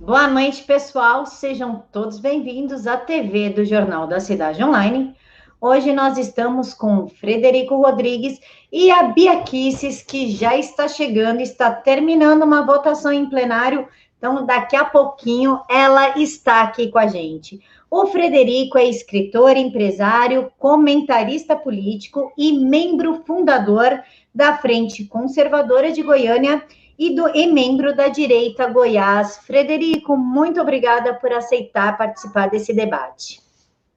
Boa 0.00 0.26
noite, 0.26 0.62
pessoal. 0.62 1.26
Sejam 1.26 1.84
todos 1.92 2.18
bem-vindos 2.18 2.86
à 2.86 2.96
TV 2.96 3.50
do 3.50 3.66
Jornal 3.66 4.06
da 4.06 4.18
Cidade 4.18 4.64
Online. 4.64 5.14
Hoje 5.60 5.92
nós 5.92 6.16
estamos 6.16 6.72
com 6.72 7.06
Frederico 7.06 7.76
Rodrigues 7.76 8.40
e 8.72 8.90
a 8.90 9.02
Bia 9.02 9.42
Kisses, 9.42 10.02
que 10.02 10.30
já 10.30 10.56
está 10.56 10.88
chegando, 10.88 11.42
está 11.42 11.70
terminando 11.70 12.44
uma 12.44 12.64
votação 12.64 13.12
em 13.12 13.28
plenário. 13.28 13.86
Então, 14.16 14.46
daqui 14.46 14.74
a 14.74 14.86
pouquinho, 14.86 15.60
ela 15.68 16.18
está 16.18 16.62
aqui 16.62 16.88
com 16.88 16.98
a 16.98 17.06
gente. 17.06 17.60
O 17.90 18.06
Frederico 18.06 18.78
é 18.78 18.86
escritor, 18.86 19.54
empresário, 19.54 20.50
comentarista 20.58 21.54
político 21.54 22.32
e 22.38 22.52
membro 22.52 23.22
fundador 23.26 24.02
da 24.34 24.56
Frente 24.56 25.04
Conservadora 25.04 25.92
de 25.92 26.02
Goiânia 26.02 26.64
e, 27.00 27.14
do, 27.14 27.34
e 27.34 27.46
membro 27.46 27.96
da 27.96 28.08
direita 28.08 28.66
Goiás. 28.66 29.38
Frederico, 29.38 30.18
muito 30.18 30.60
obrigada 30.60 31.14
por 31.14 31.32
aceitar 31.32 31.96
participar 31.96 32.50
desse 32.50 32.74
debate. 32.74 33.40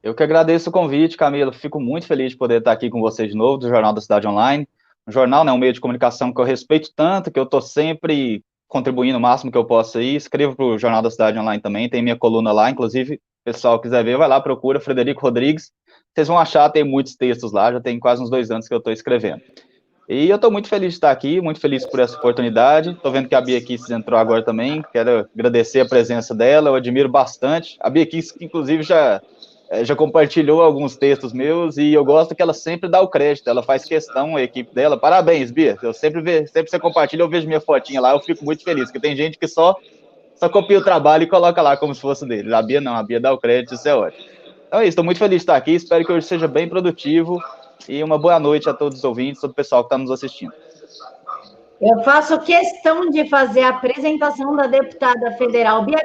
Eu 0.01 0.15
que 0.15 0.23
agradeço 0.23 0.69
o 0.69 0.73
convite, 0.73 1.17
Camila. 1.17 1.51
Fico 1.51 1.81
muito 1.81 2.07
feliz 2.07 2.31
de 2.31 2.37
poder 2.37 2.59
estar 2.59 2.71
aqui 2.71 2.89
com 2.89 3.01
vocês 3.01 3.29
de 3.29 3.37
novo, 3.37 3.57
do 3.57 3.67
Jornal 3.67 3.91
da 3.91 3.99
Cidade 3.99 4.25
Online. 4.25 4.65
Um 5.05 5.11
jornal, 5.11 5.43
né, 5.43 5.51
um 5.51 5.57
meio 5.57 5.73
de 5.73 5.81
comunicação 5.81 6.33
que 6.33 6.39
eu 6.39 6.45
respeito 6.45 6.91
tanto, 6.95 7.29
que 7.29 7.37
eu 7.37 7.43
estou 7.43 7.61
sempre 7.61 8.41
contribuindo 8.69 9.17
o 9.17 9.21
máximo 9.21 9.51
que 9.51 9.57
eu 9.57 9.65
posso 9.65 9.97
aí. 9.97 10.15
Escrevo 10.15 10.55
para 10.55 10.65
o 10.65 10.79
Jornal 10.79 11.01
da 11.01 11.11
Cidade 11.11 11.37
Online 11.37 11.61
também, 11.61 11.89
tem 11.89 12.01
minha 12.01 12.15
coluna 12.15 12.53
lá, 12.53 12.69
inclusive, 12.71 13.19
pessoal 13.43 13.81
quiser 13.81 14.01
ver, 14.05 14.17
vai 14.17 14.29
lá, 14.29 14.39
procura 14.39 14.79
Frederico 14.79 15.21
Rodrigues. 15.21 15.73
Vocês 16.15 16.29
vão 16.29 16.39
achar, 16.39 16.69
tem 16.69 16.85
muitos 16.85 17.17
textos 17.17 17.51
lá, 17.51 17.73
já 17.73 17.81
tem 17.81 17.99
quase 17.99 18.23
uns 18.23 18.29
dois 18.29 18.49
anos 18.49 18.65
que 18.65 18.73
eu 18.73 18.77
estou 18.77 18.93
escrevendo. 18.93 19.41
E 20.07 20.29
eu 20.29 20.35
estou 20.35 20.51
muito 20.51 20.67
feliz 20.67 20.89
de 20.89 20.95
estar 20.95 21.11
aqui, 21.11 21.39
muito 21.39 21.61
feliz 21.61 21.85
por 21.85 21.99
essa 21.99 22.17
oportunidade. 22.17 22.91
Estou 22.91 23.11
vendo 23.11 23.29
que 23.29 23.35
a 23.35 23.39
Bia 23.41 23.61
Kiss 23.61 23.91
entrou 23.93 24.19
agora 24.19 24.43
também. 24.43 24.83
Quero 24.91 25.27
agradecer 25.33 25.79
a 25.79 25.85
presença 25.85 26.35
dela, 26.35 26.69
eu 26.69 26.75
admiro 26.75 27.07
bastante. 27.07 27.77
A 27.79 27.89
Bia 27.89 28.05
Kiss, 28.05 28.37
que 28.37 28.43
inclusive 28.43 28.83
já, 28.83 29.21
eh, 29.69 29.85
já 29.85 29.95
compartilhou 29.95 30.61
alguns 30.61 30.97
textos 30.97 31.31
meus 31.31 31.77
e 31.77 31.93
eu 31.93 32.03
gosto 32.03 32.35
que 32.35 32.41
ela 32.41 32.53
sempre 32.53 32.89
dá 32.89 32.99
o 32.99 33.07
crédito, 33.07 33.49
ela 33.49 33.63
faz 33.63 33.85
questão, 33.85 34.35
a 34.35 34.43
equipe 34.43 34.75
dela. 34.75 34.97
Parabéns, 34.97 35.51
Bia. 35.51 35.77
Eu 35.81 35.93
sempre 35.93 36.21
vejo, 36.21 36.51
sempre 36.51 36.69
você 36.69 36.79
compartilha, 36.79 37.21
eu 37.21 37.29
vejo 37.29 37.47
minha 37.47 37.61
fotinha 37.61 38.01
lá, 38.01 38.11
eu 38.11 38.19
fico 38.19 38.43
muito 38.43 38.61
feliz, 38.61 38.85
porque 38.85 38.99
tem 38.99 39.15
gente 39.15 39.37
que 39.37 39.47
só, 39.47 39.73
só 40.35 40.49
copia 40.49 40.79
o 40.79 40.83
trabalho 40.83 41.23
e 41.23 41.27
coloca 41.27 41.61
lá 41.61 41.77
como 41.77 41.95
se 41.95 42.01
fosse 42.01 42.27
dele. 42.27 42.53
A 42.53 42.61
Bia 42.61 42.81
não, 42.81 42.93
a 42.93 43.03
Bia 43.03 43.21
dá 43.21 43.31
o 43.31 43.37
crédito, 43.37 43.75
isso 43.75 43.87
é 43.87 43.95
ótimo. 43.95 44.25
Então 44.67 44.81
é 44.81 44.83
isso, 44.83 44.89
estou 44.89 45.05
muito 45.05 45.17
feliz 45.17 45.37
de 45.37 45.43
estar 45.43 45.55
aqui, 45.55 45.71
espero 45.71 46.03
que 46.03 46.11
hoje 46.11 46.27
seja 46.27 46.47
bem 46.47 46.67
produtivo 46.67 47.41
e 47.87 48.03
uma 48.03 48.17
boa 48.17 48.39
noite 48.39 48.69
a 48.69 48.73
todos 48.73 48.99
os 48.99 49.03
ouvintes, 49.03 49.41
todo 49.41 49.51
o 49.51 49.55
pessoal 49.55 49.83
que 49.83 49.87
está 49.87 49.97
nos 49.97 50.11
assistindo. 50.11 50.53
Eu 51.81 52.01
faço 52.03 52.39
questão 52.39 53.09
de 53.09 53.27
fazer 53.29 53.63
a 53.63 53.69
apresentação 53.69 54.55
da 54.55 54.67
deputada 54.67 55.33
federal 55.33 55.83
Bia 55.83 55.99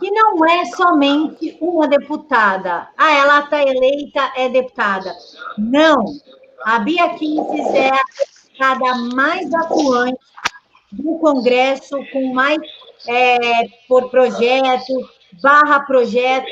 que 0.00 0.10
não 0.10 0.44
é 0.44 0.64
somente 0.64 1.56
uma 1.60 1.86
deputada. 1.86 2.88
Ah, 2.96 3.12
ela 3.12 3.40
está 3.40 3.62
eleita, 3.62 4.32
é 4.34 4.48
deputada. 4.48 5.14
Não. 5.58 6.04
A 6.64 6.78
Bia 6.80 7.04
é 7.04 7.88
a 7.88 8.00
deputada 8.18 9.14
mais 9.14 9.52
atuante 9.54 10.18
do 10.90 11.18
Congresso, 11.18 11.96
com 12.12 12.32
mais 12.32 12.60
é, 13.06 13.66
por 13.88 14.10
projeto, 14.10 14.92
barra 15.40 15.80
projeto, 15.80 16.48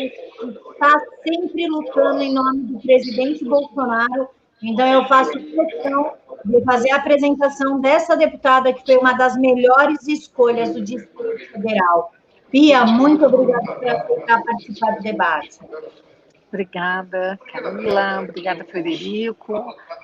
está 0.48 1.00
sempre 1.22 1.66
lutando 1.66 2.22
em 2.22 2.32
nome 2.32 2.62
do 2.64 2.80
presidente 2.80 3.44
Bolsonaro. 3.44 4.28
Então, 4.62 4.86
eu 4.86 5.04
faço 5.06 5.32
questão 5.32 6.12
de 6.44 6.62
fazer 6.64 6.90
a 6.90 6.96
apresentação 6.96 7.80
dessa 7.80 8.16
deputada, 8.16 8.72
que 8.72 8.84
foi 8.84 8.96
uma 8.96 9.12
das 9.12 9.36
melhores 9.36 10.06
escolhas 10.06 10.72
do 10.74 10.82
Distrito 10.82 11.52
Federal. 11.52 12.12
Pia, 12.50 12.84
muito 12.84 13.24
obrigada 13.24 13.72
por 13.74 13.88
aceitar 13.88 14.42
participar 14.42 14.96
do 14.96 15.02
debate. 15.02 15.58
Obrigada, 16.52 17.38
Camila. 17.52 18.22
Obrigada, 18.22 18.64
Frederico. 18.64 19.54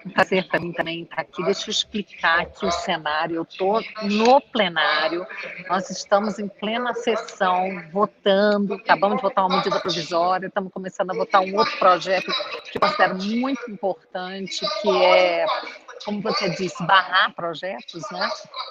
Um 0.06 0.10
prazer 0.10 0.46
para 0.46 0.60
mim 0.60 0.72
também 0.72 1.02
estar 1.02 1.20
aqui. 1.20 1.42
Deixa 1.42 1.68
eu 1.68 1.72
explicar 1.72 2.40
aqui 2.40 2.64
o 2.64 2.70
cenário. 2.70 3.36
Eu 3.36 3.42
estou 3.42 3.82
no 4.02 4.40
plenário. 4.40 5.26
Nós 5.68 5.90
estamos 5.90 6.38
em 6.38 6.46
plena 6.46 6.94
sessão, 6.94 7.82
votando. 7.92 8.74
Acabamos 8.74 9.16
de 9.16 9.22
votar 9.22 9.44
uma 9.44 9.56
medida 9.56 9.80
provisória. 9.80 10.46
Estamos 10.46 10.72
começando 10.72 11.10
a 11.10 11.14
votar 11.14 11.40
um 11.42 11.56
outro 11.56 11.76
projeto 11.78 12.26
que 12.70 12.78
eu 12.78 12.80
considero 12.80 13.16
muito 13.16 13.68
importante, 13.68 14.64
que 14.82 15.04
é 15.04 15.46
como 16.04 16.20
você 16.20 16.50
disse, 16.50 16.82
barrar 16.84 17.34
projetos, 17.34 18.02
né? 18.10 18.28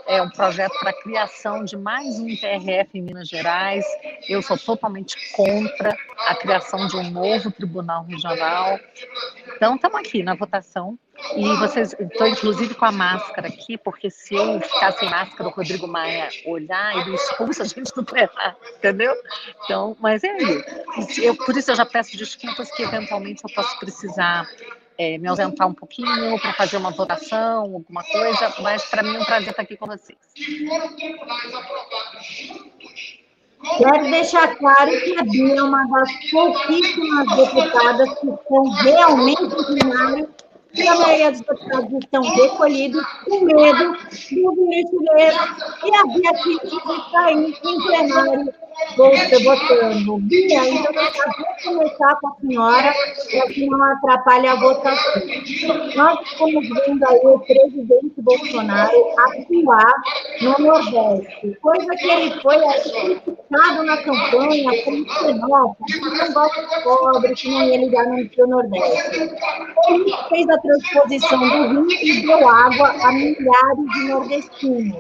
É 0.08 0.22
um 0.22 0.30
projeto 0.30 0.78
para 0.80 0.92
a 0.92 1.02
criação 1.02 1.64
de 1.64 1.78
mais 1.78 2.20
um 2.20 2.28
TRF 2.28 2.90
em 2.94 3.02
Minas 3.02 3.28
Gerais. 3.28 3.86
Eu 4.28 4.42
sou 4.42 4.58
totalmente 4.58 5.16
contra 5.34 5.98
a 6.26 6.36
criação 6.36 6.88
de 6.88 6.96
um 6.98 7.10
novo 7.10 7.52
tribunal 7.52 8.04
regional. 8.04 8.80
Então, 9.56 9.76
estamos 9.76 10.00
aqui 10.00 10.24
na 10.24 10.36
votação. 10.36 10.98
E 11.36 11.56
vocês, 11.56 11.96
estou 11.98 12.28
inclusive 12.28 12.76
com 12.76 12.86
a 12.86 12.92
máscara 12.92 13.48
aqui, 13.48 13.78
porque 13.78 14.10
se 14.10 14.36
eu 14.36 14.60
ficar 14.60 14.92
sem 14.94 15.10
máscara, 15.10 15.50
o 15.50 15.52
Rodrigo 15.52 15.88
Maia 15.88 16.30
olhar, 16.46 16.98
ele 16.98 17.16
expulsa 17.16 17.64
a 17.64 17.66
gente 17.66 17.94
do 17.96 18.04
plenário, 18.04 18.58
entendeu? 18.78 19.16
Então, 19.64 19.96
mas 20.02 20.24
é 20.24 20.38
isso. 20.98 21.22
Eu, 21.22 21.36
por 21.36 21.56
isso 21.56 21.72
eu 21.72 21.76
já 21.76 21.86
peço 21.86 22.18
desculpas 22.18 22.70
que 22.72 22.84
eventualmente 22.84 23.42
eu 23.44 23.56
posso 23.56 23.80
precisar 23.80 24.46
é, 24.98 25.18
me 25.18 25.28
ausentar 25.28 25.68
um 25.68 25.74
pouquinho 25.74 26.40
para 26.40 26.54
fazer 26.54 26.78
uma 26.78 26.92
votação, 26.92 27.62
alguma 27.64 28.04
coisa, 28.04 28.54
mas 28.62 28.84
para 28.86 29.04
mim 29.04 29.16
é 29.16 29.20
um 29.20 29.26
prazer 29.26 29.50
estar 29.50 29.62
aqui 29.62 29.78
com 29.78 29.88
vocês. 29.88 30.18
Quero 33.78 34.12
deixar 34.12 34.56
claro 34.58 34.92
que 34.92 35.18
a 35.18 35.24
Bia 35.24 35.56
é 35.56 35.64
uma 35.64 35.86
das 35.88 36.30
pouquíssimas 36.30 37.36
deputadas 37.36 38.20
que 38.20 38.30
estão 38.30 38.70
realmente 38.70 39.56
plenário 39.66 40.30
e 40.76 40.88
a 40.88 40.96
maioria 40.96 41.32
dos 41.32 41.42
deputados 41.42 41.94
estão 42.04 42.22
recolhidos 42.22 43.06
com 43.24 43.40
medo 43.42 43.94
do 43.94 44.56
vírus 44.56 44.92
e 45.84 45.96
a 45.96 46.04
Bia 46.06 46.30
aqui 46.32 46.58
está 46.64 47.32
em 47.32 47.52
plenário 47.54 48.54
você 48.98 49.44
votando. 49.44 50.18
Bia, 50.20 50.70
então 50.70 50.94
eu 50.94 51.74
vou 51.74 51.80
começar 51.80 52.16
com 52.16 52.28
a 52.28 52.36
senhora, 52.42 52.94
para 53.32 53.48
que 53.48 53.70
não 53.70 53.84
atrapalhe 53.84 54.48
a 54.48 54.56
votação. 54.56 55.22
Nós 55.96 56.20
estamos 56.26 56.68
vendo 56.68 57.06
aí 57.08 57.22
o 57.24 57.40
presidente 57.40 58.14
Bolsonaro 58.18 58.96
atuar 59.20 59.94
no 60.42 60.60
Nordeste, 60.60 61.58
coisa 61.62 61.96
que 61.96 62.10
ele 62.10 62.42
foi 62.42 62.58
criticado 62.58 63.84
na 63.84 63.98
campanha 63.98 64.84
como 64.84 65.10
xenófobo, 65.10 65.86
que 65.86 66.00
não 66.00 66.34
gosta 66.34 66.62
de 66.62 66.84
pobre, 66.84 67.34
que 67.36 67.50
não 67.50 67.64
ia 67.64 67.78
ligar 67.78 68.06
no 68.08 68.48
Nordeste. 68.48 69.32
Ele 69.90 70.18
fez 70.30 70.50
a 70.50 70.58
transposição 70.66 71.40
do 71.40 71.88
rio 71.88 71.92
e 71.92 72.22
deu 72.22 72.48
água 72.48 72.90
a 72.90 73.12
milhares 73.12 73.94
de 73.94 74.08
nordestinos 74.08 74.96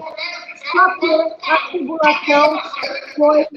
só 0.71 0.89
que 0.99 1.51
a 1.51 1.57
tribulação 1.69 2.59
foi, 3.15 3.47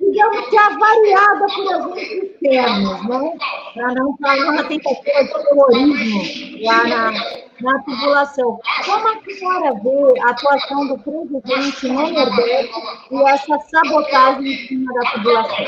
digamos 0.00 0.48
que 0.48 0.58
avaliada 0.58 1.46
por 1.54 1.74
agentes 1.74 2.22
externos, 2.24 3.08
né? 3.08 3.32
para 3.74 3.94
não 3.94 4.16
falar 4.16 4.52
uma 4.52 4.64
tentativa 4.64 5.24
de 5.24 5.44
terrorismo 5.44 6.64
lá 6.64 6.84
na, 6.84 7.12
na 7.60 7.82
tribulação. 7.82 8.60
Como 8.84 9.08
a 9.08 9.20
senhora 9.22 9.74
vê 9.82 10.20
a 10.20 10.30
atuação 10.30 10.86
do 10.88 10.98
presidente 10.98 11.88
no 11.88 12.10
Nordeste 12.10 12.74
e 13.10 13.22
essa 13.28 13.58
sabotagem 13.58 14.52
em 14.52 14.66
cima 14.66 14.92
da 14.94 15.10
tribulação? 15.10 15.66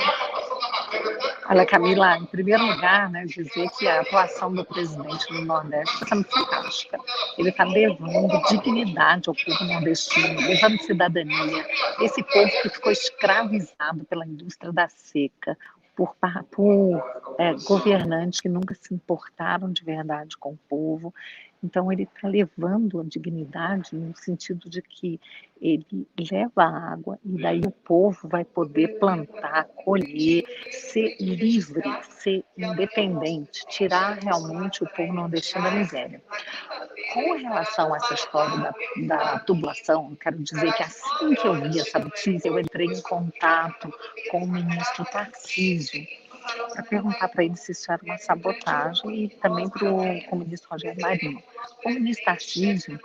Olha, 1.48 1.64
Camila, 1.64 2.18
em 2.18 2.26
primeiro 2.26 2.66
lugar, 2.66 3.08
né, 3.08 3.24
dizer 3.24 3.70
que 3.78 3.86
a 3.86 4.00
atuação 4.00 4.52
do 4.52 4.64
presidente 4.64 5.32
no 5.32 5.44
Nordeste 5.44 5.94
está 5.94 6.06
sendo 6.06 6.24
fantástica. 6.24 6.98
Ele 7.38 7.50
está 7.50 7.62
levando 7.62 8.42
dignidade 8.48 9.28
ao 9.28 9.34
povo 9.34 9.64
nordestino, 9.64 10.40
levando 10.40 10.82
cidadania. 10.82 11.64
Esse 12.00 12.22
povo 12.22 12.50
que 12.62 12.68
ficou 12.70 12.90
escravizado 12.90 14.04
pela 14.08 14.26
indústria 14.26 14.72
da 14.72 14.88
seca, 14.88 15.56
por, 15.94 16.14
por 16.50 17.02
é, 17.38 17.54
governantes 17.64 18.40
que 18.40 18.48
nunca 18.48 18.74
se 18.74 18.92
importaram 18.92 19.72
de 19.72 19.82
verdade 19.82 20.36
com 20.36 20.50
o 20.50 20.58
povo. 20.68 21.14
Então, 21.62 21.90
ele 21.92 22.04
está 22.04 22.28
levando 22.28 23.00
a 23.00 23.04
dignidade 23.04 23.94
no 23.94 24.14
sentido 24.16 24.68
de 24.68 24.82
que 24.82 25.20
ele 25.60 26.06
leva 26.30 26.64
a 26.64 26.92
água 26.92 27.18
e 27.24 27.40
daí 27.40 27.60
o 27.60 27.70
povo 27.70 28.28
vai 28.28 28.44
poder 28.44 28.98
plantar, 28.98 29.64
colher, 29.84 30.44
ser 30.70 31.16
livre, 31.18 31.82
ser 32.02 32.44
independente, 32.56 33.66
tirar 33.68 34.18
realmente 34.18 34.84
o 34.84 34.88
povo 34.90 35.12
não 35.12 35.28
deixando 35.28 35.68
a 35.68 35.70
miséria. 35.70 36.22
Com 37.14 37.36
relação 37.36 37.92
a 37.92 37.96
essa 37.96 38.14
história 38.14 38.58
da, 38.58 39.16
da 39.16 39.38
tubulação, 39.40 40.14
quero 40.16 40.38
dizer 40.38 40.72
que 40.74 40.82
assim 40.82 41.34
que 41.34 41.46
eu 41.46 41.54
vi 41.54 41.80
essa 41.80 41.98
notícia, 41.98 42.48
eu 42.48 42.58
entrei 42.58 42.86
em 42.86 43.00
contato 43.00 43.90
com 44.30 44.44
o 44.44 44.48
ministro 44.48 45.04
Tarcísio, 45.06 46.06
para 46.72 46.82
perguntar 46.82 47.28
para 47.28 47.44
ele 47.44 47.56
se 47.56 47.72
isso 47.72 47.90
era 47.90 48.02
uma 48.02 48.18
sabotagem 48.18 49.24
e 49.24 49.28
também 49.28 49.68
para 49.68 49.88
o 49.90 50.36
ministro 50.36 50.70
Rogério 50.70 51.00
Marinho. 51.00 51.42
O 51.84 51.90
ministro 51.90 52.24
Tarcísio, 52.24 53.00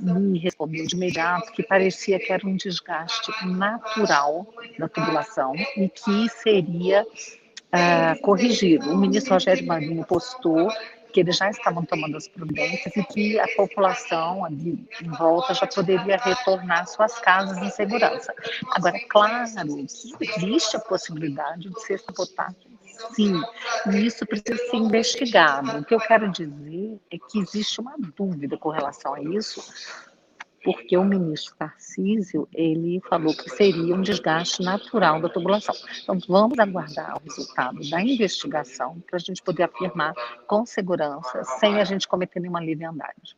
me 0.00 0.38
respondeu 0.38 0.86
de 0.86 0.94
imediato 0.94 1.52
que 1.52 1.62
parecia 1.62 2.18
que 2.18 2.32
era 2.32 2.46
um 2.46 2.56
desgaste 2.56 3.30
natural 3.46 4.46
da 4.78 4.88
tubulação 4.88 5.54
e 5.76 5.88
que 5.88 6.28
seria 6.28 7.02
uh, 7.04 8.20
corrigido. 8.22 8.90
O 8.90 8.96
ministro 8.96 9.34
Rogério 9.34 9.66
Marinho 9.66 10.04
postou 10.04 10.68
que 11.12 11.20
eles 11.20 11.36
já 11.36 11.50
estavam 11.50 11.84
tomando 11.84 12.16
as 12.16 12.26
providências 12.26 12.96
e 12.96 13.04
que 13.04 13.38
a 13.38 13.46
população 13.56 14.44
ali 14.44 14.88
em 15.00 15.08
volta 15.10 15.54
já 15.54 15.66
poderia 15.66 16.16
retornar 16.16 16.86
suas 16.86 17.18
casas 17.18 17.58
em 17.58 17.70
segurança. 17.70 18.34
Agora, 18.74 18.98
claro 19.08 19.44
que 19.76 20.14
existe 20.20 20.76
a 20.76 20.80
possibilidade 20.80 21.68
de 21.68 21.80
ser 21.82 21.98
sabotagem 21.98 22.72
sim, 23.14 23.40
e 23.90 24.06
isso 24.06 24.24
precisa 24.26 24.56
ser 24.70 24.76
investigado. 24.76 25.78
O 25.78 25.84
que 25.84 25.94
eu 25.94 26.00
quero 26.00 26.30
dizer 26.30 27.00
é 27.10 27.18
que 27.18 27.38
existe 27.38 27.80
uma 27.80 27.94
dúvida 28.16 28.56
com 28.56 28.70
relação 28.70 29.14
a 29.14 29.20
isso, 29.20 29.62
porque 30.64 30.96
o 30.96 31.04
ministro 31.04 31.54
Tarcísio, 31.56 32.48
ele 32.52 33.00
falou 33.08 33.34
que 33.34 33.50
seria 33.50 33.94
um 33.94 34.02
desgaste 34.02 34.62
natural 34.62 35.20
da 35.20 35.28
tubulação. 35.28 35.74
Então, 36.02 36.18
vamos 36.28 36.58
aguardar 36.58 37.16
o 37.16 37.22
resultado 37.22 37.78
da 37.90 38.00
investigação 38.00 39.00
para 39.00 39.16
a 39.16 39.20
gente 39.20 39.42
poder 39.42 39.64
afirmar 39.64 40.14
com 40.46 40.64
segurança, 40.64 41.42
sem 41.58 41.80
a 41.80 41.84
gente 41.84 42.06
cometer 42.06 42.40
nenhuma 42.40 42.60
leviandade. 42.60 43.36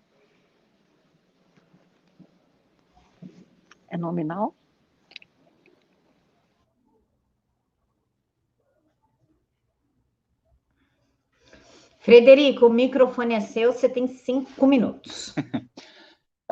É 3.89 3.97
nominal? 3.97 4.55
Frederico, 12.01 12.67
o 12.67 12.71
microfone 12.71 13.33
é 13.33 13.41
seu, 13.41 13.73
você 13.73 13.89
tem 13.89 14.07
cinco 14.07 14.67
minutos. 14.67 15.35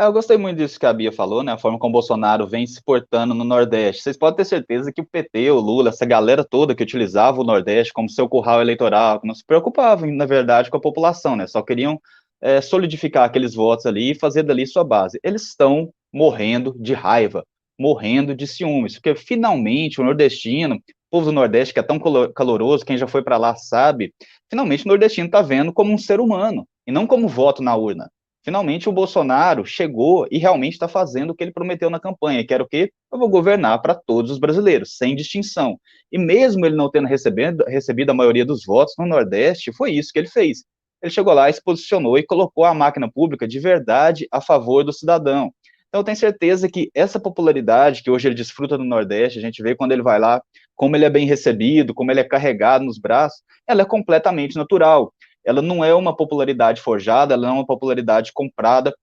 É, 0.02 0.06
eu 0.06 0.12
gostei 0.12 0.36
muito 0.36 0.56
disso 0.56 0.80
que 0.80 0.86
a 0.86 0.92
Bia 0.92 1.12
falou, 1.12 1.44
né? 1.44 1.52
A 1.52 1.58
forma 1.58 1.78
como 1.78 1.90
o 1.90 1.92
Bolsonaro 1.92 2.44
vem 2.44 2.66
se 2.66 2.82
portando 2.82 3.34
no 3.34 3.44
Nordeste. 3.44 4.02
Vocês 4.02 4.16
podem 4.16 4.38
ter 4.38 4.44
certeza 4.44 4.90
que 4.92 5.00
o 5.00 5.06
PT, 5.06 5.52
o 5.52 5.60
Lula, 5.60 5.90
essa 5.90 6.04
galera 6.04 6.42
toda 6.44 6.74
que 6.74 6.82
utilizava 6.82 7.40
o 7.40 7.44
Nordeste 7.44 7.92
como 7.92 8.10
seu 8.10 8.28
curral 8.28 8.60
eleitoral, 8.60 9.20
não 9.22 9.32
se 9.32 9.44
preocupavam, 9.46 10.10
na 10.12 10.26
verdade, 10.26 10.70
com 10.70 10.76
a 10.76 10.80
população, 10.80 11.36
né? 11.36 11.46
Só 11.46 11.62
queriam 11.62 12.00
é, 12.40 12.60
solidificar 12.60 13.24
aqueles 13.24 13.54
votos 13.54 13.86
ali 13.86 14.10
e 14.10 14.18
fazer 14.18 14.42
dali 14.42 14.66
sua 14.66 14.82
base. 14.82 15.20
Eles 15.22 15.42
estão 15.42 15.92
morrendo 16.12 16.74
de 16.80 16.94
raiva, 16.94 17.44
morrendo 17.78 18.34
de 18.34 18.44
ciúmes, 18.44 18.94
porque 18.94 19.14
finalmente 19.14 20.00
o 20.00 20.04
nordestino, 20.04 20.74
o 20.74 20.80
povo 21.12 21.26
do 21.26 21.32
Nordeste, 21.32 21.72
que 21.74 21.80
é 21.80 21.82
tão 21.82 22.00
caloroso, 22.34 22.84
quem 22.84 22.98
já 22.98 23.06
foi 23.06 23.22
para 23.22 23.36
lá 23.36 23.54
sabe, 23.54 24.12
finalmente 24.50 24.84
o 24.84 24.88
nordestino 24.88 25.26
está 25.26 25.42
vendo 25.42 25.72
como 25.72 25.92
um 25.92 25.98
ser 25.98 26.18
humano 26.18 26.66
e 26.84 26.90
não 26.90 27.06
como 27.06 27.28
voto 27.28 27.62
na 27.62 27.76
urna. 27.76 28.10
Finalmente 28.44 28.88
o 28.88 28.92
Bolsonaro 28.92 29.64
chegou 29.64 30.26
e 30.28 30.36
realmente 30.36 30.72
está 30.72 30.88
fazendo 30.88 31.30
o 31.30 31.34
que 31.34 31.44
ele 31.44 31.52
prometeu 31.52 31.88
na 31.88 32.00
campanha, 32.00 32.44
que 32.44 32.52
era 32.52 32.62
o 32.62 32.68
quê? 32.68 32.92
Eu 33.12 33.18
vou 33.18 33.28
governar 33.28 33.80
para 33.80 33.94
todos 33.94 34.32
os 34.32 34.38
brasileiros, 34.38 34.96
sem 34.96 35.14
distinção. 35.14 35.78
E 36.10 36.18
mesmo 36.18 36.66
ele 36.66 36.74
não 36.74 36.90
tendo 36.90 37.06
recebido, 37.06 37.64
recebido 37.66 38.10
a 38.10 38.14
maioria 38.14 38.44
dos 38.44 38.64
votos 38.64 38.94
no 38.98 39.06
Nordeste, 39.06 39.72
foi 39.72 39.92
isso 39.92 40.12
que 40.12 40.18
ele 40.18 40.28
fez. 40.28 40.64
Ele 41.00 41.12
chegou 41.12 41.32
lá, 41.32 41.52
se 41.52 41.62
posicionou 41.62 42.18
e 42.18 42.26
colocou 42.26 42.64
a 42.64 42.74
máquina 42.74 43.10
pública 43.10 43.46
de 43.46 43.60
verdade 43.60 44.26
a 44.30 44.40
favor 44.40 44.82
do 44.82 44.92
cidadão. 44.92 45.52
Então 45.88 46.00
eu 46.00 46.04
tenho 46.04 46.16
certeza 46.16 46.68
que 46.68 46.90
essa 46.94 47.20
popularidade 47.20 48.02
que 48.02 48.10
hoje 48.10 48.26
ele 48.26 48.34
desfruta 48.34 48.76
no 48.76 48.84
Nordeste, 48.84 49.38
a 49.38 49.42
gente 49.42 49.62
vê 49.62 49.76
quando 49.76 49.92
ele 49.92 50.02
vai 50.02 50.18
lá, 50.18 50.42
como 50.74 50.96
ele 50.96 51.04
é 51.04 51.10
bem 51.10 51.26
recebido, 51.26 51.94
como 51.94 52.10
ele 52.10 52.20
é 52.20 52.24
carregado 52.24 52.84
nos 52.84 52.98
braços, 52.98 53.42
ela 53.68 53.82
é 53.82 53.84
completamente 53.84 54.56
natural 54.56 55.12
ela 55.44 55.62
não 55.62 55.84
é 55.84 55.94
uma 55.94 56.14
popularidade 56.14 56.80
forjada, 56.80 57.34
ela 57.34 57.46
não 57.46 57.56
é 57.56 57.58
uma 57.58 57.66
popularidade 57.66 58.32
comprada, 58.32 58.94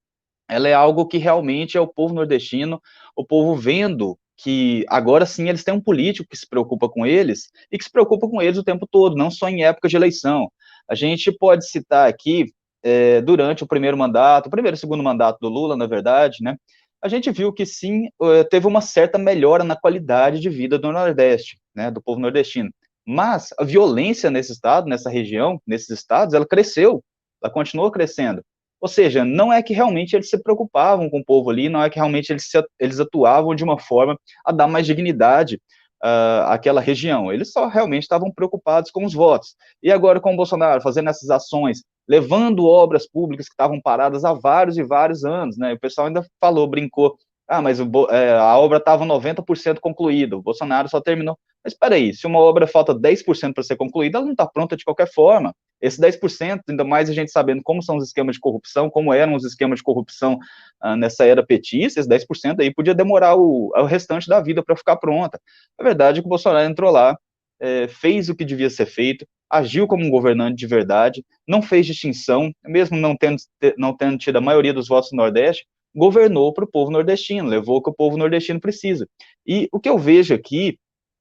ela 0.48 0.68
é 0.68 0.74
algo 0.74 1.06
que 1.06 1.18
realmente 1.18 1.76
é 1.76 1.80
o 1.80 1.86
povo 1.86 2.14
nordestino, 2.14 2.80
o 3.16 3.24
povo 3.24 3.54
vendo 3.54 4.18
que 4.36 4.84
agora 4.88 5.26
sim 5.26 5.48
eles 5.48 5.62
têm 5.62 5.74
um 5.74 5.80
político 5.80 6.28
que 6.28 6.36
se 6.36 6.48
preocupa 6.48 6.88
com 6.88 7.06
eles 7.06 7.50
e 7.70 7.76
que 7.76 7.84
se 7.84 7.92
preocupa 7.92 8.26
com 8.28 8.40
eles 8.40 8.58
o 8.58 8.64
tempo 8.64 8.86
todo, 8.90 9.16
não 9.16 9.30
só 9.30 9.48
em 9.48 9.64
época 9.64 9.88
de 9.88 9.96
eleição. 9.96 10.50
A 10.88 10.94
gente 10.94 11.30
pode 11.30 11.68
citar 11.68 12.08
aqui, 12.08 12.46
é, 12.82 13.20
durante 13.20 13.62
o 13.62 13.66
primeiro 13.66 13.96
mandato, 13.96 14.46
o 14.46 14.50
primeiro 14.50 14.76
e 14.76 14.80
segundo 14.80 15.02
mandato 15.02 15.38
do 15.40 15.48
Lula, 15.48 15.76
na 15.76 15.86
verdade, 15.86 16.38
né, 16.42 16.56
a 17.02 17.08
gente 17.08 17.30
viu 17.30 17.52
que 17.52 17.64
sim, 17.64 18.08
é, 18.22 18.44
teve 18.44 18.66
uma 18.66 18.80
certa 18.80 19.18
melhora 19.18 19.64
na 19.64 19.76
qualidade 19.76 20.40
de 20.40 20.48
vida 20.48 20.78
do 20.78 20.92
Nordeste, 20.92 21.58
né, 21.74 21.90
do 21.90 22.02
povo 22.02 22.20
nordestino. 22.20 22.70
Mas 23.12 23.52
a 23.58 23.64
violência 23.64 24.30
nesse 24.30 24.52
estado, 24.52 24.88
nessa 24.88 25.10
região, 25.10 25.60
nesses 25.66 25.90
estados, 25.90 26.32
ela 26.32 26.46
cresceu, 26.46 27.02
ela 27.42 27.52
continuou 27.52 27.90
crescendo. 27.90 28.40
Ou 28.80 28.86
seja, 28.86 29.24
não 29.24 29.52
é 29.52 29.60
que 29.64 29.74
realmente 29.74 30.14
eles 30.14 30.30
se 30.30 30.40
preocupavam 30.40 31.10
com 31.10 31.18
o 31.18 31.24
povo 31.24 31.50
ali, 31.50 31.68
não 31.68 31.82
é 31.82 31.90
que 31.90 31.96
realmente 31.96 32.30
eles, 32.30 32.48
se, 32.48 32.64
eles 32.78 33.00
atuavam 33.00 33.52
de 33.52 33.64
uma 33.64 33.80
forma 33.80 34.16
a 34.46 34.52
dar 34.52 34.68
mais 34.68 34.86
dignidade 34.86 35.56
uh, 36.04 36.46
àquela 36.46 36.80
região. 36.80 37.32
Eles 37.32 37.50
só 37.50 37.66
realmente 37.66 38.04
estavam 38.04 38.30
preocupados 38.30 38.92
com 38.92 39.04
os 39.04 39.12
votos. 39.12 39.56
E 39.82 39.90
agora 39.90 40.20
com 40.20 40.32
o 40.32 40.36
Bolsonaro 40.36 40.80
fazendo 40.80 41.10
essas 41.10 41.30
ações, 41.30 41.82
levando 42.08 42.64
obras 42.64 43.08
públicas 43.08 43.46
que 43.46 43.54
estavam 43.54 43.80
paradas 43.80 44.24
há 44.24 44.32
vários 44.32 44.78
e 44.78 44.84
vários 44.84 45.24
anos, 45.24 45.58
né? 45.58 45.72
O 45.72 45.80
pessoal 45.80 46.06
ainda 46.06 46.24
falou, 46.40 46.68
brincou, 46.68 47.16
ah, 47.50 47.60
mas 47.60 47.80
o, 47.80 47.90
é, 48.10 48.32
a 48.32 48.56
obra 48.56 48.78
estava 48.78 49.04
90% 49.04 49.80
concluída, 49.80 50.36
o 50.36 50.42
Bolsonaro 50.42 50.88
só 50.88 51.00
terminou. 51.00 51.36
Mas 51.64 51.72
espera 51.72 51.96
aí, 51.96 52.14
se 52.14 52.24
uma 52.24 52.38
obra 52.38 52.64
falta 52.64 52.94
10% 52.94 53.52
para 53.52 53.64
ser 53.64 53.76
concluída, 53.76 54.18
ela 54.18 54.24
não 54.24 54.32
está 54.32 54.46
pronta 54.46 54.76
de 54.76 54.84
qualquer 54.84 55.12
forma. 55.12 55.52
Esse 55.82 56.00
10%, 56.00 56.60
ainda 56.68 56.84
mais 56.84 57.10
a 57.10 57.12
gente 57.12 57.32
sabendo 57.32 57.60
como 57.64 57.82
são 57.82 57.96
os 57.96 58.04
esquemas 58.04 58.36
de 58.36 58.40
corrupção, 58.40 58.88
como 58.88 59.12
eram 59.12 59.34
os 59.34 59.44
esquemas 59.44 59.80
de 59.80 59.82
corrupção 59.82 60.38
ah, 60.80 60.94
nessa 60.96 61.24
era 61.24 61.44
petista, 61.44 61.98
esse 61.98 62.08
10% 62.08 62.60
aí 62.60 62.72
podia 62.72 62.94
demorar 62.94 63.34
o, 63.34 63.72
o 63.74 63.84
restante 63.84 64.28
da 64.28 64.40
vida 64.40 64.62
para 64.62 64.76
ficar 64.76 64.96
pronta. 64.96 65.40
A 65.76 65.82
verdade 65.82 66.20
é 66.20 66.22
que 66.22 66.26
o 66.26 66.30
Bolsonaro 66.30 66.70
entrou 66.70 66.92
lá, 66.92 67.18
é, 67.58 67.88
fez 67.88 68.28
o 68.28 68.36
que 68.36 68.44
devia 68.44 68.70
ser 68.70 68.86
feito, 68.86 69.26
agiu 69.50 69.88
como 69.88 70.04
um 70.04 70.10
governante 70.10 70.56
de 70.56 70.68
verdade, 70.68 71.24
não 71.48 71.60
fez 71.60 71.84
distinção, 71.84 72.52
mesmo 72.64 72.96
não 72.96 73.16
tendo, 73.16 73.38
não 73.76 73.96
tendo 73.96 74.16
tido 74.18 74.36
a 74.36 74.40
maioria 74.40 74.72
dos 74.72 74.86
votos 74.86 75.10
no 75.10 75.16
Nordeste, 75.16 75.66
governou 75.94 76.52
para 76.52 76.64
o 76.64 76.70
povo 76.70 76.90
nordestino, 76.90 77.48
levou 77.48 77.78
o 77.78 77.82
que 77.82 77.90
o 77.90 77.94
povo 77.94 78.16
nordestino 78.16 78.60
precisa. 78.60 79.08
E 79.46 79.68
o 79.72 79.80
que 79.80 79.88
eu 79.88 79.98
vejo 79.98 80.34
aqui 80.34 80.78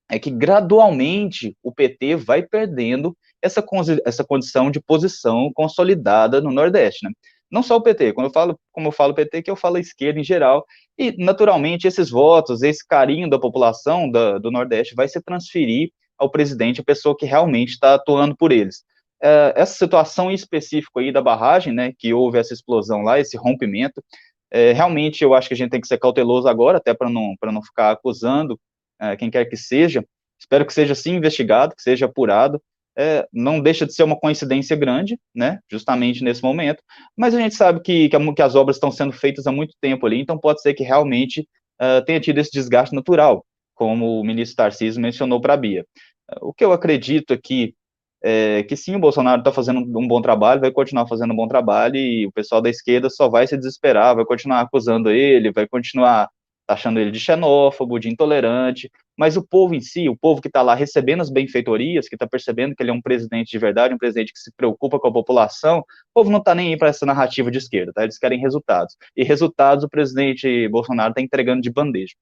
é 0.10 0.18
que 0.18 0.32
gradualmente 0.32 1.56
o 1.64 1.72
PT 1.72 2.16
vai 2.16 2.42
perdendo 2.42 3.16
essa, 3.42 3.64
essa 4.06 4.24
condição 4.24 4.72
de 4.72 4.82
posição 4.82 5.52
consolidada 5.54 6.42
no 6.42 6.52
Nordeste, 6.52 7.06
né? 7.06 7.12
Não 7.52 7.64
só 7.64 7.78
o 7.78 7.82
PT, 7.82 8.14
quando 8.14 8.28
eu 8.28 8.34
falo, 8.34 8.60
como 8.72 8.90
eu 8.90 8.92
falo 8.92 9.14
PT, 9.14 9.42
que 9.42 9.50
eu 9.50 9.56
falo 9.56 9.78
esquerda 9.80 10.20
em 10.20 10.24
geral, 10.24 10.64
e 10.98 11.16
naturalmente 11.18 11.88
esses 11.88 12.10
votos, 12.10 12.62
esse 12.62 12.86
carinho 12.88 13.30
da 13.30 13.40
população 13.40 14.10
da, 14.10 14.38
do 14.38 14.52
Nordeste 14.52 14.94
vai 14.94 15.08
se 15.08 15.20
transferir 15.22 15.90
ao 16.18 16.30
presidente, 16.30 16.82
a 16.82 16.84
pessoa 16.84 17.16
que 17.18 17.26
realmente 17.26 17.70
está 17.70 17.96
atuando 17.96 18.36
por 18.36 18.52
eles. 18.52 18.84
É, 19.22 19.54
essa 19.56 19.74
situação 19.74 20.30
em 20.30 20.36
específico 20.36 21.00
aí 21.00 21.12
da 21.12 21.22
barragem, 21.22 21.74
né, 21.74 21.92
que 21.98 22.14
houve 22.14 22.38
essa 22.38 22.54
explosão 22.54 23.02
lá, 23.02 23.20
esse 23.20 23.36
rompimento, 23.36 24.04
é, 24.52 24.72
realmente, 24.74 25.24
eu 25.24 25.34
acho 25.34 25.48
que 25.48 25.54
a 25.54 25.58
gente 25.58 25.70
tem 25.70 25.82
que 25.82 25.88
ser 25.88 25.98
cauteloso 25.98 26.48
agora, 26.48 26.78
até 26.78 26.94
para 26.94 27.10
não, 27.10 27.36
não 27.44 27.62
ficar 27.62 27.92
acusando 27.92 28.60
é, 29.00 29.16
quem 29.16 29.30
quer 29.30 29.46
que 29.46 29.56
seja. 29.56 30.04
Espero 30.40 30.66
que 30.66 30.74
seja 30.74 30.96
sim 30.96 31.16
investigado, 31.16 31.76
que 31.76 31.82
seja 31.82 32.06
apurado. 32.06 32.62
É, 32.98 33.28
não 33.32 33.62
deixa 33.62 33.86
de 33.86 33.94
ser 33.94 34.04
uma 34.04 34.20
coincidência 34.20 34.76
grande, 34.76 35.18
né, 35.34 35.60
justamente 35.72 36.22
nesse 36.22 36.44
momento, 36.44 36.84
mas 37.16 37.34
a 37.34 37.40
gente 37.40 37.56
sabe 37.56 37.80
que, 37.82 38.10
que, 38.10 38.34
que 38.34 38.42
as 38.42 38.56
obras 38.56 38.76
estão 38.76 38.92
sendo 38.92 39.14
feitas 39.14 39.48
há 39.48 39.54
muito 39.54 39.74
tempo 39.80 40.06
ali, 40.06 40.20
então 40.20 40.38
pode 40.38 40.62
ser 40.62 40.74
que 40.74 40.84
realmente 40.84 41.48
uh, 41.82 42.04
tenha 42.04 42.20
tido 42.20 42.40
esse 42.40 42.52
desgaste 42.52 42.94
natural, 42.94 43.46
como 43.74 44.20
o 44.20 44.24
ministro 44.26 44.58
Tarcísio 44.58 45.02
mencionou 45.02 45.40
para 45.40 45.54
a 45.54 45.58
Bia. 45.58 45.86
Uh, 46.30 46.50
o 46.50 46.54
que 46.54 46.66
eu 46.66 46.74
acredito 46.74 47.34
aqui 47.34 47.74
é, 48.22 48.64
que 48.64 48.76
sim, 48.76 48.96
o 48.96 49.00
Bolsonaro 49.00 49.40
está 49.40 49.52
fazendo 49.52 49.80
um 49.80 50.08
bom 50.08 50.22
trabalho, 50.22 50.62
vai 50.62 50.72
continuar 50.72 51.08
fazendo 51.08 51.32
um 51.34 51.36
bom 51.36 51.48
trabalho 51.48 51.96
e 51.96 52.26
o 52.28 52.32
pessoal 52.32 52.62
da 52.62 52.70
esquerda 52.70 53.10
só 53.10 53.30
vai 53.30 53.48
se 53.48 53.58
desesperar, 53.58 54.16
vai 54.16 54.26
continuar 54.26 54.62
acusando 54.62 55.10
ele, 55.10 55.52
vai 55.52 55.68
continuar 55.68 56.30
achando 56.68 57.00
ele 57.00 57.10
de 57.10 57.20
xenófobo, 57.20 58.00
de 58.00 58.10
intolerante, 58.10 58.92
mas 59.18 59.36
o 59.36 59.46
povo 59.46 59.74
em 59.74 59.82
si, 59.82 60.08
o 60.08 60.16
povo 60.16 60.40
que 60.40 60.48
está 60.48 60.62
lá 60.62 60.76
recebendo 60.76 61.22
as 61.22 61.30
benfeitorias, 61.30 62.08
que 62.08 62.16
está 62.16 62.28
percebendo 62.28 62.76
que 62.76 62.84
ele 62.84 62.92
é 62.92 62.94
um 62.94 63.02
presidente 63.02 63.50
de 63.50 63.58
verdade, 63.58 63.94
um 63.94 63.98
presidente 63.98 64.32
que 64.32 64.40
se 64.40 64.52
preocupa 64.56 65.00
com 65.00 65.08
a 65.08 65.12
população, 65.12 65.80
o 65.80 65.84
povo 66.14 66.30
não 66.30 66.38
está 66.40 66.54
nem 66.54 66.70
aí 66.70 66.78
para 66.78 66.90
essa 66.90 67.06
narrativa 67.06 67.50
de 67.50 67.58
esquerda, 67.58 67.92
tá? 67.92 68.04
Eles 68.04 68.20
querem 68.20 68.40
resultados. 68.40 68.96
E 69.18 69.24
resultados 69.24 69.84
o 69.84 69.90
presidente 69.90 70.68
Bolsonaro 70.70 71.10
está 71.10 71.22
entregando 71.22 71.62
de 71.62 71.72
bandeja. 71.72 72.14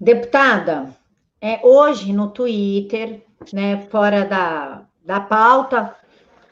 Deputada, 0.00 0.96
é, 1.42 1.60
hoje 1.62 2.10
no 2.10 2.30
Twitter, 2.30 3.22
né, 3.52 3.86
fora 3.90 4.24
da, 4.24 4.86
da 5.04 5.20
pauta, 5.20 5.94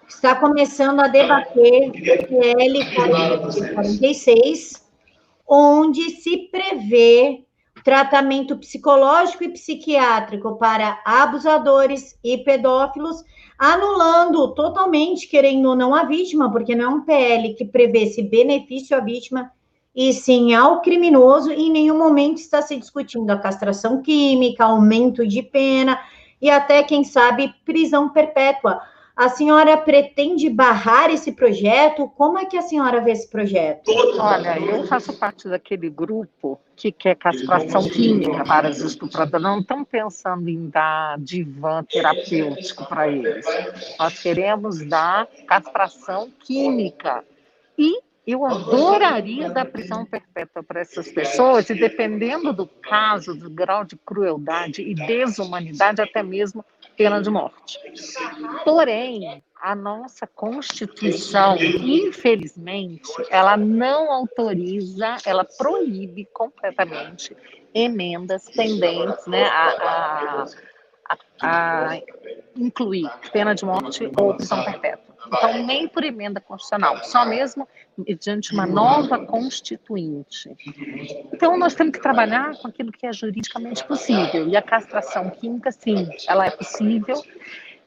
está 0.07 0.35
começando 0.35 1.01
a 1.01 1.09
debater 1.09 1.89
o 1.89 1.93
PL 2.27 2.95
46, 3.75 4.87
onde 5.49 6.11
se 6.11 6.51
prevê 6.51 7.47
tratamento 7.83 8.55
psicológico 8.59 9.45
e 9.45 9.53
psiquiátrico 9.53 10.59
para 10.59 11.01
abusadores 11.03 12.19
e 12.23 12.37
pedófilos, 12.37 13.25
anulando 13.59 14.55
totalmente, 14.55 15.27
querendo 15.27 15.71
ou 15.71 15.75
não, 15.75 15.95
a 15.95 16.05
vítima, 16.05 16.53
porque 16.53 16.75
não 16.75 16.85
é 16.85 16.89
um 16.89 17.01
PL 17.01 17.55
que 17.55 17.65
prevê 17.65 18.01
esse 18.01 18.23
benefício 18.23 18.95
à 18.95 19.01
vítima, 19.01 19.51
e 20.01 20.13
sim 20.13 20.55
ao 20.55 20.81
criminoso, 20.81 21.51
e 21.51 21.63
em 21.63 21.73
nenhum 21.73 21.99
momento 21.99 22.37
está 22.37 22.63
se 22.63 22.77
discutindo 22.77 23.29
a 23.31 23.37
castração 23.37 24.01
química, 24.01 24.65
aumento 24.65 25.27
de 25.27 25.43
pena 25.43 26.01
e 26.41 26.49
até, 26.49 26.85
quem 26.85 27.03
sabe, 27.03 27.53
prisão 27.65 28.09
perpétua. 28.09 28.81
A 29.17 29.29
senhora 29.29 29.77
pretende 29.77 30.49
barrar 30.49 31.11
esse 31.11 31.33
projeto? 31.33 32.07
Como 32.17 32.39
é 32.39 32.45
que 32.45 32.57
a 32.57 32.63
senhora 32.63 33.01
vê 33.01 33.11
esse 33.11 33.29
projeto? 33.29 33.91
Olha, 34.21 34.61
eu 34.61 34.87
faço 34.87 35.13
parte 35.15 35.49
daquele 35.49 35.91
grupo 35.91 36.61
que 36.77 36.93
quer 36.93 37.17
castração 37.17 37.83
química 37.83 38.45
para 38.45 38.71
os. 38.71 38.97
Não 39.41 39.59
estão 39.59 39.85
pensando 39.85 40.49
em 40.49 40.69
dar 40.69 41.19
divã 41.19 41.83
terapêutico 41.83 42.87
para 42.87 43.09
eles. 43.09 43.45
Nós 43.99 44.17
queremos 44.17 44.87
dar 44.87 45.27
castração 45.49 46.31
química. 46.39 47.25
E 47.77 48.07
eu 48.31 48.45
adoraria 48.45 49.49
dar 49.49 49.65
prisão 49.65 50.05
perpétua 50.05 50.63
para 50.63 50.83
essas 50.83 51.11
pessoas, 51.11 51.71
e 51.71 51.75
dependendo 51.75 52.53
do 52.53 52.67
caso, 52.67 53.35
do 53.35 53.49
grau 53.49 53.85
de 53.85 53.97
crueldade 53.97 54.83
e 54.83 54.95
desumanidade, 54.95 56.03
até 56.03 56.23
mesmo 56.23 56.63
pena 56.95 57.23
de 57.23 57.31
morte. 57.31 57.79
Porém, 58.65 59.43
a 59.59 59.75
nossa 59.75 60.27
Constituição, 60.27 61.57
infelizmente, 61.57 63.11
ela 63.31 63.57
não 63.57 64.13
autoriza, 64.13 65.17
ela 65.25 65.45
proíbe 65.45 66.29
completamente 66.31 67.35
emendas 67.73 68.45
pendentes 68.51 69.27
né, 69.27 69.45
a, 69.45 70.45
a, 71.09 71.17
a 71.41 72.03
incluir 72.55 73.11
pena 73.33 73.55
de 73.55 73.65
morte 73.65 74.11
ou 74.21 74.35
prisão 74.35 74.63
perpétua. 74.65 75.09
Então, 75.27 75.63
nem 75.65 75.89
por 75.89 76.05
emenda 76.05 76.41
constitucional, 76.41 77.03
só 77.05 77.25
mesmo 77.25 77.67
mediante 78.07 78.53
uma 78.53 78.67
nova 78.67 79.19
constituinte. 79.27 80.51
Então, 81.33 81.59
nós 81.59 81.75
temos 81.75 81.93
que 81.93 82.01
trabalhar 82.01 82.57
com 82.57 82.69
aquilo 82.69 82.93
que 82.93 83.07
é 83.07 83.13
juridicamente 83.13 83.85
possível. 83.85 84.49
E 84.49 84.57
a 84.57 84.63
castração 84.63 85.31
química, 85.31 85.73
sim, 85.73 86.09
ela 86.27 86.47
é 86.47 86.51
possível, 86.51 87.21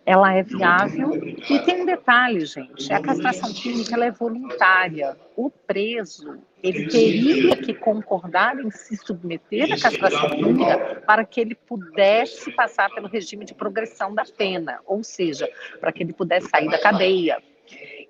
ela 0.06 0.34
é 0.34 0.44
viável. 0.44 1.12
E 1.16 1.60
tem 1.60 1.82
um 1.82 1.86
detalhe, 1.86 2.46
gente: 2.46 2.92
a 2.92 3.02
castração 3.02 3.54
química 3.54 3.96
ela 3.96 4.06
é 4.06 4.12
voluntária. 4.12 5.18
O 5.36 5.50
preso 5.50 6.40
ele 6.62 6.88
teria 6.88 7.56
que 7.56 7.74
concordar 7.74 8.60
em 8.60 8.70
se 8.70 8.96
submeter 8.98 9.72
à 9.74 9.80
castração 9.80 10.30
química 10.30 11.02
para 11.06 11.26
que 11.26 11.42
ele 11.42 11.56
pudesse 11.56 12.52
passar 12.52 12.90
pelo 12.94 13.08
regime 13.08 13.46
de 13.46 13.54
progressão 13.54 14.14
da 14.14 14.24
pena, 14.26 14.80
ou 14.86 15.04
seja, 15.04 15.50
para 15.80 15.92
que 15.92 16.04
ele 16.04 16.14
pudesse 16.14 16.50
sair 16.50 16.70
da 16.70 16.80
cadeia. 16.80 17.42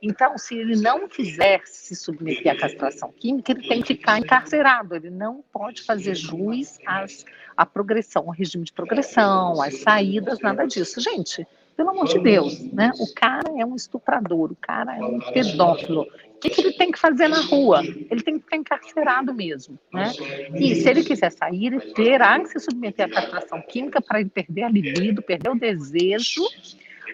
Então, 0.01 0.37
se 0.37 0.55
ele 0.55 0.75
não 0.75 1.07
quiser 1.07 1.61
se 1.65 1.95
submeter 1.95 2.51
à 2.51 2.57
castração 2.57 3.11
química, 3.11 3.51
ele 3.51 3.67
tem 3.67 3.81
que 3.81 3.93
ficar 3.95 4.17
encarcerado. 4.17 4.95
Ele 4.95 5.11
não 5.11 5.43
pode 5.53 5.83
fazer 5.83 6.15
juiz 6.15 6.79
às, 6.87 7.23
à 7.55 7.65
progressão, 7.65 8.23
ao 8.23 8.31
regime 8.31 8.63
de 8.63 8.73
progressão, 8.73 9.61
às 9.61 9.77
saídas, 9.77 10.39
nada 10.39 10.65
disso. 10.65 10.99
Gente, 10.99 11.45
pelo 11.77 11.89
amor 11.91 12.07
de 12.07 12.19
Deus, 12.19 12.59
né? 12.73 12.91
O 12.99 13.13
cara 13.13 13.51
é 13.57 13.65
um 13.65 13.75
estuprador, 13.75 14.51
o 14.51 14.55
cara 14.55 14.97
é 14.97 15.03
um 15.03 15.19
pedófilo. 15.19 16.01
O 16.35 16.39
que, 16.41 16.49
que 16.49 16.61
ele 16.61 16.73
tem 16.73 16.91
que 16.91 16.97
fazer 16.97 17.27
na 17.27 17.41
rua? 17.41 17.83
Ele 17.83 18.23
tem 18.23 18.39
que 18.39 18.43
ficar 18.43 18.57
encarcerado 18.57 19.31
mesmo, 19.33 19.77
né? 19.93 20.11
E 20.55 20.75
se 20.75 20.89
ele 20.89 21.03
quiser 21.03 21.31
sair, 21.31 21.67
ele 21.67 21.79
terá 21.93 22.39
que 22.39 22.47
se 22.49 22.59
submeter 22.59 23.05
à 23.05 23.09
castração 23.09 23.61
química 23.61 24.01
para 24.01 24.19
ele 24.19 24.29
perder 24.29 24.63
a 24.63 24.69
libido, 24.69 25.21
perder 25.21 25.51
o 25.51 25.55
desejo, 25.55 26.41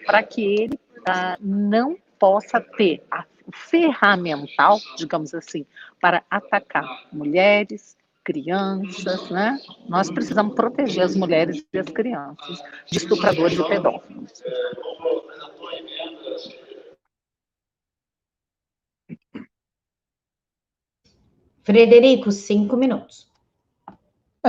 para 0.06 0.22
que 0.22 0.42
ele 0.42 0.80
ah, 1.06 1.36
não 1.40 1.98
possa 2.18 2.60
ter 2.60 3.02
a 3.10 3.24
ferramental, 3.52 4.78
digamos 4.96 5.34
assim, 5.34 5.64
para 6.00 6.22
atacar 6.30 6.84
mulheres, 7.12 7.96
crianças, 8.24 9.30
né? 9.30 9.58
Nós 9.88 10.10
precisamos 10.10 10.54
proteger 10.54 11.02
as 11.02 11.16
mulheres 11.16 11.64
e 11.72 11.78
as 11.78 11.88
crianças 11.88 12.62
de 12.90 12.98
estupradores 12.98 13.58
e 13.58 13.68
pedófilos. 13.68 14.42
Frederico, 21.62 22.30
cinco 22.30 22.76
minutos. 22.76 23.27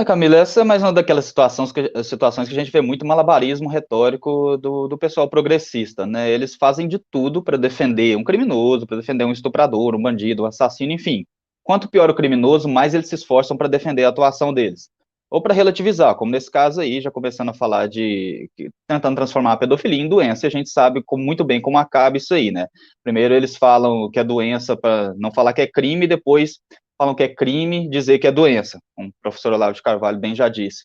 É, 0.00 0.04
Camila, 0.04 0.36
essa 0.36 0.62
é 0.62 0.64
mais 0.64 0.82
uma 0.82 0.94
daquelas 0.94 1.26
situações 1.26 1.70
que, 1.72 1.92
situações 2.02 2.48
que 2.48 2.54
a 2.54 2.58
gente 2.58 2.72
vê 2.72 2.80
muito 2.80 3.06
malabarismo 3.06 3.68
retórico 3.68 4.56
do, 4.56 4.88
do 4.88 4.96
pessoal 4.96 5.28
progressista, 5.28 6.06
né? 6.06 6.30
Eles 6.30 6.54
fazem 6.54 6.88
de 6.88 6.98
tudo 6.98 7.42
para 7.42 7.58
defender 7.58 8.16
um 8.16 8.24
criminoso, 8.24 8.86
para 8.86 8.96
defender 8.96 9.26
um 9.26 9.32
estuprador, 9.32 9.94
um 9.94 10.00
bandido, 10.00 10.42
um 10.42 10.46
assassino, 10.46 10.90
enfim. 10.90 11.26
Quanto 11.62 11.90
pior 11.90 12.08
o 12.08 12.14
criminoso, 12.14 12.66
mais 12.66 12.94
eles 12.94 13.10
se 13.10 13.14
esforçam 13.14 13.58
para 13.58 13.68
defender 13.68 14.04
a 14.04 14.08
atuação 14.08 14.54
deles. 14.54 14.88
Ou 15.30 15.42
para 15.42 15.52
relativizar, 15.52 16.14
como 16.14 16.32
nesse 16.32 16.50
caso 16.50 16.80
aí, 16.80 17.02
já 17.02 17.10
começando 17.10 17.50
a 17.50 17.54
falar 17.54 17.86
de 17.86 18.48
tentando 18.88 19.16
transformar 19.16 19.52
a 19.52 19.56
pedofilia 19.58 20.00
em 20.00 20.08
doença, 20.08 20.46
e 20.46 20.48
a 20.48 20.50
gente 20.50 20.70
sabe 20.70 21.02
como, 21.04 21.22
muito 21.22 21.44
bem 21.44 21.60
como 21.60 21.76
acaba 21.76 22.16
isso 22.16 22.32
aí, 22.32 22.50
né? 22.50 22.68
Primeiro 23.04 23.34
eles 23.34 23.54
falam 23.54 24.10
que 24.10 24.18
é 24.18 24.24
doença 24.24 24.74
para 24.74 25.12
não 25.18 25.30
falar 25.30 25.52
que 25.52 25.60
é 25.60 25.66
crime, 25.66 26.06
depois 26.06 26.58
falam 27.00 27.14
que 27.14 27.22
é 27.22 27.34
crime 27.34 27.88
dizer 27.88 28.18
que 28.18 28.26
é 28.26 28.30
doença, 28.30 28.78
como 28.94 29.08
o 29.08 29.12
professor 29.22 29.54
Olavo 29.54 29.72
de 29.72 29.82
Carvalho 29.82 30.18
bem 30.18 30.34
já 30.34 30.50
disse. 30.50 30.84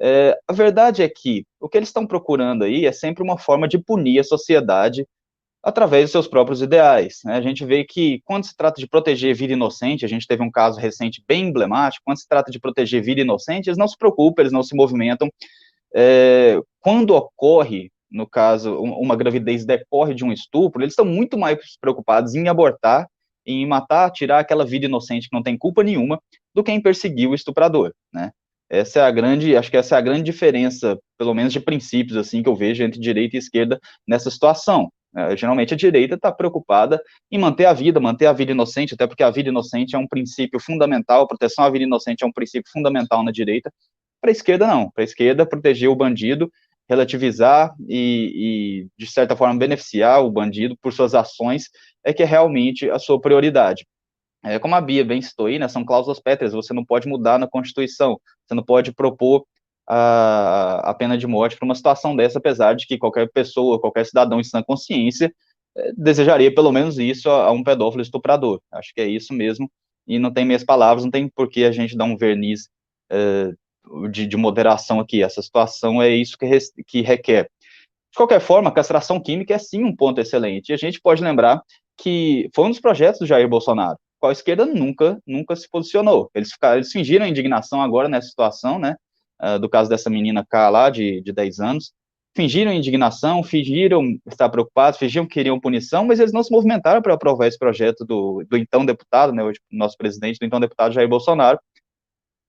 É, 0.00 0.36
a 0.48 0.52
verdade 0.52 1.00
é 1.00 1.08
que 1.08 1.46
o 1.60 1.68
que 1.68 1.78
eles 1.78 1.90
estão 1.90 2.04
procurando 2.04 2.64
aí 2.64 2.84
é 2.84 2.90
sempre 2.90 3.22
uma 3.22 3.38
forma 3.38 3.68
de 3.68 3.78
punir 3.78 4.18
a 4.18 4.24
sociedade 4.24 5.06
através 5.62 6.06
dos 6.06 6.10
seus 6.10 6.26
próprios 6.26 6.60
ideais. 6.60 7.20
Né? 7.24 7.36
A 7.36 7.40
gente 7.40 7.64
vê 7.64 7.84
que 7.84 8.20
quando 8.24 8.44
se 8.44 8.56
trata 8.56 8.80
de 8.80 8.88
proteger 8.88 9.32
vida 9.32 9.52
inocente, 9.52 10.04
a 10.04 10.08
gente 10.08 10.26
teve 10.26 10.42
um 10.42 10.50
caso 10.50 10.80
recente 10.80 11.22
bem 11.24 11.44
emblemático, 11.44 12.02
quando 12.04 12.18
se 12.18 12.26
trata 12.26 12.50
de 12.50 12.58
proteger 12.58 13.00
vida 13.00 13.20
inocente, 13.20 13.68
eles 13.68 13.78
não 13.78 13.86
se 13.86 13.96
preocupam, 13.96 14.42
eles 14.42 14.52
não 14.52 14.64
se 14.64 14.74
movimentam. 14.74 15.30
É, 15.94 16.60
quando 16.80 17.14
ocorre, 17.14 17.92
no 18.10 18.28
caso, 18.28 18.76
uma 18.80 19.14
gravidez 19.14 19.64
decorre 19.64 20.14
de 20.14 20.24
um 20.24 20.32
estupro, 20.32 20.82
eles 20.82 20.94
estão 20.94 21.04
muito 21.04 21.38
mais 21.38 21.60
preocupados 21.80 22.34
em 22.34 22.48
abortar 22.48 23.06
em 23.46 23.66
matar, 23.66 24.10
tirar 24.10 24.40
aquela 24.40 24.64
vida 24.64 24.86
inocente 24.86 25.28
que 25.28 25.34
não 25.34 25.42
tem 25.42 25.56
culpa 25.56 25.82
nenhuma, 25.82 26.20
do 26.54 26.62
que 26.62 26.72
em 26.72 26.80
perseguir 26.80 27.28
o 27.28 27.34
estuprador, 27.34 27.92
né? 28.12 28.30
Essa 28.70 29.00
é 29.00 29.02
a 29.02 29.10
grande, 29.10 29.56
acho 29.56 29.70
que 29.70 29.76
essa 29.76 29.94
é 29.94 29.98
a 29.98 30.00
grande 30.00 30.22
diferença, 30.22 30.98
pelo 31.18 31.34
menos 31.34 31.52
de 31.52 31.60
princípios, 31.60 32.16
assim, 32.16 32.42
que 32.42 32.48
eu 32.48 32.56
vejo 32.56 32.82
entre 32.82 32.98
direita 32.98 33.36
e 33.36 33.38
esquerda 33.38 33.78
nessa 34.08 34.30
situação. 34.30 34.90
É, 35.16 35.36
geralmente 35.36 35.74
a 35.74 35.76
direita 35.76 36.16
está 36.16 36.32
preocupada 36.32 37.00
em 37.30 37.38
manter 37.38 37.66
a 37.66 37.72
vida, 37.72 38.00
manter 38.00 38.26
a 38.26 38.32
vida 38.32 38.50
inocente, 38.50 38.94
até 38.94 39.06
porque 39.06 39.22
a 39.22 39.30
vida 39.30 39.48
inocente 39.48 39.94
é 39.94 39.98
um 39.98 40.08
princípio 40.08 40.58
fundamental, 40.58 41.22
a 41.22 41.26
proteção 41.26 41.64
à 41.64 41.70
vida 41.70 41.84
inocente 41.84 42.24
é 42.24 42.26
um 42.26 42.32
princípio 42.32 42.70
fundamental 42.72 43.22
na 43.22 43.30
direita. 43.30 43.70
Para 44.20 44.30
a 44.30 44.32
esquerda, 44.32 44.66
não. 44.66 44.90
Para 44.90 45.04
a 45.04 45.04
esquerda, 45.04 45.46
proteger 45.46 45.88
o 45.88 45.94
bandido 45.94 46.50
relativizar 46.88 47.74
e, 47.88 48.32
e, 48.34 48.86
de 48.98 49.10
certa 49.10 49.36
forma, 49.36 49.58
beneficiar 49.58 50.22
o 50.22 50.30
bandido 50.30 50.76
por 50.80 50.92
suas 50.92 51.14
ações 51.14 51.70
é 52.04 52.12
que 52.12 52.22
é 52.22 52.26
realmente 52.26 52.88
a 52.90 52.98
sua 52.98 53.20
prioridade. 53.20 53.86
É, 54.44 54.58
como 54.58 54.74
a 54.74 54.80
Bia 54.80 55.04
bem 55.04 55.22
citou 55.22 55.46
aí, 55.46 55.58
né, 55.58 55.66
são 55.68 55.84
cláusulas 55.84 56.20
pétreas, 56.20 56.52
você 56.52 56.74
não 56.74 56.84
pode 56.84 57.08
mudar 57.08 57.38
na 57.38 57.48
Constituição, 57.48 58.20
você 58.46 58.54
não 58.54 58.62
pode 58.62 58.92
propor 58.92 59.46
a, 59.88 60.90
a 60.90 60.94
pena 60.94 61.16
de 61.16 61.26
morte 61.26 61.56
para 61.56 61.64
uma 61.64 61.74
situação 61.74 62.14
dessa, 62.14 62.38
apesar 62.38 62.74
de 62.74 62.86
que 62.86 62.98
qualquer 62.98 63.30
pessoa, 63.32 63.80
qualquer 63.80 64.04
cidadão 64.04 64.38
em 64.38 64.44
sã 64.44 64.62
consciência 64.62 65.32
é, 65.76 65.92
desejaria 65.96 66.54
pelo 66.54 66.70
menos 66.72 66.98
isso 66.98 67.30
a, 67.30 67.46
a, 67.46 67.52
um 67.52 67.64
pedófilo 67.64 68.02
estuprador. 68.02 68.60
Acho 68.70 68.92
que 68.94 69.00
é 69.00 69.06
isso 69.06 69.32
mesmo, 69.32 69.70
e 70.06 70.18
não 70.18 70.32
tem 70.32 70.44
meias 70.44 70.64
palavras, 70.64 71.04
não 71.04 71.10
tem 71.10 71.28
por 71.28 71.48
que 71.48 71.64
a 71.64 71.72
gente 71.72 71.96
dar 71.96 72.04
um 72.04 72.16
verniz 72.16 72.68
é, 73.10 73.50
de, 74.10 74.26
de, 74.26 74.36
moderação 74.36 75.00
aqui. 75.00 75.22
Essa 75.22 75.40
situação 75.40 76.02
é 76.02 76.10
isso 76.10 76.36
que, 76.36 76.46
que 76.86 77.00
requer. 77.00 77.44
De 78.10 78.16
qualquer 78.16 78.40
forma, 78.40 78.70
castração 78.70 79.20
química 79.20 79.54
é 79.54 79.58
sim 79.58 79.84
um 79.84 79.94
ponto 79.94 80.20
excelente. 80.20 80.68
E 80.68 80.72
a 80.72 80.76
gente 80.76 81.00
pode 81.00 81.22
lembrar 81.22 81.62
que 81.96 82.48
foi 82.54 82.64
um 82.64 82.70
dos 82.70 82.80
projetos 82.80 83.20
do 83.20 83.26
Jair 83.26 83.48
Bolsonaro, 83.48 83.98
qual 84.18 84.30
a 84.30 84.32
esquerda 84.32 84.64
nunca, 84.64 85.20
nunca 85.26 85.54
se 85.54 85.68
posicionou. 85.68 86.30
Eles, 86.34 86.52
ficaram, 86.52 86.76
eles 86.76 86.90
fingiram 86.90 87.26
indignação 87.26 87.82
agora 87.82 88.08
nessa 88.08 88.28
situação, 88.28 88.78
né? 88.78 88.96
Uh, 89.42 89.58
do 89.58 89.68
caso 89.68 89.90
dessa 89.90 90.08
menina 90.08 90.46
K 90.48 90.70
lá, 90.70 90.90
de, 90.90 91.20
de 91.20 91.32
10 91.32 91.60
anos. 91.60 91.92
Fingiram 92.36 92.72
indignação, 92.72 93.42
fingiram 93.42 94.18
estar 94.26 94.48
preocupados, 94.48 94.98
fingiram 94.98 95.26
que 95.26 95.34
queriam 95.34 95.60
punição, 95.60 96.04
mas 96.04 96.18
eles 96.18 96.32
não 96.32 96.42
se 96.42 96.50
movimentaram 96.50 97.00
para 97.00 97.14
aprovar 97.14 97.46
esse 97.46 97.58
projeto 97.58 98.04
do, 98.04 98.44
do 98.48 98.56
então 98.56 98.84
deputado, 98.84 99.32
né, 99.32 99.42
hoje 99.44 99.60
nosso 99.70 99.96
presidente, 99.96 100.38
do 100.40 100.46
então 100.46 100.58
deputado 100.58 100.92
Jair 100.92 101.08
Bolsonaro, 101.08 101.58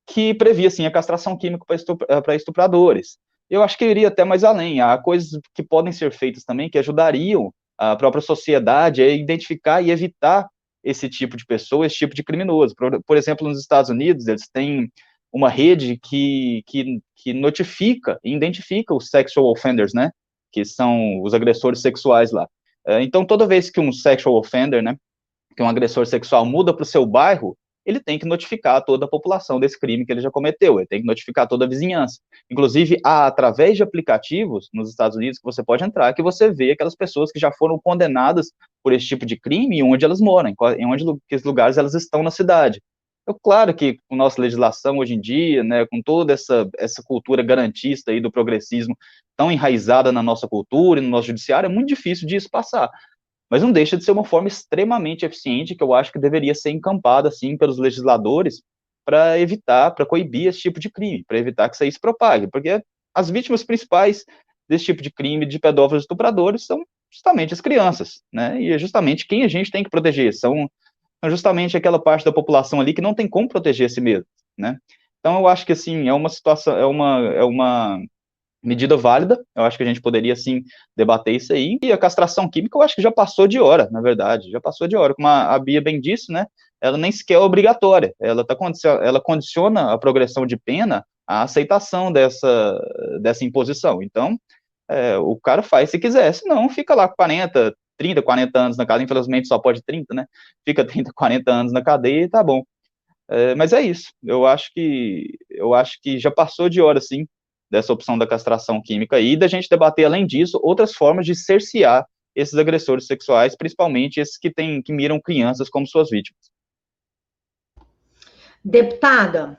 que 0.08 0.34
previa, 0.34 0.70
sim, 0.70 0.86
a 0.86 0.92
castração 0.92 1.38
química 1.38 1.66
para 1.66 2.34
eh, 2.34 2.36
estupradores. 2.36 3.18
Eu 3.50 3.62
acho 3.62 3.78
que 3.78 3.86
iria 3.86 4.08
até 4.08 4.24
mais 4.24 4.44
além. 4.44 4.82
Há 4.82 4.98
coisas 4.98 5.40
que 5.54 5.64
podem 5.64 5.92
ser 5.92 6.12
feitas 6.12 6.44
também 6.44 6.70
que 6.70 6.80
ajudariam 6.80 7.54
a 7.78 7.96
própria 7.96 8.22
sociedade 8.22 9.02
a 9.02 9.10
identificar 9.10 9.82
e 9.82 9.92
evitar 9.92 10.48
esse 10.84 11.10
tipo 11.10 11.36
de 11.36 11.46
pessoa, 11.46 11.86
esse 11.86 11.98
tipo 11.98 12.14
de 12.16 12.24
criminoso. 12.24 12.76
Por, 12.76 13.02
por 13.04 13.18
exemplo, 13.18 13.48
nos 13.48 13.60
Estados 13.60 13.90
Unidos, 13.90 14.28
eles 14.28 14.48
têm 14.48 14.92
uma 15.34 15.50
rede 15.50 15.98
que, 15.98 16.64
que, 16.68 17.02
que 17.16 17.34
notifica 17.34 18.20
e 18.24 18.34
identifica 18.34 18.94
os 18.94 19.10
sexual 19.10 19.52
offenders, 19.52 19.94
né? 19.94 20.12
Que 20.52 20.64
são 20.64 21.22
os 21.22 21.34
agressores 21.34 21.82
sexuais 21.82 22.32
lá. 22.32 22.48
É, 22.88 23.02
então, 23.02 23.26
toda 23.26 23.48
vez 23.48 23.70
que 23.70 23.80
um 23.80 23.92
sexual 23.92 24.38
offender, 24.38 24.84
né, 24.84 24.96
que 25.58 25.64
um 25.64 25.68
agressor 25.68 26.06
sexual 26.06 26.46
muda 26.46 26.74
para 26.74 26.84
o 26.84 26.86
seu 26.86 27.06
bairro, 27.06 27.58
ele 27.86 28.00
tem 28.00 28.18
que 28.18 28.26
notificar 28.26 28.84
toda 28.84 29.06
a 29.06 29.08
população 29.08 29.60
desse 29.60 29.80
crime 29.80 30.06
que 30.06 30.12
ele 30.12 30.22
já 30.22 30.32
cometeu, 30.32 30.80
ele 30.80 30.88
tem 30.88 31.02
que 31.02 31.08
notificar 31.08 31.48
toda 31.48 31.66
a 31.66 31.68
vizinhança. 31.68 32.20
Inclusive, 32.50 32.98
há, 33.04 33.28
através 33.28 33.78
de 33.78 33.84
aplicativos 33.84 34.70
nos 34.74 34.90
Estados 34.90 35.16
Unidos 35.16 35.38
que 35.38 35.46
você 35.46 35.64
pode 35.64 35.84
entrar, 35.84 36.14
que 36.14 36.24
você 36.24 36.52
vê 36.52 36.72
aquelas 36.72 36.96
pessoas 36.96 37.32
que 37.32 37.40
já 37.40 37.52
foram 37.52 37.80
condenadas 37.80 38.52
por 38.84 38.94
esse 38.94 39.06
tipo 39.06 39.26
de 39.26 39.40
crime 39.40 39.78
e 39.78 39.84
onde 39.84 40.04
elas 40.04 40.20
moram, 40.20 40.54
em 40.78 40.86
onde 40.86 41.06
que 41.28 41.38
lugares 41.46 41.78
elas 41.78 41.94
estão 41.94 42.24
na 42.24 42.32
cidade. 42.32 42.82
É 43.28 43.34
claro 43.42 43.74
que 43.74 43.98
com 44.08 44.16
nossa 44.16 44.40
legislação 44.40 45.00
hoje 45.00 45.16
em 45.16 45.20
dia, 45.20 45.64
né, 45.64 45.86
com 45.88 46.00
toda 46.00 46.32
essa, 46.32 46.70
essa 46.78 47.02
cultura 47.04 47.42
garantista 47.42 48.12
aí 48.12 48.22
do 48.22 48.32
progressismo 48.32 48.96
tão 49.36 49.52
enraizada 49.52 50.12
na 50.12 50.22
nossa 50.22 50.48
cultura 50.48 51.00
e 51.00 51.04
no 51.04 51.10
nosso 51.10 51.28
judiciário, 51.28 51.66
é 51.66 51.74
muito 51.74 51.88
difícil 51.88 52.28
disso 52.28 52.48
passar 52.52 52.90
mas 53.50 53.62
não 53.62 53.72
deixa 53.72 53.98
de 53.98 54.04
ser 54.04 54.12
uma 54.12 54.24
forma 54.24 54.48
extremamente 54.48 55.26
eficiente 55.26 55.76
que 55.76 55.84
eu 55.84 55.94
acho 55.94 56.12
que 56.12 56.20
deveria 56.20 56.56
ser 56.56 56.72
encampada, 56.72 57.30
assim, 57.30 57.58
pelos 57.58 57.78
legisladores 57.78 58.62
para 59.06 59.40
evitar, 59.40 59.92
para 59.92 60.06
coibir 60.06 60.48
esse 60.48 60.60
tipo 60.60 60.80
de 60.80 60.90
crime, 60.90 61.24
para 61.28 61.38
evitar 61.38 61.70
que 61.70 61.76
isso 61.76 61.84
aí 61.84 61.92
se 61.92 62.00
propague, 62.00 62.48
porque 62.48 62.82
as 63.14 63.30
vítimas 63.30 63.64
principais 63.64 64.26
desse 64.68 64.86
tipo 64.86 65.02
de 65.02 65.12
crime, 65.12 65.46
de 65.46 65.60
pedófilos 65.60 66.04
e 66.04 66.06
estupradores, 66.06 66.66
são 66.66 66.84
justamente 67.12 67.54
as 67.54 67.62
crianças, 67.62 68.22
né, 68.34 68.60
e 68.60 68.72
é 68.72 68.80
justamente 68.80 69.28
quem 69.28 69.44
a 69.44 69.48
gente 69.48 69.72
tem 69.72 69.84
que 69.84 69.90
proteger, 69.90 70.34
são, 70.34 70.70
justamente 71.28 71.78
aquela 71.78 72.02
parte 72.02 72.26
da 72.26 72.32
população 72.32 72.82
ali 72.82 72.94
que 72.94 73.02
não 73.02 73.14
tem 73.14 73.28
como 73.28 73.48
proteger 73.48 73.90
si 73.90 74.02
mesmo, 74.02 74.26
né, 74.58 74.78
então 75.20 75.40
eu 75.40 75.48
acho 75.48 75.66
que, 75.66 75.72
assim, 75.72 76.08
é 76.08 76.14
uma 76.14 76.30
situação, 76.30 76.78
é 76.78 76.86
uma, 76.86 77.20
é 77.34 77.44
uma 77.44 78.00
medida 78.66 78.98
válida, 78.98 79.40
eu 79.56 79.64
acho 79.64 79.78
que 79.78 79.84
a 79.84 79.86
gente 79.86 80.02
poderia, 80.02 80.36
sim, 80.36 80.64
debater 80.96 81.36
isso 81.36 81.54
aí, 81.54 81.78
e 81.82 81.92
a 81.92 81.98
castração 81.98 82.50
química 82.50 82.78
eu 82.78 82.82
acho 82.82 82.96
que 82.96 83.02
já 83.02 83.12
passou 83.12 83.48
de 83.48 83.60
hora, 83.60 83.88
na 83.92 84.02
verdade, 84.02 84.50
já 84.50 84.60
passou 84.60 84.88
de 84.88 84.96
hora, 84.96 85.14
como 85.14 85.28
a, 85.28 85.58
Bia 85.60 85.82
bem 85.82 86.02
disse, 86.02 86.32
né, 86.32 86.48
ela 86.82 86.98
nem 86.98 87.12
sequer 87.12 87.36
é 87.36 87.40
obrigatória, 87.40 88.14
ela, 88.20 88.46
tá, 88.46 88.58
ela 89.04 89.22
condiciona 89.22 89.94
a 89.94 89.98
progressão 89.98 90.46
de 90.46 90.58
pena 90.58 91.06
à 91.28 91.44
aceitação 91.44 92.12
dessa, 92.12 92.80
dessa 93.22 93.46
imposição, 93.46 94.02
então, 94.02 94.38
é, 94.90 95.18
o 95.18 95.36
cara 95.38 95.62
faz 95.62 95.90
se 95.90 96.00
quiser, 96.00 96.34
senão 96.34 96.68
fica 96.70 96.94
lá 96.96 97.08
40, 97.08 97.74
30, 97.98 98.22
40 98.22 98.60
anos 98.60 98.78
na 98.78 98.86
cadeia, 98.86 99.06
infelizmente 99.06 99.48
só 99.48 99.60
pode 99.60 99.84
30, 99.84 100.14
né, 100.14 100.26
fica 100.66 100.84
30, 100.84 101.12
40 101.14 101.52
anos 101.52 101.72
na 101.72 101.84
cadeia 101.84 102.24
e 102.24 102.30
tá 102.30 102.44
bom. 102.44 102.64
É, 103.28 103.56
mas 103.56 103.74
é 103.74 103.82
isso, 103.82 104.12
eu 104.24 104.46
acho 104.46 104.72
que, 104.74 105.28
eu 105.50 105.74
acho 105.74 105.98
que 106.02 106.20
já 106.20 106.30
passou 106.30 106.70
de 106.70 106.80
hora, 106.82 107.02
sim, 107.02 107.26
dessa 107.70 107.94
opção 107.94 108.18
da 108.18 108.28
castração 108.28 108.82
química 108.82 109.20
e 109.20 109.36
da 109.36 109.48
gente 109.48 109.70
debater, 109.70 110.06
além 110.06 110.26
disso, 110.26 110.60
outras 110.64 110.94
formas 110.94 111.26
de 111.26 111.36
cercear 111.36 112.06
esses 112.36 112.56
agressores 112.56 113.08
sexuais, 113.08 113.56
principalmente 113.56 114.20
esses 114.20 114.38
que, 114.38 114.52
têm, 114.52 114.82
que 114.82 114.92
miram 114.92 115.20
crianças 115.20 115.70
como 115.70 115.88
suas 115.88 116.10
vítimas. 116.10 116.52
Deputada, 118.64 119.58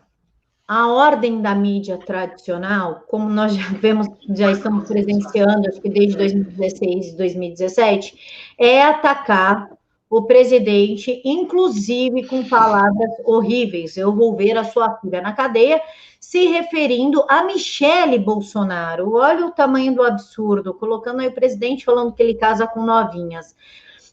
a 0.68 0.88
ordem 0.88 1.40
da 1.40 1.54
mídia 1.54 1.96
tradicional, 1.96 3.04
como 3.06 3.28
nós 3.28 3.54
já 3.54 3.68
vemos, 3.78 4.08
já 4.28 4.50
estamos 4.50 4.88
presenciando, 4.88 5.68
acho 5.68 5.80
que 5.80 5.88
desde 5.88 6.16
2016 6.16 7.08
e 7.08 7.16
2017, 7.16 8.54
é 8.58 8.82
atacar 8.82 9.70
o 10.08 10.22
presidente, 10.22 11.20
inclusive 11.24 12.26
com 12.26 12.44
palavras 12.44 13.10
horríveis. 13.24 13.96
Eu 13.96 14.14
vou 14.14 14.36
ver 14.36 14.56
a 14.56 14.64
sua 14.64 14.96
filha 14.98 15.20
na 15.20 15.32
cadeia, 15.32 15.82
se 16.20 16.46
referindo 16.46 17.24
a 17.28 17.44
Michele 17.44 18.18
Bolsonaro. 18.18 19.14
Olha 19.14 19.46
o 19.46 19.50
tamanho 19.50 19.94
do 19.94 20.02
absurdo, 20.02 20.74
colocando 20.74 21.20
aí 21.20 21.28
o 21.28 21.34
presidente 21.34 21.84
falando 21.84 22.12
que 22.12 22.22
ele 22.22 22.34
casa 22.34 22.66
com 22.66 22.82
novinhas. 22.82 23.56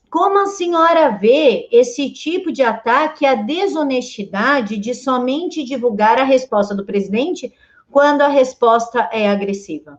Como 0.09 0.39
a 0.39 0.45
senhora 0.45 1.09
vê 1.09 1.67
esse 1.71 2.11
tipo 2.11 2.51
de 2.51 2.61
ataque 2.61 3.25
à 3.25 3.33
desonestidade 3.33 4.77
de 4.77 4.93
somente 4.93 5.63
divulgar 5.63 6.19
a 6.19 6.23
resposta 6.23 6.75
do 6.75 6.85
presidente 6.85 7.51
quando 7.89 8.21
a 8.21 8.27
resposta 8.27 9.09
é 9.11 9.27
agressiva? 9.27 9.97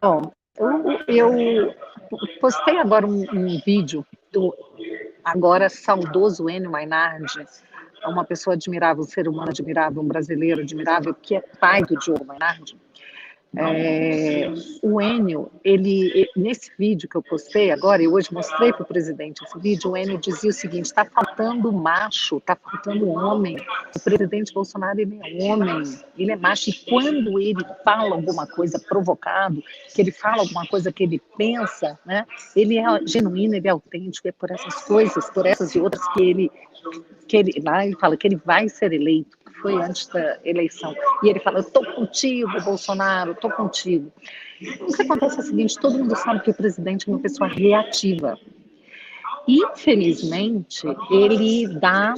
Bom, 0.00 0.30
eu, 1.08 1.74
postei 2.40 2.78
agora 2.78 3.06
um, 3.06 3.24
um 3.32 3.60
vídeo 3.64 4.06
do 4.32 4.54
agora 5.30 5.68
saudoso 5.68 6.48
Enio 6.48 6.70
Mainardi, 6.70 7.44
é 8.02 8.08
uma 8.08 8.24
pessoa 8.24 8.54
admirável, 8.54 9.02
um 9.02 9.06
ser 9.06 9.28
humano 9.28 9.50
admirável, 9.50 10.02
um 10.02 10.06
brasileiro 10.06 10.62
admirável, 10.62 11.14
que 11.14 11.36
é 11.36 11.40
pai 11.40 11.82
do 11.82 11.98
Diogo 11.98 12.24
Mainardi, 12.24 12.76
é, 13.56 14.52
o 14.82 15.00
Enio, 15.00 15.50
ele, 15.64 16.28
nesse 16.36 16.70
vídeo 16.78 17.08
que 17.08 17.16
eu 17.16 17.22
postei 17.22 17.70
agora, 17.70 18.02
e 18.02 18.06
hoje 18.06 18.32
mostrei 18.32 18.72
para 18.72 18.82
o 18.82 18.86
presidente 18.86 19.42
esse 19.42 19.58
vídeo, 19.58 19.90
o 19.90 19.96
Enio 19.96 20.18
dizia 20.18 20.50
o 20.50 20.52
seguinte: 20.52 20.86
está 20.86 21.04
faltando 21.04 21.72
macho, 21.72 22.36
está 22.36 22.54
faltando 22.54 23.08
homem. 23.08 23.56
O 23.96 24.00
presidente 24.00 24.52
Bolsonaro 24.52 25.00
ele 25.00 25.18
é 25.22 25.44
homem, 25.44 25.82
ele 26.16 26.32
é 26.32 26.36
macho, 26.36 26.68
e 26.68 26.74
quando 26.90 27.40
ele 27.40 27.64
fala 27.82 28.14
alguma 28.14 28.46
coisa 28.46 28.78
provocado, 28.78 29.62
que 29.94 30.02
ele 30.02 30.12
fala 30.12 30.42
alguma 30.42 30.66
coisa 30.66 30.92
que 30.92 31.02
ele 31.02 31.20
pensa, 31.38 31.98
né, 32.04 32.26
ele 32.54 32.78
é 32.78 32.84
genuíno, 33.06 33.54
ele 33.54 33.66
é 33.66 33.70
autêntico, 33.70 34.28
é 34.28 34.32
por 34.32 34.50
essas 34.50 34.84
coisas, 34.84 35.30
por 35.30 35.46
essas 35.46 35.74
e 35.74 35.80
outras 35.80 36.06
que 36.12 36.22
ele, 36.22 36.50
que 37.26 37.36
ele, 37.36 37.52
ele 37.56 37.96
fala 37.96 38.16
que 38.16 38.26
ele 38.26 38.40
vai 38.44 38.68
ser 38.68 38.92
eleito 38.92 39.38
foi 39.60 39.74
antes 39.74 40.06
da 40.06 40.38
eleição. 40.44 40.94
E 41.22 41.28
ele 41.28 41.40
fala: 41.40 41.60
estou 41.60 41.84
contigo, 41.94 42.50
Bolsonaro, 42.62 43.32
estou 43.32 43.50
contigo. 43.50 44.12
O 44.80 44.92
que 44.92 45.02
acontece 45.02 45.38
é 45.38 45.40
o 45.40 45.46
seguinte: 45.46 45.78
todo 45.78 45.98
mundo 45.98 46.16
sabe 46.16 46.40
que 46.40 46.50
o 46.50 46.54
presidente 46.54 47.08
é 47.08 47.12
uma 47.12 47.20
pessoa 47.20 47.48
reativa. 47.48 48.38
Infelizmente, 49.46 50.86
ele 51.10 51.68
dá, 51.78 52.14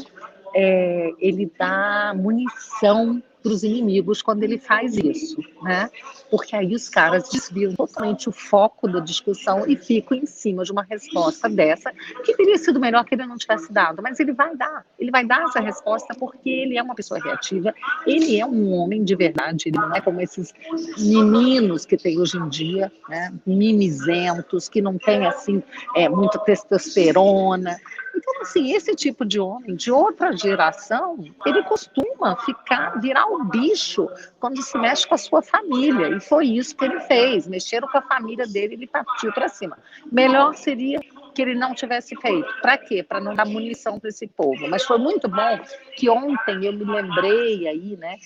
é, 0.54 1.12
ele 1.20 1.50
dá 1.58 2.12
munição 2.16 3.22
para 3.42 3.52
os 3.52 3.62
inimigos 3.62 4.22
quando 4.22 4.42
ele 4.42 4.58
faz 4.58 4.96
isso, 4.96 5.40
né? 5.62 5.90
Porque 6.30 6.54
aí 6.54 6.74
os 6.74 6.88
caras 6.88 7.28
desviam 7.28 7.74
totalmente 7.74 8.28
o 8.28 8.32
foco 8.32 8.88
da 8.88 9.00
discussão 9.00 9.66
e 9.66 9.76
ficam 9.76 10.18
em 10.18 10.26
cima 10.26 10.64
de 10.64 10.72
uma 10.72 10.82
resposta 10.82 11.48
dessa, 11.48 11.92
que 12.24 12.36
teria 12.36 12.58
sido 12.58 12.78
melhor 12.78 13.04
que 13.04 13.14
ele 13.14 13.26
não 13.26 13.36
tivesse 13.36 13.72
dado, 13.72 14.02
mas 14.02 14.20
ele 14.20 14.32
vai 14.32 14.56
dar, 14.56 14.84
ele 14.98 15.10
vai 15.10 15.24
dar 15.24 15.42
essa 15.42 15.60
resposta 15.60 16.14
porque 16.14 16.48
ele 16.48 16.76
é 16.76 16.82
uma 16.82 16.94
pessoa 16.94 17.20
reativa, 17.20 17.74
ele 18.06 18.38
é 18.38 18.46
um 18.46 18.72
homem 18.72 19.02
de 19.02 19.14
verdade, 19.16 19.64
ele 19.66 19.78
não 19.78 19.94
é 19.94 20.00
como 20.00 20.20
esses 20.20 20.52
meninos 20.98 21.86
que 21.86 21.96
tem 21.96 22.18
hoje 22.18 22.36
em 22.36 22.48
dia, 22.48 22.92
né? 23.08 23.32
Mimizentos, 23.46 24.68
que 24.68 24.82
não 24.82 24.98
tem 24.98 25.26
assim 25.26 25.62
é, 25.96 26.08
muita 26.08 26.38
testosterona, 26.38 27.76
então, 28.20 28.42
assim, 28.42 28.72
esse 28.74 28.94
tipo 28.94 29.24
de 29.24 29.40
homem 29.40 29.74
de 29.74 29.90
outra 29.90 30.36
geração, 30.36 31.18
ele 31.46 31.62
costuma 31.62 32.36
ficar, 32.36 33.00
virar 33.00 33.24
um 33.26 33.48
bicho 33.48 34.06
quando 34.38 34.62
se 34.62 34.76
mexe 34.76 35.08
com 35.08 35.14
a 35.14 35.18
sua 35.18 35.40
família. 35.40 36.08
E 36.08 36.20
foi 36.20 36.46
isso 36.46 36.76
que 36.76 36.84
ele 36.84 37.00
fez. 37.00 37.48
Mexeram 37.48 37.88
com 37.88 37.96
a 37.96 38.02
família 38.02 38.46
dele, 38.46 38.74
ele 38.74 38.86
partiu 38.86 39.32
para 39.32 39.48
cima. 39.48 39.78
Melhor 40.12 40.54
seria 40.54 41.00
que 41.34 41.40
ele 41.40 41.54
não 41.54 41.74
tivesse 41.74 42.14
feito. 42.16 42.46
Para 42.60 42.76
quê? 42.76 43.02
Para 43.02 43.20
não 43.20 43.34
dar 43.34 43.46
munição 43.46 43.98
para 43.98 44.10
esse 44.10 44.26
povo. 44.26 44.68
Mas 44.68 44.84
foi 44.84 44.98
muito 44.98 45.26
bom 45.26 45.58
que 45.96 46.10
ontem 46.10 46.66
eu 46.66 46.74
me 46.74 46.84
lembrei 46.84 47.66
aí, 47.68 47.96
né, 47.96 48.16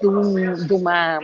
de, 0.00 0.06
um, 0.06 0.54
de 0.54 0.72
uma 0.72 1.18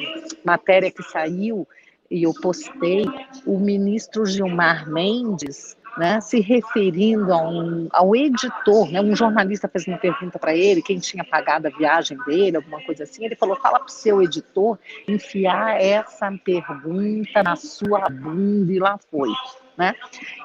matéria 0.44 0.90
que 0.90 1.02
saiu 1.04 1.66
e 2.10 2.22
eu 2.22 2.32
postei, 2.34 3.04
o 3.44 3.58
ministro 3.58 4.24
Gilmar 4.24 4.88
Mendes 4.88 5.76
né, 5.96 6.20
se 6.20 6.40
referindo 6.40 7.32
a 7.32 7.48
um, 7.48 7.88
ao 7.90 8.14
editor, 8.14 8.90
né, 8.90 9.00
um 9.00 9.14
jornalista 9.16 9.68
fez 9.68 9.86
uma 9.86 9.96
pergunta 9.96 10.38
para 10.38 10.54
ele, 10.54 10.82
quem 10.82 10.98
tinha 10.98 11.24
pagado 11.24 11.66
a 11.66 11.70
viagem 11.70 12.18
dele, 12.26 12.56
alguma 12.56 12.82
coisa 12.84 13.04
assim, 13.04 13.24
ele 13.24 13.36
falou, 13.36 13.56
fala 13.56 13.78
para 13.78 13.88
o 13.88 13.90
seu 13.90 14.22
editor 14.22 14.78
enfiar 15.08 15.80
essa 15.80 16.30
pergunta 16.44 17.42
na 17.42 17.56
sua 17.56 18.08
bunda, 18.10 18.72
e 18.72 18.78
lá 18.78 18.98
foi. 19.10 19.30
Né? 19.76 19.94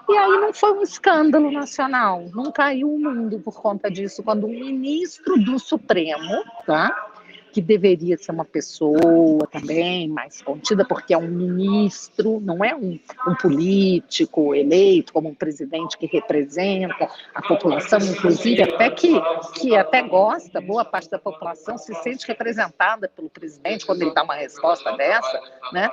E 0.09 0.17
aí 0.17 0.31
não 0.41 0.53
foi 0.53 0.73
um 0.73 0.81
escândalo 0.81 1.49
nacional, 1.51 2.25
não 2.33 2.51
caiu 2.51 2.93
o 2.93 2.99
mundo 2.99 3.39
por 3.39 3.61
conta 3.61 3.89
disso, 3.89 4.21
quando 4.23 4.45
um 4.45 4.49
ministro 4.49 5.37
do 5.39 5.57
Supremo, 5.57 6.43
tá? 6.65 7.10
Que 7.51 7.61
deveria 7.61 8.17
ser 8.17 8.31
uma 8.31 8.45
pessoa 8.45 9.45
também 9.51 10.07
mais 10.07 10.41
contida, 10.41 10.85
porque 10.85 11.13
é 11.13 11.17
um 11.17 11.27
ministro, 11.27 12.39
não 12.39 12.63
é 12.63 12.73
um, 12.73 12.97
um 13.27 13.35
político 13.35 14.55
eleito 14.55 15.11
como 15.11 15.29
um 15.29 15.35
presidente 15.35 15.97
que 15.97 16.05
representa 16.05 17.09
a 17.35 17.41
população, 17.41 17.99
inclusive 17.99 18.63
até 18.63 18.89
que, 18.89 19.11
que 19.55 19.75
até 19.75 20.01
gosta, 20.01 20.61
boa 20.61 20.85
parte 20.85 21.09
da 21.09 21.19
população 21.19 21.77
se 21.77 21.93
sente 21.95 22.25
representada 22.25 23.09
pelo 23.09 23.29
presidente 23.29 23.85
quando 23.85 24.01
ele 24.01 24.13
dá 24.13 24.23
uma 24.23 24.35
resposta 24.35 24.95
dessa, 24.95 25.41
né? 25.73 25.89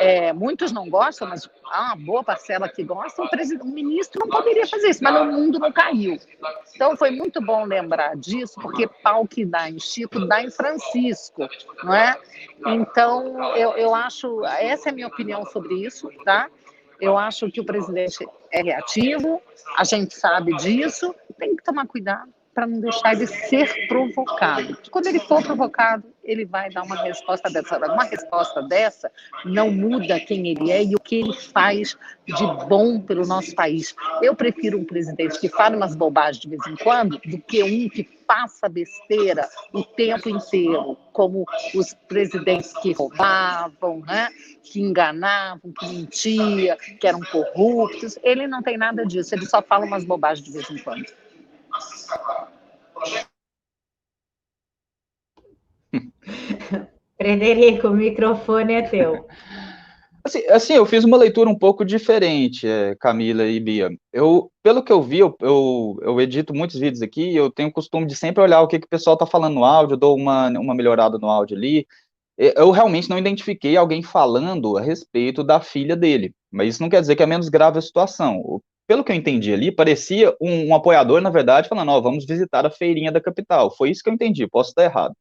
É, 0.00 0.32
muitos 0.32 0.72
não 0.72 0.88
gostam, 0.88 1.28
mas 1.28 1.48
há 1.70 1.94
uma 1.94 1.96
boa 1.96 2.22
parcela 2.22 2.68
que 2.68 2.82
gosta, 2.84 3.22
um, 3.22 3.28
um 3.64 3.72
ministro 3.72 4.20
não 4.20 4.28
poderia 4.28 4.66
fazer 4.66 4.88
isso, 4.90 5.02
mas 5.02 5.20
o 5.20 5.24
mundo 5.24 5.58
não 5.58 5.72
caiu. 5.72 6.18
Então 6.74 6.96
foi 6.96 7.10
muito 7.10 7.40
bom 7.40 7.64
lembrar 7.64 8.16
disso, 8.16 8.54
porque 8.60 8.86
pau 9.02 9.26
que 9.26 9.44
dá 9.44 9.70
em 9.70 9.78
Chico, 9.78 10.20
dá 10.26 10.42
em 10.42 10.50
Francisco 10.50 10.97
Francisco, 10.98 11.48
não 11.84 11.94
é? 11.94 12.18
Então, 12.66 13.54
eu, 13.56 13.70
eu 13.72 13.94
acho, 13.94 14.44
essa 14.44 14.88
é 14.88 14.92
a 14.92 14.94
minha 14.94 15.06
opinião 15.06 15.44
sobre 15.46 15.74
isso, 15.74 16.10
tá? 16.24 16.48
Eu 17.00 17.16
acho 17.16 17.50
que 17.50 17.60
o 17.60 17.64
presidente 17.64 18.26
é 18.50 18.62
reativo, 18.62 19.40
a 19.76 19.84
gente 19.84 20.14
sabe 20.14 20.56
disso, 20.56 21.14
tem 21.38 21.54
que 21.54 21.62
tomar 21.62 21.86
cuidado 21.86 22.32
para 22.52 22.66
não 22.66 22.80
deixar 22.80 23.12
ele 23.12 23.26
ser 23.26 23.86
provocado. 23.86 24.76
Quando 24.90 25.06
ele 25.06 25.20
for 25.20 25.40
provocado, 25.42 26.12
ele 26.28 26.44
vai 26.44 26.70
dar 26.70 26.82
uma 26.82 27.02
resposta 27.02 27.48
dessa. 27.50 27.78
Uma 27.78 28.04
resposta 28.04 28.62
dessa 28.62 29.10
não 29.46 29.70
muda 29.70 30.20
quem 30.20 30.48
ele 30.48 30.70
é 30.70 30.84
e 30.84 30.94
o 30.94 31.00
que 31.00 31.16
ele 31.16 31.32
faz 31.32 31.96
de 32.26 32.46
bom 32.68 33.00
pelo 33.00 33.26
nosso 33.26 33.54
país. 33.54 33.96
Eu 34.22 34.36
prefiro 34.36 34.78
um 34.78 34.84
presidente 34.84 35.40
que 35.40 35.48
fale 35.48 35.74
umas 35.74 35.96
bobagens 35.96 36.38
de 36.38 36.48
vez 36.48 36.64
em 36.66 36.76
quando 36.76 37.18
do 37.24 37.38
que 37.38 37.62
um 37.62 37.88
que 37.88 38.06
faça 38.26 38.68
besteira 38.68 39.48
o 39.72 39.82
tempo 39.82 40.28
inteiro, 40.28 40.98
como 41.14 41.46
os 41.74 41.94
presidentes 42.06 42.74
que 42.74 42.92
roubavam, 42.92 44.02
né? 44.06 44.28
que 44.62 44.82
enganavam, 44.82 45.72
que 45.72 45.86
mentiam, 45.86 46.76
que 47.00 47.06
eram 47.06 47.20
corruptos. 47.20 48.18
Ele 48.22 48.46
não 48.46 48.62
tem 48.62 48.76
nada 48.76 49.06
disso, 49.06 49.34
ele 49.34 49.46
só 49.46 49.62
fala 49.62 49.86
umas 49.86 50.04
bobagens 50.04 50.44
de 50.44 50.52
vez 50.52 50.68
em 50.68 50.76
quando. 50.76 51.06
Frederico, 57.20 57.88
o 57.88 57.94
microfone 57.94 58.74
é 58.74 58.82
teu. 58.82 59.26
Assim, 60.24 60.46
assim, 60.48 60.72
eu 60.74 60.84
fiz 60.84 61.04
uma 61.04 61.16
leitura 61.16 61.48
um 61.48 61.56
pouco 61.56 61.84
diferente, 61.84 62.66
é, 62.66 62.94
Camila 62.96 63.46
e 63.46 63.58
Bia. 63.58 63.88
Eu, 64.12 64.50
pelo 64.62 64.82
que 64.82 64.92
eu 64.92 65.00
vi, 65.00 65.20
eu, 65.20 65.34
eu, 65.40 65.96
eu, 66.02 66.20
edito 66.20 66.52
muitos 66.52 66.78
vídeos 66.78 67.00
aqui, 67.00 67.34
eu 67.34 67.50
tenho 67.50 67.70
o 67.70 67.72
costume 67.72 68.04
de 68.04 68.14
sempre 68.14 68.42
olhar 68.42 68.60
o 68.60 68.66
que, 68.66 68.78
que 68.78 68.84
o 68.84 68.90
pessoal 68.90 69.14
está 69.14 69.24
falando 69.24 69.54
no 69.54 69.64
áudio, 69.64 69.96
dou 69.96 70.14
uma, 70.14 70.48
uma 70.50 70.74
melhorada 70.74 71.16
no 71.16 71.30
áudio 71.30 71.56
ali. 71.56 71.86
Eu 72.36 72.70
realmente 72.72 73.08
não 73.08 73.16
identifiquei 73.16 73.76
alguém 73.76 74.02
falando 74.02 74.76
a 74.76 74.82
respeito 74.82 75.42
da 75.42 75.60
filha 75.60 75.96
dele, 75.96 76.34
mas 76.50 76.74
isso 76.74 76.82
não 76.82 76.90
quer 76.90 77.00
dizer 77.00 77.16
que 77.16 77.22
é 77.22 77.26
menos 77.26 77.48
grave 77.48 77.78
a 77.78 77.82
situação 77.82 78.60
pelo 78.88 79.04
que 79.04 79.12
eu 79.12 79.16
entendi 79.16 79.52
ali, 79.52 79.70
parecia 79.70 80.34
um, 80.40 80.68
um 80.68 80.74
apoiador, 80.74 81.20
na 81.20 81.28
verdade, 81.28 81.68
falando, 81.68 81.90
ó, 81.90 81.98
oh, 81.98 82.02
vamos 82.02 82.24
visitar 82.24 82.64
a 82.64 82.70
feirinha 82.70 83.12
da 83.12 83.20
capital. 83.20 83.70
Foi 83.76 83.90
isso 83.90 84.02
que 84.02 84.08
eu 84.08 84.14
entendi, 84.14 84.48
posso 84.48 84.70
estar 84.70 84.82
errado. 84.82 85.14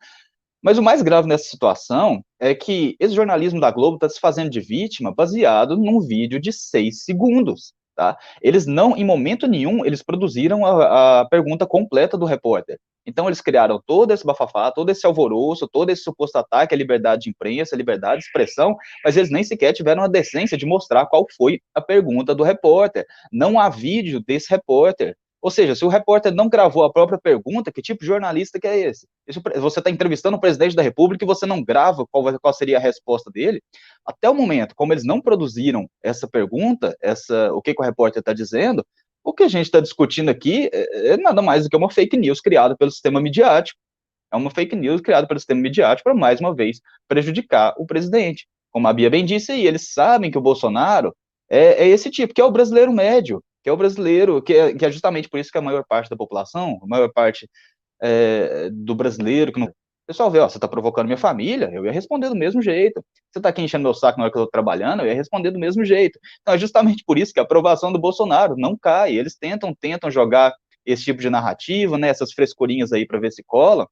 Mas 0.67 0.77
o 0.77 0.84
mais 0.84 1.01
grave 1.01 1.30
nessa 1.30 1.45
situação 1.45 2.21
é 2.38 2.53
que 2.53 2.97
esse 2.99 3.15
jornalismo 3.15 3.58
da 3.58 3.71
Globo 3.71 3.95
está 3.95 4.10
se 4.10 4.19
fazendo 4.19 4.49
de 4.49 4.60
vítima 4.60 5.15
baseado 5.15 5.77
num 5.77 6.01
vídeo 6.01 6.41
de 6.41 6.51
seis 6.51 7.06
segundos. 7.06 7.71
Tá? 7.95 8.17
Eles 8.41 8.65
não, 8.65 8.93
em 8.97 9.06
momento 9.06 9.47
nenhum, 9.47 9.86
eles 9.86 10.03
produziram 10.03 10.65
a, 10.65 11.21
a 11.21 11.25
pergunta 11.30 11.65
completa 11.65 12.17
do 12.17 12.25
repórter. 12.25 12.77
Então, 13.06 13.27
eles 13.27 13.39
criaram 13.39 13.82
todo 13.86 14.12
esse 14.12 14.25
bafafá, 14.25 14.69
todo 14.69 14.89
esse 14.89 15.08
alvoroço, 15.08 15.69
todo 15.71 15.89
esse 15.89 16.03
suposto 16.03 16.38
ataque 16.38 16.75
à 16.75 16.77
liberdade 16.77 17.21
de 17.21 17.30
imprensa, 17.30 17.73
à 17.73 17.77
liberdade 17.77 18.19
de 18.19 18.25
expressão, 18.25 18.75
mas 19.06 19.15
eles 19.15 19.32
nem 19.32 19.45
sequer 19.45 19.71
tiveram 19.71 20.03
a 20.03 20.10
decência 20.10 20.58
de 20.58 20.65
mostrar 20.65 21.06
qual 21.06 21.25
foi 21.38 21.62
a 21.73 21.80
pergunta 21.80 22.36
do 22.36 22.43
repórter. 22.43 23.06
Não 23.32 23.58
há 23.58 23.69
vídeo 23.69 24.19
desse 24.19 24.49
repórter. 24.49 25.15
Ou 25.47 25.51
seja, 25.51 25.73
se 25.75 25.86
o 25.86 25.88
repórter 25.88 26.36
não 26.36 26.49
gravou 26.49 26.83
a 26.83 26.91
própria 26.91 27.17
pergunta, 27.17 27.71
que 27.71 27.81
tipo 27.81 28.01
de 28.01 28.05
jornalista 28.05 28.60
que 28.60 28.67
é 28.67 28.77
esse? 28.79 29.07
Você 29.55 29.79
está 29.79 29.89
entrevistando 29.89 30.36
o 30.36 30.39
presidente 30.41 30.75
da 30.75 30.81
República 30.81 31.23
e 31.23 31.25
você 31.25 31.45
não 31.45 31.63
grava 31.63 32.05
qual, 32.12 32.38
qual, 32.38 32.53
seria 32.53 32.75
a 32.75 32.81
resposta 32.81 33.31
dele? 33.31 33.62
Até 34.05 34.29
o 34.29 34.36
momento, 34.36 34.75
como 34.75 34.91
eles 34.91 35.05
não 35.05 35.21
produziram 35.21 35.89
essa 36.03 36.27
pergunta, 36.27 36.97
essa, 37.01 37.53
o 37.53 37.62
que, 37.62 37.73
que 37.73 37.81
o 37.81 37.86
repórter 37.86 38.19
está 38.19 38.33
dizendo, 38.33 38.86
o 39.23 39.31
que 39.31 39.43
a 39.43 39.47
gente 39.47 39.67
está 39.67 39.79
discutindo 39.79 40.27
aqui 40.27 40.69
é, 40.73 41.13
é 41.13 41.17
nada 41.17 41.41
mais 41.41 41.63
do 41.63 41.69
que 41.69 41.77
uma 41.77 41.89
fake 41.89 42.17
news 42.17 42.41
criada 42.41 42.75
pelo 42.75 42.91
sistema 42.91 43.21
midiático. 43.21 43.79
É 44.33 44.36
uma 44.36 44.51
fake 44.51 44.75
news 44.75 44.99
criada 44.99 45.25
pelo 45.25 45.39
sistema 45.39 45.62
midiático 45.62 46.03
para, 46.03 46.13
mais 46.13 46.41
uma 46.41 46.53
vez, 46.53 46.81
prejudicar 47.07 47.73
o 47.77 47.86
presidente. 47.86 48.45
Como 48.69 48.86
a 48.86 48.91
Bia 48.91 49.10
bem 49.10 49.23
disse 49.23 49.53
aí, 49.53 49.65
eles 49.65 49.93
sabem 49.93 50.29
que 50.29 50.38
o 50.38 50.41
Bolsonaro 50.41 51.15
é, 51.49 51.86
é 51.86 51.88
esse 51.88 52.12
tipo, 52.12 52.33
que 52.33 52.41
é 52.41 52.43
o 52.43 52.51
brasileiro 52.51 52.91
médio, 52.91 53.41
que 53.63 53.70
é 53.70 53.74
o 53.74 53.78
brasileiro, 53.78 54.41
que 54.41 54.54
é, 54.54 54.74
que 54.74 54.86
é 54.86 54.91
justamente 54.91 55.30
por 55.30 55.39
isso 55.39 55.52
que 55.52 55.58
a 55.58 55.62
maior 55.62 55.84
parte 55.88 56.10
da 56.10 56.15
população, 56.15 56.80
a 56.82 56.88
maior 56.88 57.12
parte 57.12 57.50
é, 58.02 58.70
do 58.72 58.96
brasileiro 58.96 59.52
que 59.52 59.60
não 59.60 59.67
o 59.67 60.13
pessoal 60.13 60.32
vê, 60.32 60.39
ó, 60.39 60.48
você 60.48 60.58
tá 60.58 60.70
provocando 60.70 61.08
minha 61.08 61.17
família, 61.17 61.70
eu 61.74 61.84
ia 61.84 61.91
responder 61.91 62.30
do 62.30 62.36
mesmo 62.36 62.62
jeito. 62.62 63.04
Você 63.30 63.41
tá 63.41 63.50
aqui 63.50 63.62
enchendo 63.62 63.84
meu 63.84 63.93
saco 63.93 64.17
na 64.17 64.24
hora 64.24 64.32
que 64.32 64.39
eu 64.39 64.46
tô 64.46 64.50
trabalhando, 64.50 65.02
eu 65.02 65.08
ia 65.08 65.13
responder 65.13 65.52
do 65.52 65.60
mesmo 65.60 65.84
jeito. 65.84 66.17
Então 66.39 66.54
é 66.54 66.58
justamente 66.58 67.04
por 67.06 67.17
isso 67.17 67.34
que 67.34 67.41
a 67.41 67.43
aprovação 67.43 67.91
do 67.91 68.00
Bolsonaro 68.00 68.56
não 68.56 68.78
cai. 68.78 69.17
Eles 69.17 69.36
tentam, 69.36 69.76
tentam 69.76 70.10
jogar 70.10 70.56
esse 70.86 71.04
tipo 71.04 71.20
de 71.20 71.30
narrativa, 71.30 71.98
né, 71.98 72.08
essas 72.08 72.32
frescurinhas 72.32 72.93
aí 72.93 73.06
para 73.06 73.20
ver 73.20 73.34
se 73.34 73.43
cola, 73.43 73.86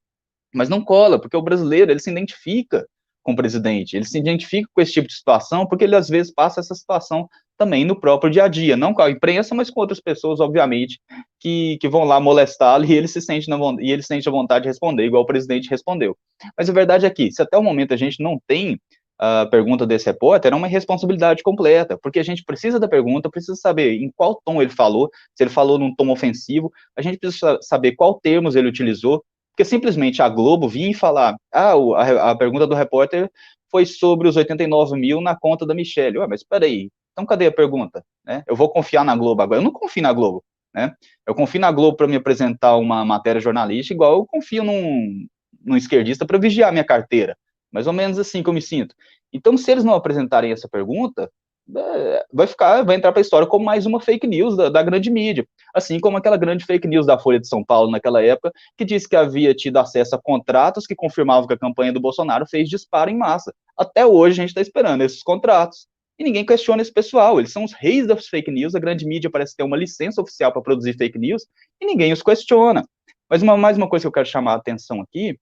mas 0.54 0.70
não 0.70 0.82
cola, 0.82 1.20
porque 1.20 1.36
o 1.36 1.42
brasileiro, 1.42 1.90
ele 1.90 2.00
se 2.00 2.10
identifica 2.10 2.88
com 3.22 3.32
o 3.32 3.36
presidente, 3.36 3.94
ele 3.94 4.06
se 4.06 4.18
identifica 4.18 4.66
com 4.72 4.80
esse 4.80 4.92
tipo 4.92 5.08
de 5.08 5.14
situação, 5.14 5.66
porque 5.66 5.84
ele 5.84 5.96
às 5.96 6.08
vezes 6.08 6.32
passa 6.32 6.60
essa 6.60 6.74
situação 6.74 7.28
também 7.56 7.84
no 7.84 7.98
próprio 7.98 8.30
dia 8.30 8.44
a 8.44 8.48
dia, 8.48 8.76
não 8.76 8.92
com 8.92 9.02
a 9.02 9.10
imprensa, 9.10 9.54
mas 9.54 9.70
com 9.70 9.80
outras 9.80 10.00
pessoas, 10.00 10.40
obviamente, 10.40 11.00
que, 11.40 11.78
que 11.80 11.88
vão 11.88 12.04
lá 12.04 12.20
molestá-lo 12.20 12.84
e 12.84 12.92
ele 12.92 13.08
se 13.08 13.20
sente 13.20 13.48
na 13.48 13.56
e 13.80 13.90
ele 13.90 14.02
sente 14.02 14.28
a 14.28 14.32
vontade 14.32 14.64
de 14.64 14.68
responder, 14.68 15.04
igual 15.04 15.22
o 15.22 15.26
presidente 15.26 15.70
respondeu. 15.70 16.16
Mas 16.56 16.68
a 16.68 16.72
verdade 16.72 17.06
é 17.06 17.10
que, 17.10 17.30
se 17.32 17.42
até 17.42 17.56
o 17.56 17.62
momento 17.62 17.94
a 17.94 17.96
gente 17.96 18.22
não 18.22 18.38
tem 18.46 18.78
a 19.18 19.46
pergunta 19.46 19.86
desse 19.86 20.06
repórter, 20.06 20.52
é 20.52 20.56
uma 20.56 20.68
irresponsabilidade 20.68 21.42
completa, 21.42 21.98
porque 22.02 22.18
a 22.18 22.22
gente 22.22 22.44
precisa 22.44 22.78
da 22.78 22.86
pergunta, 22.86 23.30
precisa 23.30 23.56
saber 23.56 23.94
em 23.94 24.12
qual 24.14 24.40
tom 24.44 24.60
ele 24.60 24.70
falou, 24.70 25.08
se 25.34 25.42
ele 25.42 25.50
falou 25.50 25.78
num 25.78 25.94
tom 25.94 26.10
ofensivo, 26.10 26.70
a 26.94 27.00
gente 27.00 27.18
precisa 27.18 27.58
saber 27.62 27.92
qual 27.92 28.20
termos 28.20 28.56
ele 28.56 28.68
utilizou, 28.68 29.24
porque 29.52 29.64
simplesmente 29.64 30.20
a 30.20 30.28
Globo 30.28 30.68
vir 30.68 30.90
e 30.90 30.94
falar, 30.94 31.34
ah, 31.50 31.72
a, 31.72 32.30
a 32.32 32.36
pergunta 32.36 32.66
do 32.66 32.74
repórter 32.74 33.30
foi 33.70 33.86
sobre 33.86 34.28
os 34.28 34.36
89 34.36 34.98
mil 34.98 35.20
na 35.20 35.34
conta 35.34 35.66
da 35.66 35.74
Michelle. 35.74 36.18
Ué, 36.18 36.26
mas 36.26 36.40
espera 36.40 36.66
aí, 36.66 36.90
então, 37.16 37.24
cadê 37.24 37.46
a 37.46 37.52
pergunta? 37.52 38.04
Né? 38.22 38.44
Eu 38.46 38.54
vou 38.54 38.68
confiar 38.68 39.02
na 39.02 39.16
Globo 39.16 39.40
agora. 39.40 39.58
Eu 39.58 39.64
não 39.64 39.72
confio 39.72 40.02
na 40.02 40.12
Globo. 40.12 40.44
Né? 40.74 40.94
Eu 41.26 41.34
confio 41.34 41.58
na 41.58 41.72
Globo 41.72 41.96
para 41.96 42.06
me 42.06 42.14
apresentar 42.14 42.76
uma 42.76 43.06
matéria 43.06 43.40
jornalística, 43.40 43.94
igual 43.94 44.12
eu 44.12 44.26
confio 44.26 44.62
num, 44.62 45.26
num 45.64 45.78
esquerdista 45.78 46.26
para 46.26 46.36
vigiar 46.36 46.70
minha 46.72 46.84
carteira. 46.84 47.34
Mais 47.72 47.86
ou 47.86 47.94
menos 47.94 48.18
assim 48.18 48.42
que 48.42 48.50
eu 48.50 48.52
me 48.52 48.60
sinto. 48.60 48.94
Então, 49.32 49.56
se 49.56 49.70
eles 49.70 49.82
não 49.82 49.94
apresentarem 49.94 50.52
essa 50.52 50.68
pergunta, 50.68 51.30
é, 51.74 52.26
vai 52.30 52.46
ficar, 52.46 52.84
vai 52.84 52.96
entrar 52.96 53.12
para 53.12 53.20
a 53.20 53.22
história 53.22 53.48
como 53.48 53.64
mais 53.64 53.86
uma 53.86 53.98
fake 53.98 54.26
news 54.26 54.54
da, 54.54 54.68
da, 54.68 54.82
grande 54.82 55.10
mídia, 55.10 55.48
assim 55.74 55.98
como 55.98 56.18
aquela 56.18 56.36
grande 56.36 56.66
fake 56.66 56.86
news 56.86 57.06
da 57.06 57.18
Folha 57.18 57.40
de 57.40 57.48
São 57.48 57.64
Paulo 57.64 57.90
naquela 57.90 58.22
época, 58.22 58.52
que 58.76 58.84
disse 58.84 59.08
que 59.08 59.16
havia 59.16 59.54
tido 59.54 59.78
acesso 59.78 60.14
a 60.14 60.20
contratos 60.22 60.86
que 60.86 60.94
confirmavam 60.94 61.46
que 61.46 61.54
a 61.54 61.58
campanha 61.58 61.94
do 61.94 62.00
Bolsonaro 62.00 62.46
fez 62.46 62.68
disparo 62.68 63.10
em 63.10 63.16
massa. 63.16 63.54
Até 63.74 64.04
hoje 64.04 64.32
a 64.38 64.42
gente 64.42 64.50
está 64.50 64.60
esperando 64.60 65.00
esses 65.00 65.22
contratos 65.22 65.88
e 66.18 66.24
ninguém 66.24 66.44
questiona 66.44 66.82
esse 66.82 66.92
pessoal. 66.92 67.38
Eles 67.38 67.52
são 67.52 67.64
os 67.64 67.72
reis 67.72 68.06
das 68.06 68.26
fake 68.26 68.50
news. 68.50 68.74
A 68.74 68.80
grande 68.80 69.06
mídia 69.06 69.30
parece 69.30 69.56
ter 69.56 69.62
uma 69.62 69.76
licença 69.76 70.20
oficial 70.20 70.52
para 70.52 70.62
produzir 70.62 70.94
fake 70.94 71.18
news 71.18 71.46
e 71.80 71.86
ninguém 71.86 72.12
os 72.12 72.22
questiona. 72.22 72.84
Mas 73.28 73.42
uma, 73.42 73.56
mais 73.56 73.76
uma 73.76 73.88
coisa 73.88 74.04
que 74.04 74.08
eu 74.08 74.12
quero 74.12 74.26
chamar 74.26 74.52
a 74.52 74.56
atenção 74.56 75.00
aqui, 75.00 75.38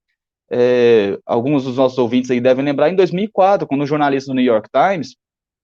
é, 0.51 1.19
alguns 1.25 1.65
dos 1.65 1.77
nossos 1.77 1.99
ouvintes 1.99 2.31
aí 2.31 2.41
devem 2.41 2.65
lembrar, 2.65 2.91
em 2.91 2.97
2004, 2.97 3.67
quando 3.67 3.83
o 3.83 3.87
jornalista 3.87 4.31
do 4.31 4.35
New 4.35 4.45
York 4.45 4.69
Times 4.73 5.17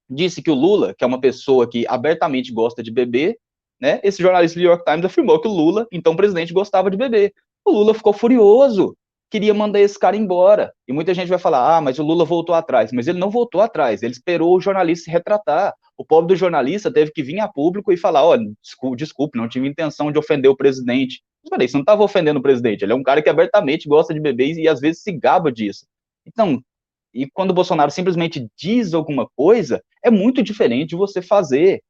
disse 0.09 0.43
que 0.43 0.51
o 0.51 0.55
Lula, 0.55 0.95
que 0.97 1.05
é 1.05 1.07
uma 1.07 1.21
pessoa 1.21 1.69
que 1.69 1.87
abertamente 1.87 2.53
gosta 2.53 2.83
de 2.83 2.91
beber, 2.91 3.39
né, 3.81 4.01
esse 4.03 4.23
jornalista 4.23 4.59
do 4.59 4.63
New 4.63 4.71
York 4.71 4.85
Times 4.85 5.05
afirmou 5.05 5.41
que 5.41 5.49
o 5.49 5.53
Lula, 5.53 5.87
então 5.91 6.17
presidente, 6.17 6.53
gostava 6.53 6.91
de 6.91 6.97
beber. 6.97 7.33
O 7.65 7.71
Lula 7.71 7.95
ficou 7.95 8.13
furioso, 8.13 8.97
queria 9.31 9.55
mandar 9.55 9.81
esse 9.81 9.99
cara 9.99 10.17
embora. 10.17 10.73
E 10.87 10.93
muita 10.93 11.15
gente 11.15 11.29
vai 11.29 11.39
falar: 11.39 11.77
ah, 11.77 11.81
mas 11.81 11.99
o 11.99 12.03
Lula 12.03 12.25
voltou 12.25 12.55
atrás. 12.55 12.93
Mas 12.93 13.07
ele 13.07 13.19
não 13.19 13.31
voltou 13.31 13.61
atrás, 13.61 14.03
ele 14.03 14.13
esperou 14.13 14.57
o 14.57 14.61
jornalista 14.61 15.05
se 15.05 15.11
retratar. 15.11 15.73
O 15.97 16.05
pobre 16.05 16.35
do 16.35 16.37
jornalista 16.37 16.93
teve 16.93 17.13
que 17.13 17.23
vir 17.23 17.39
a 17.41 17.49
público 17.49 17.93
e 17.93 17.97
falar: 17.97 18.25
olha, 18.25 18.45
desculpe, 18.63 18.97
desculpe, 18.97 19.39
não 19.39 19.49
tive 19.49 19.69
intenção 19.69 20.11
de 20.11 20.19
ofender 20.19 20.51
o 20.51 20.57
presidente. 20.57 21.23
Mas 21.43 21.51
peraí, 21.51 21.69
você 21.69 21.77
não 21.77 21.83
estava 21.83 22.03
ofendendo 22.03 22.39
o 22.39 22.43
presidente, 22.43 22.83
ele 22.83 22.93
é 22.93 22.97
um 22.97 23.03
cara 23.03 23.23
que 23.23 23.31
abertamente 23.31 23.89
gosta 23.89 24.13
de 24.13 24.21
beber 24.21 24.53
e 24.59 24.69
às 24.69 24.81
vezes 24.81 25.03
se 25.03 25.13
gaba 25.13 25.51
disso. 25.51 25.87
Então, 26.27 26.63
e 27.15 27.29
quando 27.31 27.51
o 27.51 27.55
Bolsonaro 27.55 27.91
simplesmente 27.91 28.47
diz 28.57 28.95
alguma 28.95 29.29
coisa, 29.37 29.83
é 30.05 30.11
muito 30.11 30.43
diferente 30.43 30.91
de 30.91 30.97
você 30.97 31.21
fazer. 31.21 31.83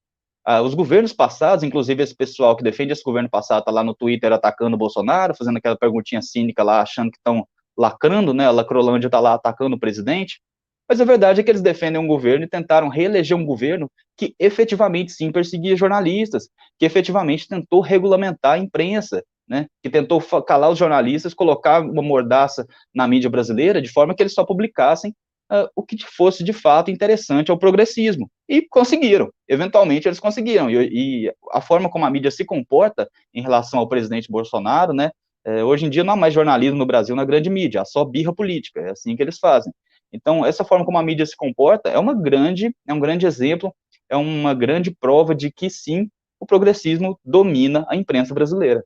Ah, 0.45 0.63
os 0.63 0.75
governos 0.75 1.13
passados, 1.13 1.63
inclusive 1.63 2.03
esse 2.03 2.15
pessoal 2.15 2.57
que 2.57 2.63
defende 2.63 2.93
esse 2.93 3.03
governo 3.03 3.29
passado, 3.29 3.65
tá 3.65 3.71
lá 3.71 3.85
no 3.85 3.95
Twitter 3.95 4.33
atacando 4.33 4.75
o 4.75 4.79
Bolsonaro, 4.79 5.35
fazendo 5.35 5.59
aquela 5.59 5.77
perguntinha 5.77 6.23
cínica 6.23 6.63
lá, 6.63 6.81
achando 6.81 7.11
que 7.11 7.19
estão 7.19 7.47
lacrando, 7.77 8.33
né? 8.35 8.47
A 8.47 8.51
Lacrolândia 8.51 9.09
está 9.09 9.21
lá 9.21 9.35
atacando 9.35 9.77
o 9.77 9.81
presidente. 9.81 10.41
Mas 10.89 11.01
a 11.01 11.05
verdade 11.05 11.41
é 11.41 11.45
que 11.45 11.51
eles 11.51 11.63
defendem 11.63 12.01
um 12.01 12.07
governo 12.07 12.45
e 12.45 12.49
tentaram 12.49 12.89
reeleger 12.89 13.37
um 13.37 13.45
governo 13.45 13.89
que 14.17 14.35
efetivamente 14.41 15.13
sim 15.13 15.31
perseguia 15.31 15.77
jornalistas, 15.77 16.49
que 16.79 16.85
efetivamente 16.85 17.47
tentou 17.47 17.81
regulamentar 17.81 18.55
a 18.55 18.59
imprensa, 18.59 19.23
né? 19.49 19.67
Que 19.83 19.91
tentou 19.91 20.21
calar 20.43 20.71
os 20.71 20.79
jornalistas, 20.79 21.35
colocar 21.35 21.81
uma 21.81 22.03
mordaça 22.03 22.67
na 22.95 23.07
mídia 23.07 23.31
brasileira 23.31 23.81
de 23.81 23.89
forma 23.89 24.15
que 24.15 24.23
eles 24.23 24.35
só 24.35 24.45
publicassem 24.45 25.15
uh, 25.51 25.69
o 25.75 25.83
que 25.83 25.97
fosse 26.07 26.45
de 26.45 26.53
fato 26.53 26.91
interessante 26.91 27.51
ao 27.51 27.59
progressismo. 27.59 28.31
E 28.49 28.63
conseguiram, 28.63 29.31
eventualmente 29.49 30.09
eles 30.09 30.21
conseguiram. 30.21 30.71
E, 30.71 31.27
e, 31.27 31.33
a 31.53 31.61
forma 31.61 31.91
como 31.91 32.05
a 32.05 32.11
mídia 32.11 32.31
se 32.31 32.45
comporta 32.45 33.09
em 33.35 33.43
relação 33.43 33.81
ao 33.81 33.89
presidente 33.89 34.31
Bolsonaro, 34.31 34.93
né, 34.93 35.11
É, 35.43 35.65
hoje 35.65 35.87
em 35.87 35.91
dia 35.91 36.05
não 36.05 36.13
há 36.13 36.17
mais 36.17 36.35
jornalismo 36.35 36.77
no 36.77 36.85
Brasil 36.85 37.17
na 37.17 37.25
grande 37.25 37.49
mídia, 37.49 37.81
há 37.81 37.85
só 37.85 38.05
birra 38.05 38.31
política, 38.31 38.79
é 38.81 38.91
assim 38.91 39.17
que 39.17 39.23
eles 39.23 39.39
fazem. 39.39 39.73
Então, 40.13 40.45
essa 40.45 40.65
forma 40.65 40.85
como 40.85 40.99
a 40.99 41.03
mídia 41.03 41.25
se 41.25 41.35
comporta 41.35 41.89
é 41.89 41.99
uma 41.99 42.13
grande, 42.13 42.75
é 42.87 42.93
um 42.93 43.01
grande 43.01 43.25
exemplo, 43.25 43.75
é 44.11 44.17
uma 44.17 44.53
grande 44.53 44.91
prova 44.91 45.35
de 45.35 45.51
que 45.51 45.71
sim, 45.71 46.11
o 46.39 46.45
progressismo 46.45 47.19
domina 47.25 47.87
a 47.89 47.97
imprensa 47.97 48.35
brasileira. 48.35 48.85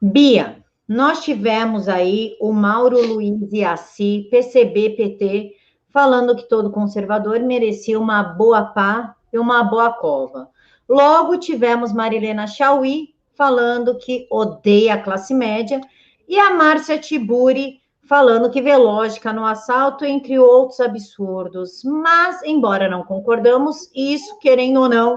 Bia, 0.00 0.63
nós 0.86 1.24
tivemos 1.24 1.88
aí 1.88 2.36
o 2.40 2.52
Mauro 2.52 3.00
Luiz 3.06 3.52
Iassi, 3.52 4.28
PCB-PT, 4.30 5.52
falando 5.88 6.36
que 6.36 6.48
todo 6.48 6.70
conservador 6.70 7.40
merecia 7.40 7.98
uma 7.98 8.22
boa 8.22 8.64
pá 8.64 9.16
e 9.32 9.38
uma 9.38 9.64
boa 9.64 9.92
cova. 9.92 10.48
Logo, 10.88 11.38
tivemos 11.38 11.92
Marilena 11.92 12.46
Chauí 12.46 13.14
falando 13.34 13.96
que 13.96 14.26
odeia 14.30 14.94
a 14.94 15.02
classe 15.02 15.32
média 15.32 15.80
e 16.28 16.38
a 16.38 16.52
Márcia 16.52 16.98
Tiburi 16.98 17.80
falando 18.06 18.50
que 18.50 18.60
vê 18.60 18.76
lógica 18.76 19.32
no 19.32 19.46
assalto, 19.46 20.04
entre 20.04 20.38
outros 20.38 20.80
absurdos. 20.80 21.82
Mas, 21.84 22.42
embora 22.42 22.88
não 22.88 23.02
concordamos, 23.02 23.90
isso, 23.94 24.38
querendo 24.38 24.80
ou 24.80 24.88
não, 24.88 25.16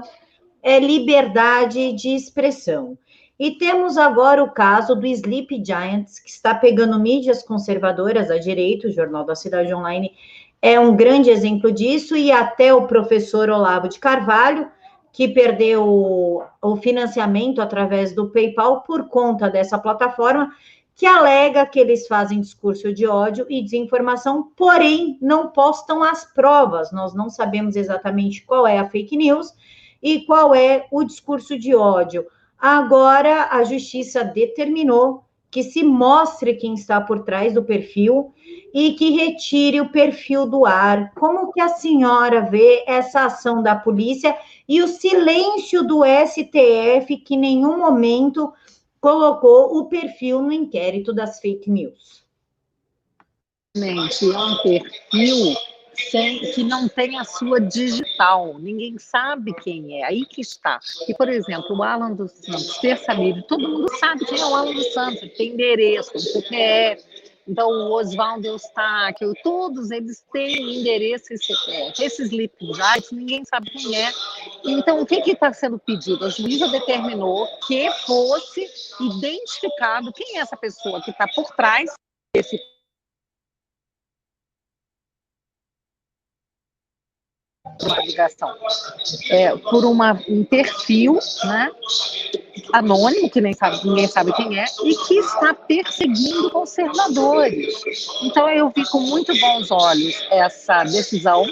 é 0.62 0.80
liberdade 0.80 1.92
de 1.92 2.14
expressão. 2.14 2.96
E 3.38 3.52
temos 3.52 3.96
agora 3.96 4.42
o 4.42 4.50
caso 4.50 4.96
do 4.96 5.06
Sleep 5.06 5.64
Giants, 5.64 6.18
que 6.18 6.28
está 6.28 6.54
pegando 6.54 6.98
mídias 6.98 7.42
conservadoras 7.42 8.32
à 8.32 8.38
direita, 8.38 8.88
o 8.88 8.92
Jornal 8.92 9.24
da 9.24 9.36
Cidade 9.36 9.72
Online 9.72 10.12
é 10.60 10.80
um 10.80 10.96
grande 10.96 11.30
exemplo 11.30 11.70
disso, 11.70 12.16
e 12.16 12.32
até 12.32 12.74
o 12.74 12.88
professor 12.88 13.48
Olavo 13.48 13.88
de 13.88 14.00
Carvalho, 14.00 14.68
que 15.12 15.28
perdeu 15.28 15.84
o 16.60 16.76
financiamento 16.76 17.62
através 17.62 18.12
do 18.12 18.28
PayPal 18.30 18.82
por 18.82 19.08
conta 19.08 19.48
dessa 19.48 19.78
plataforma, 19.78 20.52
que 20.96 21.06
alega 21.06 21.64
que 21.64 21.78
eles 21.78 22.08
fazem 22.08 22.40
discurso 22.40 22.92
de 22.92 23.06
ódio 23.06 23.46
e 23.48 23.62
desinformação, 23.62 24.50
porém 24.56 25.16
não 25.22 25.48
postam 25.50 26.02
as 26.02 26.24
provas. 26.24 26.90
Nós 26.90 27.14
não 27.14 27.30
sabemos 27.30 27.76
exatamente 27.76 28.44
qual 28.44 28.66
é 28.66 28.78
a 28.78 28.88
fake 28.88 29.16
news 29.16 29.54
e 30.02 30.22
qual 30.22 30.52
é 30.56 30.86
o 30.90 31.04
discurso 31.04 31.56
de 31.56 31.72
ódio. 31.72 32.26
Agora 32.58 33.48
a 33.50 33.62
justiça 33.62 34.24
determinou 34.24 35.24
que 35.50 35.62
se 35.62 35.82
mostre 35.82 36.54
quem 36.54 36.74
está 36.74 37.00
por 37.00 37.24
trás 37.24 37.54
do 37.54 37.64
perfil 37.64 38.34
e 38.74 38.92
que 38.92 39.10
retire 39.10 39.80
o 39.80 39.90
perfil 39.90 40.46
do 40.46 40.66
ar. 40.66 41.12
Como 41.14 41.52
que 41.52 41.60
a 41.60 41.68
senhora 41.68 42.42
vê 42.42 42.84
essa 42.86 43.24
ação 43.24 43.62
da 43.62 43.74
polícia 43.74 44.36
e 44.68 44.82
o 44.82 44.88
silêncio 44.88 45.82
do 45.82 46.02
STF 46.04 47.16
que 47.16 47.34
em 47.34 47.38
nenhum 47.38 47.78
momento 47.78 48.52
colocou 49.00 49.78
o 49.78 49.86
perfil 49.86 50.42
no 50.42 50.52
inquérito 50.52 51.14
das 51.14 51.40
fake 51.40 51.70
news? 51.70 52.24
Gente, 53.74 54.30
é 54.30 54.38
um 54.38 54.56
perfil 54.62 55.54
sem, 56.10 56.40
que 56.52 56.62
não 56.62 56.88
tem 56.88 57.18
a 57.18 57.24
sua 57.24 57.60
digital. 57.60 58.58
Ninguém 58.58 58.98
sabe 58.98 59.52
quem 59.54 60.00
é. 60.00 60.06
Aí 60.06 60.24
que 60.24 60.40
está. 60.40 60.78
E, 61.08 61.14
por 61.14 61.28
exemplo, 61.28 61.76
o 61.76 61.82
Alan 61.82 62.12
dos 62.12 62.32
Santos, 62.32 62.78
ter 62.78 62.96
sabido, 62.98 63.42
todo 63.42 63.68
mundo 63.68 63.88
sabe 63.98 64.24
quem 64.24 64.40
é 64.40 64.46
o 64.46 64.54
Alan 64.54 64.72
dos 64.72 64.92
Santos, 64.92 65.22
ele 65.22 65.30
tem 65.30 65.52
endereço, 65.52 66.12
tem 66.12 66.20
CPF. 66.20 67.04
Então, 67.48 67.70
o 67.70 67.92
Oswaldo 67.92 68.46
Eustáquio, 68.46 69.32
todos 69.42 69.90
eles 69.90 70.22
têm 70.30 70.80
endereço 70.80 71.32
e 71.32 71.38
CPF. 71.38 72.04
Esses 72.04 72.30
lipjais, 72.30 73.10
ninguém 73.10 73.42
sabe 73.46 73.70
quem 73.70 73.96
é. 73.96 74.12
Então, 74.64 75.00
o 75.00 75.06
que 75.06 75.16
está 75.30 75.50
sendo 75.52 75.78
pedido? 75.78 76.26
A 76.26 76.28
juíza 76.28 76.68
determinou 76.68 77.48
que 77.66 77.90
fosse 78.06 78.68
identificado 79.00 80.12
quem 80.12 80.36
é 80.36 80.40
essa 80.40 80.58
pessoa 80.58 81.00
que 81.02 81.10
está 81.10 81.26
por 81.26 81.50
trás 81.56 81.90
desse 82.34 82.60
uma 87.82 88.00
ligação 88.02 88.54
é, 89.30 89.56
por 89.56 89.84
uma, 89.84 90.20
um 90.28 90.44
perfil 90.44 91.18
né, 91.44 91.70
anônimo, 92.72 93.30
que 93.30 93.40
nem 93.40 93.52
sabe, 93.52 93.80
ninguém 93.84 94.06
sabe 94.06 94.32
quem 94.32 94.58
é, 94.58 94.64
e 94.84 94.96
que 95.06 95.14
está 95.14 95.54
perseguindo 95.54 96.50
conservadores. 96.50 97.82
Então 98.22 98.48
eu 98.48 98.72
vi 98.74 98.84
com 98.88 99.00
muito 99.00 99.38
bons 99.38 99.70
olhos 99.70 100.14
essa 100.30 100.84
decisão, 100.84 101.44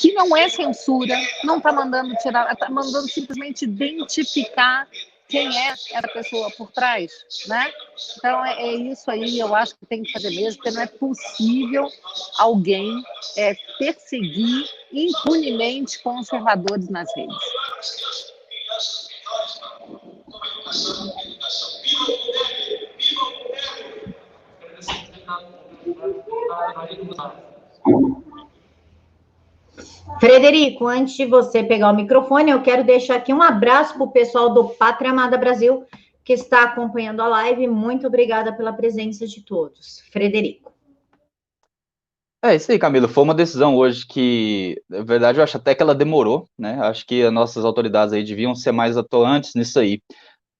que 0.00 0.12
não 0.12 0.36
é 0.36 0.48
censura, 0.48 1.16
não 1.44 1.58
está 1.58 1.72
mandando 1.72 2.14
tirar, 2.16 2.50
está 2.52 2.68
mandando 2.70 3.08
simplesmente 3.08 3.64
identificar 3.64 4.88
quem 5.28 5.48
é 5.56 5.68
essa 5.68 6.08
pessoa 6.08 6.50
por 6.50 6.70
trás, 6.70 7.12
né? 7.46 7.72
Então 8.16 8.44
é, 8.44 8.62
é, 8.62 8.74
isso 8.74 9.10
aí, 9.10 9.38
eu 9.38 9.54
acho 9.54 9.74
que 9.76 9.86
tem 9.86 10.02
que 10.02 10.12
fazer 10.12 10.30
mesmo, 10.30 10.62
porque 10.62 10.76
não 10.76 10.82
é 10.82 10.86
possível 10.86 11.90
alguém 12.38 13.02
é, 13.36 13.54
perseguir 13.78 14.68
impunemente 14.92 16.02
conservadores 16.02 16.88
nas 16.88 17.08
redes. 17.16 17.36
Frederico, 30.20 30.86
antes 30.86 31.16
de 31.16 31.26
você 31.26 31.62
pegar 31.62 31.90
o 31.90 31.96
microfone, 31.96 32.50
eu 32.50 32.62
quero 32.62 32.84
deixar 32.84 33.16
aqui 33.16 33.32
um 33.32 33.42
abraço 33.42 33.94
para 33.94 34.04
o 34.04 34.10
pessoal 34.10 34.52
do 34.52 34.68
Pátria 34.70 35.10
Amada 35.10 35.36
Brasil 35.36 35.84
que 36.24 36.32
está 36.32 36.62
acompanhando 36.64 37.20
a 37.20 37.28
live. 37.28 37.68
Muito 37.68 38.06
obrigada 38.06 38.52
pela 38.52 38.72
presença 38.72 39.26
de 39.26 39.42
todos. 39.42 40.02
Frederico. 40.10 40.72
É 42.42 42.54
isso 42.54 42.72
aí, 42.72 42.78
Camilo. 42.78 43.08
Foi 43.08 43.24
uma 43.24 43.34
decisão 43.34 43.76
hoje 43.76 44.06
que, 44.06 44.82
na 44.88 45.02
verdade, 45.02 45.38
eu 45.38 45.44
acho 45.44 45.56
até 45.56 45.74
que 45.74 45.82
ela 45.82 45.94
demorou, 45.94 46.46
né? 46.58 46.78
Acho 46.82 47.06
que 47.06 47.22
as 47.22 47.32
nossas 47.32 47.64
autoridades 47.64 48.12
aí 48.12 48.22
deviam 48.22 48.54
ser 48.54 48.72
mais 48.72 48.96
atuantes 48.96 49.54
nisso 49.54 49.78
aí. 49.78 50.00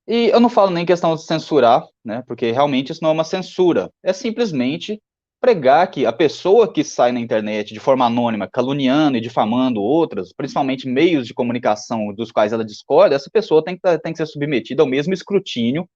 E 0.07 0.29
eu 0.29 0.41
não 0.41 0.49
falo 0.49 0.71
nem 0.71 0.87
questão 0.87 1.15
de 1.15 1.23
censurar, 1.23 1.87
né? 2.05 2.23
Porque 2.27 2.51
realmente 2.53 2.93
isso 2.93 3.03
não 3.03 3.11
é 3.11 3.13
uma 3.13 3.25
censura. 3.25 3.91
É 4.03 4.13
simplesmente 4.13 5.01
pregar 5.45 5.91
que 5.91 6.07
a 6.07 6.13
pessoa 6.13 6.73
que 6.73 6.83
sai 6.83 7.13
na 7.13 7.21
internet 7.21 7.75
de 7.75 7.79
forma 7.79 8.07
anônima, 8.07 8.49
caluniando 8.51 9.19
e 9.19 9.21
difamando 9.21 9.79
outras, 9.79 10.33
principalmente 10.33 10.89
meios 10.89 11.27
de 11.27 11.35
comunicação 11.35 12.15
dos 12.15 12.33
quais 12.33 12.55
ela 12.55 12.65
discorda, 12.65 13.15
essa 13.15 13.29
pessoa 13.31 13.63
tem 13.63 13.77
que, 13.77 13.99
tem 13.99 14.13
que 14.13 14.17
ser 14.17 14.25
submetida 14.25 14.83
ao 14.83 14.89
mesmo 14.89 15.13
escrutínio 15.13 15.87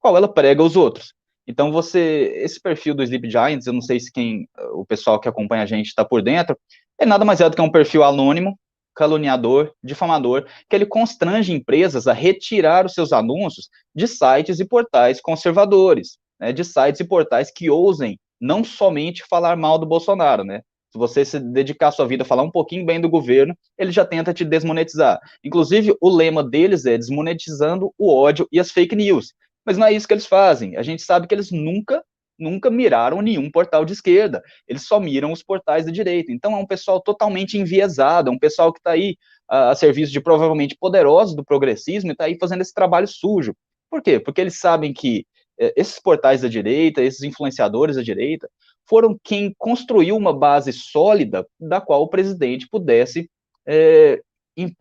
qual 0.00 0.16
ela 0.16 0.26
prega 0.26 0.62
aos 0.62 0.74
outros. 0.74 1.12
Então, 1.46 1.70
você, 1.70 2.32
esse 2.36 2.58
perfil 2.58 2.94
do 2.94 3.02
Sleep 3.02 3.28
Giants, 3.28 3.66
eu 3.66 3.74
não 3.74 3.82
sei 3.82 4.00
se 4.00 4.10
quem, 4.10 4.48
o 4.72 4.86
pessoal 4.86 5.20
que 5.20 5.28
acompanha 5.28 5.64
a 5.64 5.66
gente 5.66 5.88
está 5.88 6.02
por 6.02 6.22
dentro, 6.22 6.56
é 6.98 7.04
nada 7.04 7.26
mais 7.26 7.42
é 7.42 7.50
do 7.50 7.54
que 7.54 7.60
um 7.60 7.70
perfil 7.70 8.02
anônimo, 8.02 8.58
caluniador, 8.96 9.70
difamador, 9.84 10.46
que 10.66 10.74
ele 10.74 10.86
constrange 10.86 11.52
empresas 11.52 12.06
a 12.06 12.14
retirar 12.14 12.86
os 12.86 12.94
seus 12.94 13.12
anúncios 13.12 13.68
de 13.94 14.08
sites 14.08 14.60
e 14.60 14.64
portais 14.64 15.20
conservadores, 15.20 16.16
né, 16.40 16.54
de 16.54 16.64
sites 16.64 17.00
e 17.00 17.04
portais 17.04 17.52
que 17.54 17.68
ousem 17.68 18.18
não 18.44 18.62
somente 18.62 19.24
falar 19.26 19.56
mal 19.56 19.78
do 19.78 19.86
Bolsonaro, 19.86 20.44
né? 20.44 20.60
Se 20.92 20.98
você 20.98 21.24
se 21.24 21.40
dedicar 21.40 21.90
sua 21.90 22.06
vida 22.06 22.24
a 22.24 22.26
falar 22.26 22.42
um 22.42 22.50
pouquinho 22.50 22.84
bem 22.84 23.00
do 23.00 23.08
governo, 23.08 23.56
ele 23.76 23.90
já 23.90 24.04
tenta 24.04 24.34
te 24.34 24.44
desmonetizar. 24.44 25.18
Inclusive, 25.42 25.96
o 25.98 26.10
lema 26.10 26.44
deles 26.44 26.84
é 26.84 26.98
desmonetizando 26.98 27.92
o 27.98 28.14
ódio 28.14 28.46
e 28.52 28.60
as 28.60 28.70
fake 28.70 28.94
news. 28.94 29.32
Mas 29.64 29.78
não 29.78 29.86
é 29.86 29.92
isso 29.94 30.06
que 30.06 30.12
eles 30.12 30.26
fazem. 30.26 30.76
A 30.76 30.82
gente 30.82 31.02
sabe 31.02 31.26
que 31.26 31.34
eles 31.34 31.50
nunca, 31.50 32.04
nunca 32.38 32.70
miraram 32.70 33.22
nenhum 33.22 33.50
portal 33.50 33.82
de 33.82 33.94
esquerda. 33.94 34.42
Eles 34.68 34.86
só 34.86 35.00
miram 35.00 35.32
os 35.32 35.42
portais 35.42 35.86
da 35.86 35.90
direita. 35.90 36.30
Então 36.30 36.52
é 36.52 36.56
um 36.56 36.66
pessoal 36.66 37.00
totalmente 37.00 37.56
enviesado, 37.58 38.28
é 38.28 38.32
um 38.32 38.38
pessoal 38.38 38.72
que 38.74 38.78
está 38.78 38.90
aí 38.90 39.16
a, 39.48 39.70
a 39.70 39.74
serviço 39.74 40.12
de 40.12 40.20
provavelmente 40.20 40.76
poderosos 40.78 41.34
do 41.34 41.44
progressismo 41.44 42.10
e 42.10 42.12
está 42.12 42.26
aí 42.26 42.36
fazendo 42.38 42.60
esse 42.60 42.74
trabalho 42.74 43.08
sujo. 43.08 43.56
Por 43.90 44.02
quê? 44.02 44.20
Porque 44.20 44.40
eles 44.40 44.58
sabem 44.58 44.92
que 44.92 45.24
esses 45.58 46.00
portais 46.00 46.42
da 46.42 46.48
direita, 46.48 47.02
esses 47.02 47.22
influenciadores 47.22 47.96
da 47.96 48.02
direita, 48.02 48.48
foram 48.88 49.18
quem 49.22 49.54
construiu 49.58 50.16
uma 50.16 50.36
base 50.36 50.72
sólida 50.72 51.46
da 51.58 51.80
qual 51.80 52.02
o 52.02 52.08
presidente 52.08 52.68
pudesse, 52.68 53.30
é, 53.66 54.20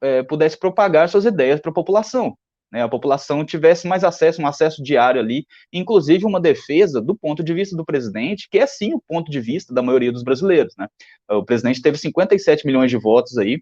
é, 0.01 0.23
pudesse 0.23 0.57
propagar 0.57 1.09
suas 1.09 1.25
ideias 1.25 1.59
para 1.59 1.71
a 1.71 1.73
população. 1.73 2.37
Né, 2.73 2.81
a 2.81 2.89
população 2.89 3.45
tivesse 3.45 3.87
mais 3.87 4.03
acesso, 4.03 4.41
um 4.41 4.47
acesso 4.47 4.81
diário 4.81 5.21
ali, 5.21 5.45
inclusive 5.71 6.25
uma 6.25 6.41
defesa 6.41 6.99
do 6.99 7.15
ponto 7.15 7.43
de 7.43 7.53
vista 7.53 7.77
do 7.77 7.85
presidente, 7.85 8.47
que 8.49 8.57
é 8.57 8.65
sim 8.65 8.95
o 8.95 9.01
ponto 9.07 9.31
de 9.31 9.39
vista 9.39 9.71
da 9.71 9.83
maioria 9.83 10.11
dos 10.11 10.23
brasileiros. 10.23 10.73
Né? 10.75 10.87
O 11.29 11.45
presidente 11.45 11.83
teve 11.83 11.99
57 11.99 12.65
milhões 12.65 12.89
de 12.89 12.97
votos 12.97 13.37
aí, 13.37 13.61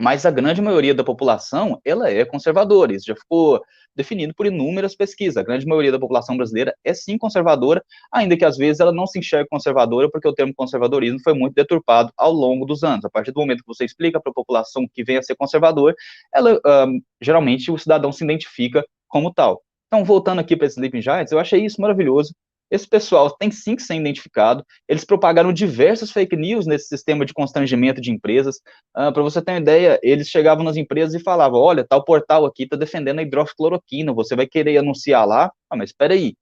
mas 0.00 0.26
a 0.26 0.30
grande 0.30 0.60
maioria 0.60 0.94
da 0.94 1.04
população, 1.04 1.80
ela 1.84 2.10
é 2.10 2.24
conservadora, 2.24 2.94
isso 2.94 3.06
já 3.06 3.14
ficou 3.14 3.60
definido 3.94 4.34
por 4.34 4.46
inúmeras 4.46 4.94
pesquisas, 4.94 5.38
a 5.38 5.42
grande 5.42 5.66
maioria 5.66 5.90
da 5.90 5.98
população 5.98 6.36
brasileira 6.36 6.74
é 6.84 6.92
sim 6.92 7.16
conservadora, 7.16 7.82
ainda 8.12 8.36
que 8.36 8.44
às 8.44 8.56
vezes 8.56 8.78
ela 8.80 8.92
não 8.92 9.06
se 9.06 9.18
enxergue 9.18 9.48
conservadora, 9.48 10.10
porque 10.10 10.28
o 10.28 10.34
termo 10.34 10.52
conservadorismo 10.54 11.18
foi 11.24 11.32
muito 11.32 11.54
deturpado 11.54 12.12
ao 12.16 12.30
longo 12.30 12.66
dos 12.66 12.84
anos, 12.84 13.04
a 13.04 13.10
partir 13.10 13.32
do 13.32 13.40
momento 13.40 13.60
que 13.60 13.68
você 13.68 13.84
explica 13.84 14.20
para 14.20 14.30
a 14.30 14.34
população 14.34 14.86
que 14.92 15.02
vem 15.02 15.16
a 15.16 15.22
ser 15.22 15.34
conservador, 15.34 15.94
ela, 16.34 16.60
um, 16.86 17.00
geralmente 17.20 17.70
o 17.70 17.78
cidadão 17.78 18.12
se 18.12 18.22
identifica 18.22 18.84
como 19.08 19.32
tal. 19.32 19.62
Então, 19.86 20.04
voltando 20.04 20.40
aqui 20.40 20.56
para 20.56 20.66
Sleeping 20.66 21.00
Giants, 21.00 21.32
eu 21.32 21.38
achei 21.38 21.64
isso 21.64 21.80
maravilhoso. 21.80 22.34
Esse 22.70 22.88
pessoal 22.88 23.30
tem 23.30 23.50
sim 23.50 23.76
que 23.76 23.82
ser 23.82 23.94
identificado. 23.94 24.64
Eles 24.88 25.04
propagaram 25.04 25.52
diversas 25.52 26.10
fake 26.10 26.36
news 26.36 26.66
nesse 26.66 26.88
sistema 26.88 27.24
de 27.24 27.32
constrangimento 27.32 28.00
de 28.00 28.10
empresas. 28.10 28.56
Uh, 28.96 29.12
para 29.12 29.22
você 29.22 29.40
ter 29.40 29.52
uma 29.52 29.60
ideia, 29.60 30.00
eles 30.02 30.28
chegavam 30.28 30.64
nas 30.64 30.76
empresas 30.76 31.14
e 31.14 31.22
falavam: 31.22 31.60
olha, 31.60 31.84
tal 31.84 32.04
portal 32.04 32.44
aqui 32.44 32.64
está 32.64 32.76
defendendo 32.76 33.20
a 33.20 33.22
hidroxicloroquina, 33.22 34.12
você 34.12 34.34
vai 34.34 34.46
querer 34.46 34.78
anunciar 34.78 35.26
lá? 35.26 35.50
Ah, 35.70 35.76
mas 35.76 35.90
espera 35.90 36.14
aí, 36.14 36.34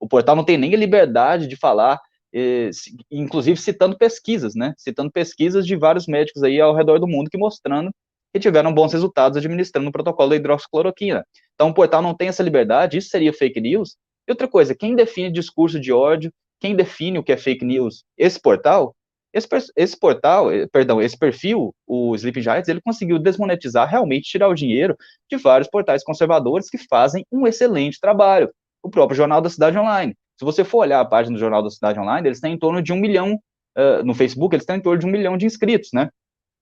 o 0.00 0.08
portal 0.08 0.36
não 0.36 0.44
tem 0.44 0.58
nem 0.58 0.74
a 0.74 0.78
liberdade 0.78 1.46
de 1.46 1.56
falar, 1.56 2.00
eh, 2.34 2.70
inclusive 3.10 3.58
citando 3.60 3.96
pesquisas, 3.96 4.54
né? 4.54 4.74
Citando 4.76 5.10
pesquisas 5.10 5.66
de 5.66 5.76
vários 5.76 6.06
médicos 6.06 6.42
aí 6.42 6.60
ao 6.60 6.74
redor 6.74 6.98
do 6.98 7.06
mundo 7.08 7.30
que 7.30 7.38
mostrando 7.38 7.90
que 8.32 8.40
tiveram 8.40 8.72
bons 8.72 8.92
resultados 8.92 9.36
administrando 9.36 9.88
o 9.88 9.92
protocolo 9.92 10.30
da 10.30 10.36
hidroxicloroquina. 10.36 11.24
Então, 11.54 11.68
o 11.68 11.74
portal 11.74 12.00
não 12.00 12.16
tem 12.16 12.28
essa 12.28 12.42
liberdade, 12.42 12.96
isso 12.98 13.10
seria 13.10 13.32
fake 13.32 13.60
news, 13.60 13.96
e 14.26 14.32
outra 14.32 14.48
coisa, 14.48 14.74
quem 14.74 14.94
define 14.94 15.30
discurso 15.30 15.80
de 15.80 15.92
ódio, 15.92 16.32
quem 16.60 16.76
define 16.76 17.18
o 17.18 17.22
que 17.22 17.32
é 17.32 17.36
fake 17.36 17.64
news? 17.64 18.04
Esse 18.16 18.40
portal? 18.40 18.94
Esse, 19.32 19.48
esse 19.74 19.98
portal, 19.98 20.52
eh, 20.52 20.66
perdão, 20.70 21.00
esse 21.00 21.18
perfil, 21.18 21.74
o 21.86 22.14
Sleep 22.14 22.40
Giants, 22.40 22.68
ele 22.68 22.82
conseguiu 22.82 23.18
desmonetizar, 23.18 23.88
realmente 23.88 24.28
tirar 24.28 24.48
o 24.48 24.54
dinheiro 24.54 24.96
de 25.30 25.38
vários 25.38 25.68
portais 25.68 26.04
conservadores 26.04 26.68
que 26.68 26.78
fazem 26.78 27.24
um 27.32 27.46
excelente 27.46 27.98
trabalho. 27.98 28.50
O 28.82 28.90
próprio 28.90 29.16
Jornal 29.16 29.40
da 29.40 29.48
Cidade 29.48 29.78
Online. 29.78 30.14
Se 30.38 30.44
você 30.44 30.64
for 30.64 30.78
olhar 30.78 31.00
a 31.00 31.04
página 31.04 31.34
do 31.34 31.40
Jornal 31.40 31.62
da 31.62 31.70
Cidade 31.70 31.98
Online, 31.98 32.28
eles 32.28 32.40
têm 32.40 32.52
em 32.54 32.58
torno 32.58 32.82
de 32.82 32.92
um 32.92 32.96
milhão, 32.96 33.34
uh, 33.78 34.04
no 34.04 34.14
Facebook, 34.14 34.54
eles 34.54 34.66
têm 34.66 34.76
em 34.76 34.80
torno 34.80 34.98
de 34.98 35.06
um 35.06 35.10
milhão 35.10 35.36
de 35.36 35.46
inscritos, 35.46 35.90
né? 35.94 36.10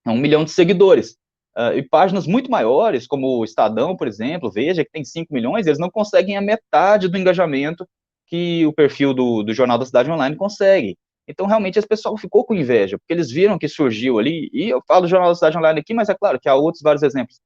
Um 0.07 0.19
milhão 0.19 0.45
de 0.45 0.51
seguidores. 0.51 1.17
Uh, 1.57 1.77
e 1.77 1.83
páginas 1.83 2.27
muito 2.27 2.51
maiores, 2.51 3.07
como 3.07 3.39
o 3.39 3.45
Estadão, 3.45 3.97
por 3.97 4.07
exemplo, 4.07 4.51
Veja, 4.51 4.85
que 4.85 4.91
tem 4.91 5.05
5 5.05 5.33
milhões, 5.35 5.67
eles 5.67 5.81
não 5.81 5.91
conseguem 5.91 6.37
a 6.37 6.41
metade 6.41 7.09
do 7.09 7.19
engajamento 7.19 7.87
que 8.27 8.65
o 8.65 8.73
perfil 8.73 9.13
do, 9.13 9.43
do 9.43 9.53
Jornal 9.53 9.77
da 9.77 9.85
Cidade 9.85 10.11
Online 10.11 10.37
consegue. 10.37 10.97
Então, 11.27 11.47
realmente, 11.47 11.79
esse 11.79 11.89
pessoal 11.89 12.17
ficou 12.17 12.45
com 12.45 12.55
inveja, 12.55 12.99
porque 12.99 13.13
eles 13.13 13.31
viram 13.31 13.59
que 13.59 13.69
surgiu 13.69 14.19
ali, 14.19 14.49
e 14.53 14.69
eu 14.69 14.81
falo 14.87 15.03
do 15.03 15.09
Jornal 15.09 15.31
da 15.31 15.35
Cidade 15.35 15.59
Online 15.59 15.81
aqui, 15.81 15.93
mas 15.93 16.09
é 16.09 16.15
claro 16.15 16.39
que 16.41 16.49
há 16.49 16.55
outros 16.55 16.83
vários 16.83 17.03
exemplos. 17.03 17.37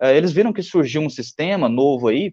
Uh, 0.00 0.06
eles 0.06 0.32
viram 0.32 0.52
que 0.52 0.62
surgiu 0.62 1.02
um 1.02 1.10
sistema 1.10 1.68
novo 1.68 2.08
aí, 2.08 2.32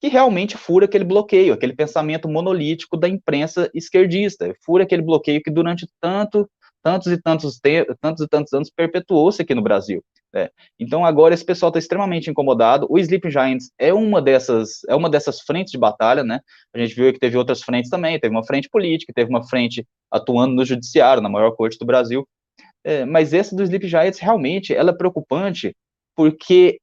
que 0.00 0.08
realmente 0.08 0.56
fura 0.56 0.86
aquele 0.86 1.04
bloqueio, 1.04 1.54
aquele 1.54 1.74
pensamento 1.74 2.28
monolítico 2.28 2.96
da 2.96 3.08
imprensa 3.08 3.70
esquerdista, 3.72 4.54
fura 4.64 4.84
aquele 4.84 5.02
bloqueio 5.02 5.40
que 5.42 5.50
durante 5.50 5.86
tanto, 6.00 6.48
tantos 6.82 7.12
e 7.12 7.20
tantos, 7.20 7.60
tantos 8.00 8.24
e 8.24 8.28
tantos 8.28 8.52
anos 8.52 8.70
perpetuou-se 8.70 9.40
aqui 9.40 9.54
no 9.54 9.62
Brasil. 9.62 10.02
É. 10.34 10.50
Então 10.80 11.04
agora 11.04 11.34
esse 11.34 11.44
pessoal 11.44 11.68
está 11.68 11.78
extremamente 11.78 12.30
incomodado. 12.30 12.86
O 12.88 12.98
Sleeping 12.98 13.30
Giants 13.30 13.70
é 13.78 13.92
uma 13.92 14.20
dessas 14.20 14.82
é 14.88 14.94
uma 14.94 15.10
dessas 15.10 15.40
frentes 15.40 15.70
de 15.70 15.78
batalha, 15.78 16.24
né? 16.24 16.40
A 16.74 16.78
gente 16.78 16.94
viu 16.94 17.12
que 17.12 17.18
teve 17.18 17.36
outras 17.36 17.62
frentes 17.62 17.90
também. 17.90 18.18
Teve 18.18 18.34
uma 18.34 18.44
frente 18.44 18.68
política, 18.70 19.12
teve 19.14 19.28
uma 19.28 19.46
frente 19.46 19.86
atuando 20.10 20.54
no 20.54 20.64
judiciário, 20.64 21.22
na 21.22 21.28
maior 21.28 21.54
corte 21.54 21.78
do 21.78 21.84
Brasil. 21.84 22.26
É, 22.82 23.04
mas 23.04 23.32
esse 23.34 23.54
do 23.54 23.62
Sleeping 23.62 23.88
Giants 23.88 24.18
realmente 24.18 24.74
ela 24.74 24.90
é 24.90 24.96
preocupante 24.96 25.76
porque 26.16 26.78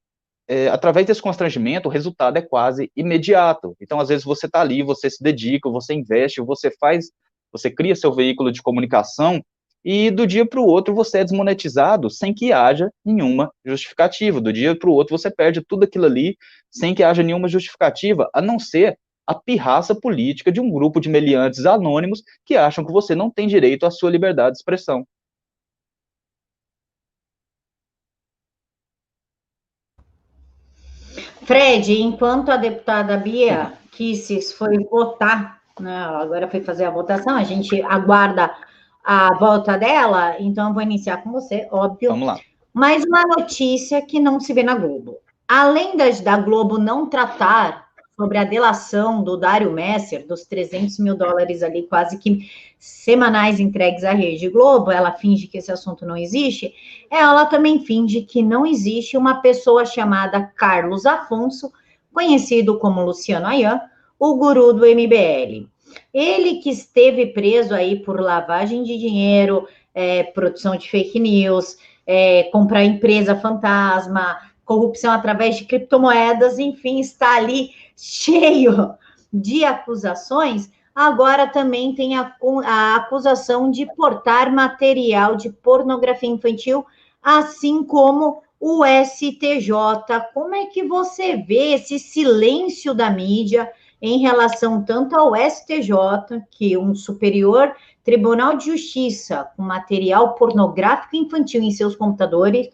é, 0.47 0.67
através 0.67 1.05
desse 1.07 1.21
constrangimento 1.21 1.89
o 1.89 1.91
resultado 1.91 2.37
é 2.37 2.41
quase 2.43 2.91
imediato. 2.95 3.75
Então 3.81 3.99
às 3.99 4.09
vezes 4.09 4.23
você 4.23 4.45
está 4.45 4.61
ali, 4.61 4.83
você 4.83 5.09
se 5.09 5.23
dedica, 5.23 5.69
você 5.71 5.95
investe, 5.95 6.39
você 6.41 6.69
faz, 6.79 7.07
você 7.51 7.71
cria 7.71 7.95
seu 7.95 8.13
veículo 8.13 8.51
de 8.51 8.61
comunicação 8.61 9.41
e 9.83 10.11
do 10.11 10.27
dia 10.27 10.45
para 10.45 10.59
o 10.59 10.65
outro 10.65 10.93
você 10.93 11.19
é 11.19 11.23
desmonetizado 11.23 12.09
sem 12.09 12.33
que 12.33 12.51
haja 12.51 12.91
nenhuma 13.03 13.51
justificativa. 13.65 14.41
Do 14.41 14.51
dia 14.51 14.77
para 14.77 14.89
o 14.89 14.93
outro 14.93 15.17
você 15.17 15.31
perde 15.31 15.61
tudo 15.61 15.83
aquilo 15.83 16.05
ali 16.05 16.37
sem 16.69 16.93
que 16.93 17.03
haja 17.03 17.23
nenhuma 17.23 17.47
justificativa, 17.47 18.29
a 18.33 18.41
não 18.41 18.59
ser 18.59 18.97
a 19.25 19.35
pirraça 19.35 19.93
política 19.93 20.51
de 20.51 20.59
um 20.59 20.71
grupo 20.71 20.99
de 20.99 21.07
meliantes 21.07 21.65
anônimos 21.65 22.23
que 22.45 22.55
acham 22.55 22.83
que 22.83 22.91
você 22.91 23.13
não 23.13 23.29
tem 23.29 23.47
direito 23.47 23.85
à 23.85 23.91
sua 23.91 24.09
liberdade 24.09 24.53
de 24.53 24.57
expressão. 24.57 25.05
Fred, 31.43 31.99
enquanto 31.99 32.49
a 32.49 32.57
deputada 32.57 33.17
Bia 33.17 33.73
Kisses 33.91 34.51
foi 34.53 34.77
votar, 34.83 35.61
né, 35.79 35.95
agora 35.95 36.47
foi 36.47 36.61
fazer 36.61 36.85
a 36.85 36.91
votação, 36.91 37.35
a 37.35 37.43
gente 37.43 37.81
aguarda 37.81 38.55
a 39.11 39.33
volta 39.33 39.75
dela, 39.75 40.35
então 40.39 40.67
eu 40.67 40.73
vou 40.75 40.83
iniciar 40.83 41.23
com 41.23 41.31
você, 41.31 41.67
óbvio. 41.71 42.11
Vamos 42.11 42.27
lá. 42.27 42.39
Mais 42.71 43.03
uma 43.03 43.23
notícia 43.23 43.99
que 44.03 44.19
não 44.19 44.39
se 44.39 44.53
vê 44.53 44.61
na 44.61 44.75
Globo. 44.75 45.17
Além 45.47 45.97
das, 45.97 46.21
da 46.21 46.37
Globo 46.37 46.77
não 46.77 47.09
tratar 47.09 47.87
sobre 48.15 48.37
a 48.37 48.43
delação 48.43 49.23
do 49.23 49.35
Dário 49.35 49.71
Messer, 49.71 50.27
dos 50.27 50.45
300 50.45 50.99
mil 50.99 51.17
dólares 51.17 51.63
ali, 51.63 51.87
quase 51.87 52.19
que 52.19 52.51
semanais 52.77 53.59
entregues 53.59 54.03
à 54.03 54.11
Rede 54.11 54.47
Globo, 54.47 54.91
ela 54.91 55.11
finge 55.13 55.47
que 55.47 55.57
esse 55.57 55.71
assunto 55.71 56.05
não 56.05 56.15
existe, 56.15 56.71
ela 57.09 57.47
também 57.47 57.79
finge 57.79 58.21
que 58.21 58.43
não 58.43 58.63
existe 58.63 59.17
uma 59.17 59.41
pessoa 59.41 59.87
chamada 59.87 60.43
Carlos 60.55 61.07
Afonso, 61.07 61.73
conhecido 62.13 62.77
como 62.77 63.03
Luciano 63.03 63.47
Ayan, 63.47 63.81
o 64.19 64.35
guru 64.35 64.71
do 64.71 64.85
MBL. 64.85 65.67
Ele 66.13 66.55
que 66.55 66.69
esteve 66.69 67.27
preso 67.27 67.73
aí 67.73 67.99
por 67.99 68.19
lavagem 68.19 68.83
de 68.83 68.97
dinheiro, 68.97 69.67
é, 69.93 70.23
produção 70.23 70.75
de 70.75 70.89
fake 70.89 71.19
news, 71.19 71.77
é, 72.05 72.43
comprar 72.51 72.83
empresa 72.83 73.35
fantasma, 73.35 74.39
corrupção 74.65 75.11
através 75.11 75.57
de 75.57 75.65
criptomoedas, 75.65 76.59
enfim, 76.59 76.99
está 76.99 77.35
ali 77.35 77.71
cheio 77.95 78.93
de 79.31 79.63
acusações. 79.63 80.69
Agora 80.93 81.47
também 81.47 81.93
tem 81.95 82.17
a, 82.17 82.35
a 82.65 82.95
acusação 82.95 83.71
de 83.71 83.85
portar 83.95 84.53
material 84.53 85.35
de 85.35 85.49
pornografia 85.49 86.29
infantil, 86.29 86.85
assim 87.21 87.83
como 87.83 88.41
o 88.59 88.83
STJ. 88.85 89.71
Como 90.33 90.53
é 90.55 90.65
que 90.65 90.83
você 90.83 91.37
vê 91.37 91.73
esse 91.73 91.97
silêncio 91.97 92.93
da 92.93 93.09
mídia? 93.09 93.71
Em 94.01 94.19
relação 94.19 94.83
tanto 94.83 95.15
ao 95.15 95.35
STJ, 95.35 96.41
que 96.51 96.77
um 96.77 96.95
superior 96.95 97.73
Tribunal 98.03 98.55
de 98.55 98.65
Justiça 98.65 99.49
com 99.55 99.63
material 99.63 100.35
pornográfico 100.35 101.15
infantil 101.15 101.61
em 101.61 101.71
seus 101.71 101.95
computadores, 101.95 102.69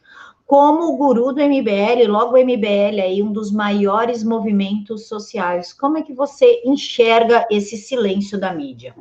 como 0.46 0.94
o 0.94 0.98
guru 0.98 1.34
do 1.34 1.42
MBL, 1.42 2.08
logo 2.08 2.36
o 2.36 2.38
MBL 2.38 3.02
aí 3.02 3.24
um 3.24 3.32
dos 3.32 3.52
maiores 3.52 4.24
movimentos 4.24 5.08
sociais. 5.08 5.74
Como 5.74 5.98
é 5.98 6.04
que 6.04 6.14
você 6.14 6.62
enxerga 6.64 7.48
esse 7.50 7.76
silêncio 7.78 8.40
da 8.40 8.54
mídia? 8.54 8.94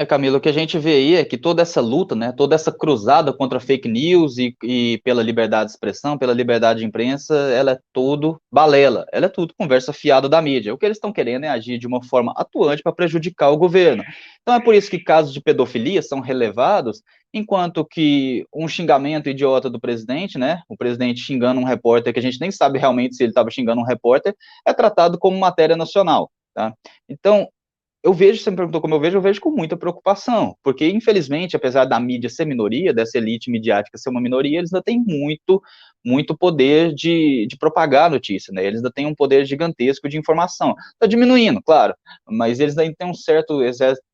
É, 0.00 0.06
Camilo, 0.06 0.38
o 0.38 0.40
que 0.40 0.48
a 0.48 0.52
gente 0.52 0.78
vê 0.78 0.94
aí 0.94 1.14
é 1.16 1.24
que 1.26 1.36
toda 1.36 1.60
essa 1.60 1.78
luta, 1.78 2.16
né, 2.16 2.32
toda 2.32 2.54
essa 2.54 2.72
cruzada 2.72 3.34
contra 3.34 3.60
fake 3.60 3.86
news 3.86 4.38
e, 4.38 4.56
e, 4.64 4.98
pela 5.04 5.22
liberdade 5.22 5.66
de 5.66 5.72
expressão, 5.72 6.16
pela 6.16 6.32
liberdade 6.32 6.80
de 6.80 6.86
imprensa, 6.86 7.34
ela 7.34 7.72
é 7.72 7.78
tudo 7.92 8.40
balela, 8.50 9.04
ela 9.12 9.26
é 9.26 9.28
tudo 9.28 9.52
conversa 9.54 9.92
fiada 9.92 10.26
da 10.26 10.40
mídia. 10.40 10.72
O 10.72 10.78
que 10.78 10.86
eles 10.86 10.96
estão 10.96 11.12
querendo 11.12 11.44
é 11.44 11.48
agir 11.50 11.76
de 11.76 11.86
uma 11.86 12.02
forma 12.02 12.32
atuante 12.34 12.82
para 12.82 12.94
prejudicar 12.94 13.50
o 13.50 13.58
governo. 13.58 14.02
Então 14.40 14.54
é 14.54 14.60
por 14.64 14.74
isso 14.74 14.90
que 14.90 14.98
casos 14.98 15.34
de 15.34 15.40
pedofilia 15.42 16.00
são 16.00 16.20
relevados, 16.20 17.02
enquanto 17.30 17.84
que 17.84 18.46
um 18.54 18.66
xingamento 18.66 19.28
idiota 19.28 19.68
do 19.68 19.78
presidente, 19.78 20.38
né, 20.38 20.62
o 20.66 20.78
presidente 20.78 21.20
xingando 21.20 21.60
um 21.60 21.64
repórter 21.64 22.14
que 22.14 22.20
a 22.20 22.22
gente 22.22 22.40
nem 22.40 22.50
sabe 22.50 22.78
realmente 22.78 23.16
se 23.16 23.22
ele 23.22 23.32
estava 23.32 23.50
xingando 23.50 23.82
um 23.82 23.84
repórter, 23.84 24.34
é 24.66 24.72
tratado 24.72 25.18
como 25.18 25.38
matéria 25.38 25.76
nacional. 25.76 26.30
Tá? 26.54 26.72
Então, 27.06 27.46
eu 28.02 28.14
vejo, 28.14 28.42
você 28.42 28.50
me 28.50 28.56
perguntou 28.56 28.80
como 28.80 28.94
eu 28.94 29.00
vejo, 29.00 29.18
eu 29.18 29.20
vejo 29.20 29.40
com 29.40 29.50
muita 29.50 29.76
preocupação, 29.76 30.56
porque, 30.62 30.88
infelizmente, 30.88 31.54
apesar 31.54 31.84
da 31.84 32.00
mídia 32.00 32.30
ser 32.30 32.46
minoria, 32.46 32.94
dessa 32.94 33.18
elite 33.18 33.50
midiática 33.50 33.98
ser 33.98 34.08
uma 34.08 34.22
minoria, 34.22 34.58
eles 34.58 34.72
ainda 34.72 34.82
têm 34.82 34.98
muito, 34.98 35.62
muito 36.04 36.36
poder 36.36 36.94
de, 36.94 37.46
de 37.46 37.58
propagar 37.58 38.06
a 38.06 38.10
notícia, 38.10 38.52
né? 38.54 38.64
Eles 38.64 38.78
ainda 38.78 38.90
têm 38.90 39.04
um 39.04 39.14
poder 39.14 39.44
gigantesco 39.44 40.08
de 40.08 40.16
informação. 40.16 40.74
Está 40.94 41.06
diminuindo, 41.06 41.60
claro, 41.62 41.94
mas 42.26 42.58
eles 42.58 42.78
ainda 42.78 42.94
têm 42.98 43.08
um 43.08 43.14
certo, 43.14 43.62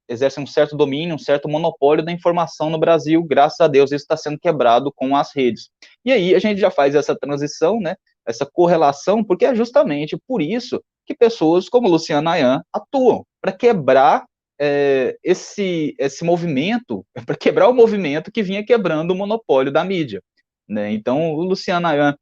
exercem 0.08 0.42
um 0.42 0.46
certo 0.46 0.76
domínio, 0.76 1.14
um 1.14 1.18
certo 1.18 1.48
monopólio 1.48 2.04
da 2.04 2.10
informação 2.10 2.68
no 2.68 2.78
Brasil, 2.78 3.22
graças 3.22 3.60
a 3.60 3.68
Deus 3.68 3.92
isso 3.92 4.02
está 4.02 4.16
sendo 4.16 4.38
quebrado 4.38 4.92
com 4.96 5.14
as 5.14 5.32
redes. 5.32 5.70
E 6.04 6.10
aí 6.10 6.34
a 6.34 6.40
gente 6.40 6.60
já 6.60 6.72
faz 6.72 6.96
essa 6.96 7.16
transição, 7.16 7.78
né? 7.78 7.94
Essa 8.26 8.44
correlação, 8.44 9.22
porque 9.22 9.44
é 9.44 9.54
justamente 9.54 10.18
por 10.26 10.42
isso 10.42 10.82
que 11.06 11.14
pessoas 11.14 11.68
como 11.68 11.88
Luciana 11.88 12.32
Ayan 12.32 12.62
atuam 12.72 13.24
para 13.40 13.52
quebrar 13.52 14.24
é, 14.58 15.16
esse, 15.22 15.94
esse 15.98 16.24
movimento, 16.24 17.04
para 17.26 17.36
quebrar 17.36 17.68
o 17.68 17.74
movimento 17.74 18.32
que 18.32 18.42
vinha 18.42 18.64
quebrando 18.64 19.12
o 19.12 19.14
monopólio 19.14 19.72
da 19.72 19.84
mídia. 19.84 20.22
Né? 20.68 20.92
Então, 20.92 21.32
o 21.32 21.42
Luciano 21.42 21.86
Ayan, 21.86 22.16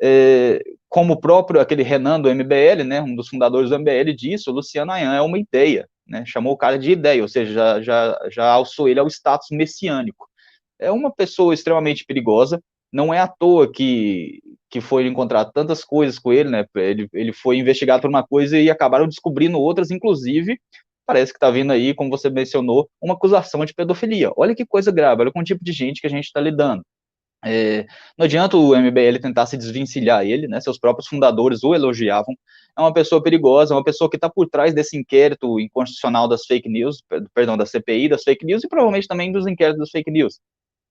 é, 0.00 0.62
como 0.88 1.14
o 1.14 1.20
próprio 1.20 1.60
aquele 1.60 1.82
Renan 1.82 2.20
do 2.20 2.34
MBL, 2.34 2.84
né, 2.86 3.02
um 3.02 3.14
dos 3.14 3.28
fundadores 3.28 3.70
do 3.70 3.78
MBL, 3.78 4.14
disse, 4.16 4.48
o 4.48 4.52
Luciano 4.52 4.92
Ayan 4.92 5.14
é 5.14 5.20
uma 5.20 5.38
ideia, 5.38 5.86
né, 6.06 6.24
chamou 6.26 6.54
o 6.54 6.56
cara 6.56 6.78
de 6.78 6.90
ideia, 6.90 7.22
ou 7.22 7.28
seja, 7.28 7.52
já, 7.52 7.82
já, 7.82 8.28
já 8.30 8.50
alçou 8.50 8.88
ele 8.88 9.00
ao 9.00 9.06
status 9.06 9.48
messiânico. 9.50 10.26
É 10.78 10.90
uma 10.90 11.14
pessoa 11.14 11.52
extremamente 11.52 12.06
perigosa, 12.06 12.62
não 12.90 13.12
é 13.12 13.20
à 13.20 13.28
toa 13.28 13.70
que, 13.70 14.40
que 14.70 14.80
foi 14.80 15.06
encontrar 15.06 15.46
tantas 15.46 15.84
coisas 15.84 16.18
com 16.18 16.32
ele, 16.32 16.48
né? 16.48 16.64
Ele, 16.76 17.08
ele 17.12 17.32
foi 17.32 17.58
investigado 17.58 18.00
por 18.02 18.08
uma 18.08 18.26
coisa 18.26 18.58
e 18.58 18.70
acabaram 18.70 19.08
descobrindo 19.08 19.58
outras, 19.58 19.90
inclusive, 19.90 20.58
parece 21.04 21.32
que 21.32 21.38
está 21.38 21.50
vindo 21.50 21.72
aí, 21.72 21.92
como 21.92 22.10
você 22.10 22.30
mencionou, 22.30 22.88
uma 23.02 23.14
acusação 23.14 23.64
de 23.64 23.74
pedofilia. 23.74 24.30
Olha 24.36 24.54
que 24.54 24.64
coisa 24.64 24.92
grave, 24.92 25.22
olha 25.22 25.32
com 25.32 25.40
o 25.40 25.44
tipo 25.44 25.64
de 25.64 25.72
gente 25.72 26.00
que 26.00 26.06
a 26.06 26.10
gente 26.10 26.26
está 26.26 26.40
lidando. 26.40 26.82
É, 27.42 27.86
não 28.18 28.26
adianta 28.26 28.56
o 28.56 28.76
MBL 28.76 29.18
tentar 29.20 29.46
se 29.46 29.56
desvencilhar 29.56 30.24
ele, 30.24 30.46
né? 30.46 30.60
Seus 30.60 30.78
próprios 30.78 31.08
fundadores 31.08 31.64
o 31.64 31.74
elogiavam. 31.74 32.34
É 32.78 32.80
uma 32.80 32.92
pessoa 32.92 33.22
perigosa, 33.22 33.74
é 33.74 33.76
uma 33.76 33.84
pessoa 33.84 34.10
que 34.10 34.16
está 34.16 34.28
por 34.30 34.48
trás 34.48 34.74
desse 34.74 34.96
inquérito 34.96 35.58
inconstitucional 35.58 36.28
das 36.28 36.44
fake 36.44 36.68
news, 36.68 37.02
perdão, 37.34 37.56
da 37.56 37.66
CPI 37.66 38.08
das 38.08 38.22
fake 38.22 38.44
news 38.44 38.62
e 38.62 38.68
provavelmente 38.68 39.08
também 39.08 39.32
dos 39.32 39.46
inquéritos 39.46 39.80
das 39.80 39.90
fake 39.90 40.10
news. 40.10 40.38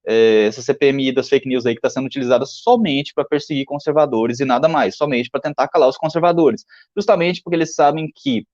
É, 0.07 0.45
essa 0.45 0.61
CPMI 0.61 1.11
das 1.11 1.29
fake 1.29 1.47
news 1.47 1.65
aí 1.65 1.73
que 1.73 1.79
está 1.79 1.89
sendo 1.89 2.05
utilizada 2.05 2.45
somente 2.45 3.13
para 3.13 3.25
perseguir 3.25 3.65
conservadores 3.65 4.39
e 4.39 4.45
nada 4.45 4.67
mais, 4.67 4.95
somente 4.95 5.29
para 5.29 5.41
tentar 5.41 5.67
calar 5.67 5.89
os 5.89 5.97
conservadores, 5.97 6.65
justamente 6.95 7.41
porque 7.43 7.55
eles 7.55 7.75
sabem 7.75 8.09
que 8.15 8.45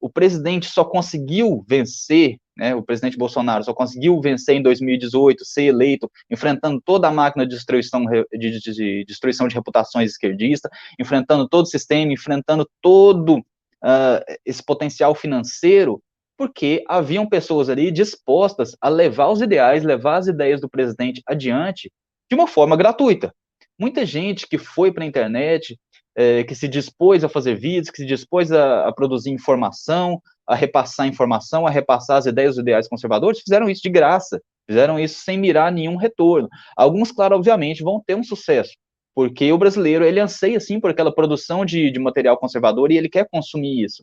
o 0.00 0.08
presidente 0.08 0.66
só 0.66 0.82
conseguiu 0.84 1.64
vencer, 1.68 2.38
né, 2.56 2.74
o 2.74 2.82
presidente 2.82 3.18
Bolsonaro 3.18 3.62
só 3.62 3.74
conseguiu 3.74 4.18
vencer 4.20 4.56
em 4.56 4.62
2018, 4.62 5.44
ser 5.44 5.64
eleito, 5.64 6.10
enfrentando 6.30 6.80
toda 6.80 7.08
a 7.08 7.12
máquina 7.12 7.46
de 7.46 7.54
destruição 7.54 8.04
de, 8.04 8.26
de, 8.32 8.72
de 8.72 9.04
destruição 9.04 9.46
de 9.46 9.54
reputações 9.54 10.12
esquerdistas, 10.12 10.70
enfrentando 10.98 11.46
todo 11.46 11.64
o 11.64 11.68
sistema, 11.68 12.12
enfrentando 12.12 12.68
todo 12.80 13.38
uh, 13.38 14.24
esse 14.44 14.64
potencial 14.64 15.14
financeiro, 15.14 16.02
porque 16.40 16.82
haviam 16.88 17.28
pessoas 17.28 17.68
ali 17.68 17.90
dispostas 17.90 18.74
a 18.80 18.88
levar 18.88 19.28
os 19.28 19.42
ideais, 19.42 19.84
levar 19.84 20.16
as 20.16 20.26
ideias 20.26 20.58
do 20.58 20.70
presidente 20.70 21.20
adiante 21.26 21.92
de 22.30 22.34
uma 22.34 22.46
forma 22.46 22.78
gratuita. 22.78 23.30
Muita 23.78 24.06
gente 24.06 24.48
que 24.48 24.56
foi 24.56 24.90
para 24.90 25.04
a 25.04 25.06
internet, 25.06 25.78
é, 26.16 26.42
que 26.42 26.54
se 26.54 26.66
dispôs 26.66 27.22
a 27.22 27.28
fazer 27.28 27.56
vídeos, 27.56 27.90
que 27.90 27.98
se 27.98 28.06
dispôs 28.06 28.50
a, 28.50 28.88
a, 28.88 28.92
produzir 28.94 29.28
informação, 29.28 30.18
a 30.46 30.54
repassar 30.54 31.06
informação, 31.06 31.66
a 31.66 31.70
repassar 31.70 32.16
as 32.16 32.24
ideias, 32.24 32.52
os 32.54 32.62
ideais 32.62 32.88
conservadores, 32.88 33.40
fizeram 33.40 33.68
isso 33.68 33.82
de 33.82 33.90
graça, 33.90 34.40
fizeram 34.66 34.98
isso 34.98 35.22
sem 35.22 35.36
mirar 35.36 35.70
nenhum 35.70 35.96
retorno. 35.96 36.48
Alguns, 36.74 37.12
claro, 37.12 37.36
obviamente, 37.36 37.82
vão 37.82 38.02
ter 38.02 38.14
um 38.14 38.24
sucesso, 38.24 38.72
porque 39.14 39.52
o 39.52 39.58
brasileiro, 39.58 40.06
ele 40.06 40.20
anseia, 40.20 40.58
sim, 40.58 40.80
por 40.80 40.90
aquela 40.90 41.14
produção 41.14 41.66
de, 41.66 41.90
de 41.90 41.98
material 41.98 42.38
conservador 42.38 42.90
e 42.90 42.96
ele 42.96 43.10
quer 43.10 43.28
consumir 43.30 43.84
isso. 43.84 44.02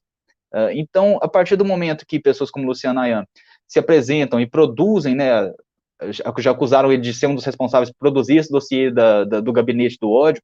Uh, 0.53 0.71
então, 0.73 1.19
a 1.21 1.27
partir 1.27 1.55
do 1.55 1.65
momento 1.65 2.05
que 2.05 2.19
pessoas 2.19 2.49
como 2.49 2.67
Luciana 2.67 3.01
Ayan 3.01 3.25
se 3.67 3.79
apresentam 3.79 4.39
e 4.39 4.49
produzem, 4.49 5.15
né, 5.15 5.51
já 6.37 6.51
acusaram 6.51 6.91
ele 6.91 7.01
de 7.01 7.13
ser 7.13 7.27
um 7.27 7.35
dos 7.35 7.45
responsáveis 7.45 7.89
por 7.91 7.97
produzir 7.99 8.37
esse 8.37 8.51
dossiê 8.51 8.91
da, 8.91 9.23
da, 9.23 9.39
do 9.41 9.51
gabinete 9.51 9.97
do 9.99 10.09
ódio, 10.09 10.41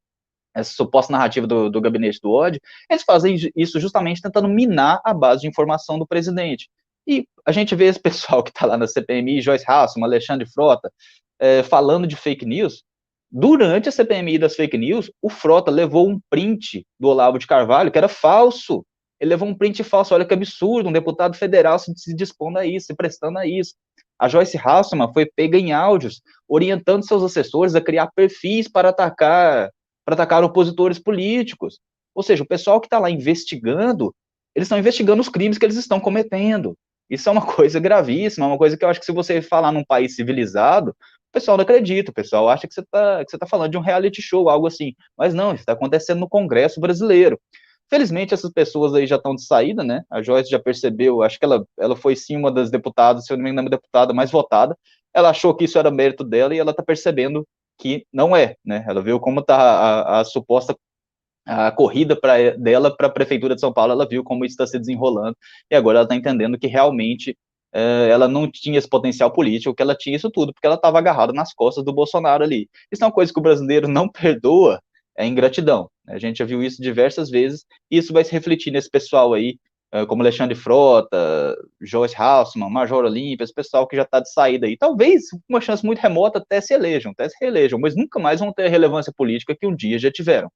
essa 0.54 0.74
suposta 0.74 1.12
narrativa 1.12 1.48
do, 1.48 1.70
do 1.70 1.82
gabinete 1.82 2.20
do 2.22 2.32
ódio, 2.32 2.62
eles 2.90 3.04
fazem 3.04 3.36
isso 3.56 3.80
justamente 3.80 4.22
tentando 4.22 4.48
minar 4.48 5.02
a 5.04 5.14
base 5.14 5.42
de 5.42 5.48
informação 5.48 5.98
do 5.98 6.06
presidente. 6.06 6.70
E 7.08 7.28
a 7.46 7.52
gente 7.52 7.76
vê 7.76 7.86
esse 7.86 8.00
pessoal 8.00 8.44
que 8.44 8.50
está 8.52 8.66
lá 8.66 8.78
na 8.78 8.88
CPMI, 8.88 9.42
Joyce 9.42 9.66
Hasselman, 9.68 10.08
Alexandre 10.08 10.48
Frota, 10.48 10.92
é, 11.40 11.64
falando 11.64 12.08
de 12.08 12.16
fake 12.16 12.46
news. 12.46 12.84
Durante 13.32 13.90
a 13.90 13.92
CPMI 13.92 14.38
das 14.38 14.56
fake 14.56 14.78
news, 14.78 15.12
o 15.22 15.28
Frota 15.28 15.72
levou 15.72 16.08
um 16.08 16.20
print 16.30 16.86
do 17.00 17.08
Olavo 17.08 17.40
de 17.40 17.48
Carvalho, 17.48 17.92
que 17.92 17.98
era 17.98 18.08
falso. 18.08 18.86
Ele 19.24 19.30
levou 19.30 19.48
um 19.48 19.56
print 19.56 19.82
falso. 19.86 20.14
Olha 20.14 20.26
que 20.26 20.34
absurdo, 20.34 20.90
um 20.90 20.92
deputado 20.92 21.38
federal 21.38 21.80
se, 21.80 22.14
dispondo 22.14 22.58
a 22.58 22.66
isso, 22.66 22.88
se 22.88 22.94
prestando 22.94 23.40
a 23.40 23.48
isso. 23.48 23.74
A 24.20 24.28
Joyce 24.28 24.58
Hasselman 24.58 25.14
foi 25.14 25.26
pega 25.26 25.58
em 25.58 25.72
áudios, 25.72 26.22
orientando 26.46 27.08
seus 27.08 27.24
assessores 27.24 27.74
a 27.74 27.80
criar 27.80 28.12
perfis 28.14 28.68
para 28.68 28.90
atacar 28.90 29.72
para 30.06 30.16
atacar 30.16 30.44
opositores 30.44 31.00
políticos. 31.00 31.80
Ou 32.14 32.22
seja, 32.22 32.44
o 32.44 32.46
pessoal 32.48 32.82
que 32.82 32.88
está 32.88 33.00
lá 33.00 33.10
investigando, 33.10 34.14
eles 34.54 34.66
estão 34.66 34.78
investigando 34.78 35.22
os 35.22 35.30
crimes 35.30 35.58
que 35.58 35.66
eles 35.66 35.78
estão 35.78 36.02
cometendo. 36.02 36.78
Isso 37.10 37.30
é 37.30 37.32
uma 37.32 37.46
coisa 37.48 37.80
gravíssima, 37.80 38.46
uma 38.46 38.58
coisa 38.58 38.76
que 38.76 38.84
eu 38.84 38.90
acho 38.90 39.00
que 39.00 39.06
se 39.06 39.14
você 39.14 39.42
falar 39.42 39.72
num 39.72 39.86
país 39.86 40.18
civilizado, 40.18 40.90
o 40.92 41.32
pessoal 41.32 41.56
não 41.56 41.64
acredita, 41.64 42.12
o 42.12 42.14
pessoal 42.14 42.50
acha 42.50 42.68
que 42.68 42.74
você 42.74 42.82
está 42.82 43.24
tá 43.24 43.48
falando 43.48 43.72
de 43.72 43.78
um 43.78 43.82
reality 43.82 44.22
show, 44.22 44.50
algo 44.50 44.68
assim. 44.68 44.94
Mas 45.18 45.34
não, 45.34 45.54
isso 45.54 45.62
está 45.62 45.72
acontecendo 45.72 46.20
no 46.20 46.28
Congresso 46.28 46.82
brasileiro. 46.82 47.40
Felizmente, 47.94 48.34
essas 48.34 48.52
pessoas 48.52 48.92
aí 48.96 49.06
já 49.06 49.18
estão 49.18 49.36
de 49.36 49.46
saída, 49.46 49.84
né? 49.84 50.04
A 50.10 50.20
Joyce 50.20 50.50
já 50.50 50.58
percebeu, 50.58 51.22
acho 51.22 51.38
que 51.38 51.46
ela, 51.46 51.64
ela 51.78 51.96
foi 51.96 52.16
sim 52.16 52.36
uma 52.36 52.52
das 52.52 52.72
deputadas, 52.72 53.24
se 53.24 53.32
eu 53.32 53.38
não 53.38 53.44
me 53.44 53.52
engano, 53.52 53.68
a 53.68 53.70
deputada 53.70 54.12
mais 54.12 54.32
votada. 54.32 54.76
Ela 55.14 55.30
achou 55.30 55.54
que 55.54 55.66
isso 55.66 55.78
era 55.78 55.92
mérito 55.92 56.24
dela 56.24 56.56
e 56.56 56.58
ela 56.58 56.72
está 56.72 56.82
percebendo 56.82 57.48
que 57.78 58.04
não 58.12 58.36
é, 58.36 58.56
né? 58.66 58.84
Ela 58.90 59.00
viu 59.00 59.20
como 59.20 59.42
está 59.42 59.56
a, 59.56 60.22
a, 60.22 60.26
suposta 60.26 60.76
a 61.46 61.72
corrida 61.72 62.20
pra, 62.20 62.58
dela 62.58 62.90
para 62.98 63.06
a 63.06 63.12
prefeitura 63.12 63.54
de 63.54 63.62
São 63.62 63.72
Paulo, 63.72 63.92
ela 63.92 64.08
viu 64.10 64.24
como 64.24 64.44
isso 64.44 64.54
está 64.54 64.66
se 64.66 64.80
desenrolando 64.80 65.38
e 65.70 65.76
agora 65.76 66.00
ela 66.00 66.06
está 66.06 66.16
entendendo 66.16 66.58
que 66.58 66.66
realmente 66.66 67.38
é, 67.72 68.10
ela 68.10 68.28
não 68.28 68.50
tinha 68.50 68.80
esse 68.80 68.90
potencial 68.90 69.32
político, 69.32 69.76
que 69.76 69.84
ela 69.84 69.94
tinha 69.94 70.16
isso 70.16 70.32
tudo, 70.32 70.52
porque 70.52 70.66
ela 70.66 70.78
estava 70.78 70.98
agarrada 70.98 71.32
nas 71.32 71.54
costas 71.54 71.86
do 71.86 71.94
Bolsonaro 71.94 72.44
ali. 72.44 72.68
Isso 72.92 73.04
é 73.04 73.08
uma 73.08 73.14
coisa 73.14 73.32
que 73.32 73.40
o 73.40 73.44
brasileiro 73.44 73.88
não 73.88 74.10
perdoa, 74.10 74.82
é 75.18 75.26
ingratidão. 75.26 75.90
A 76.08 76.18
gente 76.20 76.38
já 76.38 76.46
viu 76.46 76.64
isso 76.64 76.82
diversas 76.82 77.30
vezes, 77.30 77.66
e 77.90 77.98
isso 77.98 78.14
vai 78.14 78.24
se 78.24 78.32
refletir 78.32 78.72
nesse 78.72 78.90
pessoal 78.90 79.34
aí 79.34 79.58
eh, 79.94 80.06
como 80.08 80.24
Alexandre 80.24 80.56
Frota, 80.56 81.56
Joyce 81.80 82.16
Hausmann, 82.18 82.70
Major 82.70 83.06
Olímpia, 83.06 83.44
esse 83.44 83.54
pessoal 83.54 83.88
que 83.88 83.96
já 83.96 84.02
está 84.02 84.20
de 84.20 84.32
saída 84.32 84.66
aí. 84.66 84.76
Talvez, 84.76 85.26
uma 85.48 85.62
chance 85.62 85.86
muito 85.86 86.00
remota, 86.00 86.40
até 86.40 86.60
se 86.60 86.74
elejam, 86.74 87.12
até 87.12 87.30
se 87.30 87.36
reelejam, 87.40 87.80
mas 87.80 87.96
nunca 87.96 88.20
mais 88.20 88.40
vão 88.40 88.52
ter 88.52 88.66
a 88.66 88.70
relevância 88.70 89.14
política 89.16 89.56
que 89.56 89.68
um 89.68 89.76
dia 89.76 90.00
já 90.00 90.12
tiveram. 90.12 90.52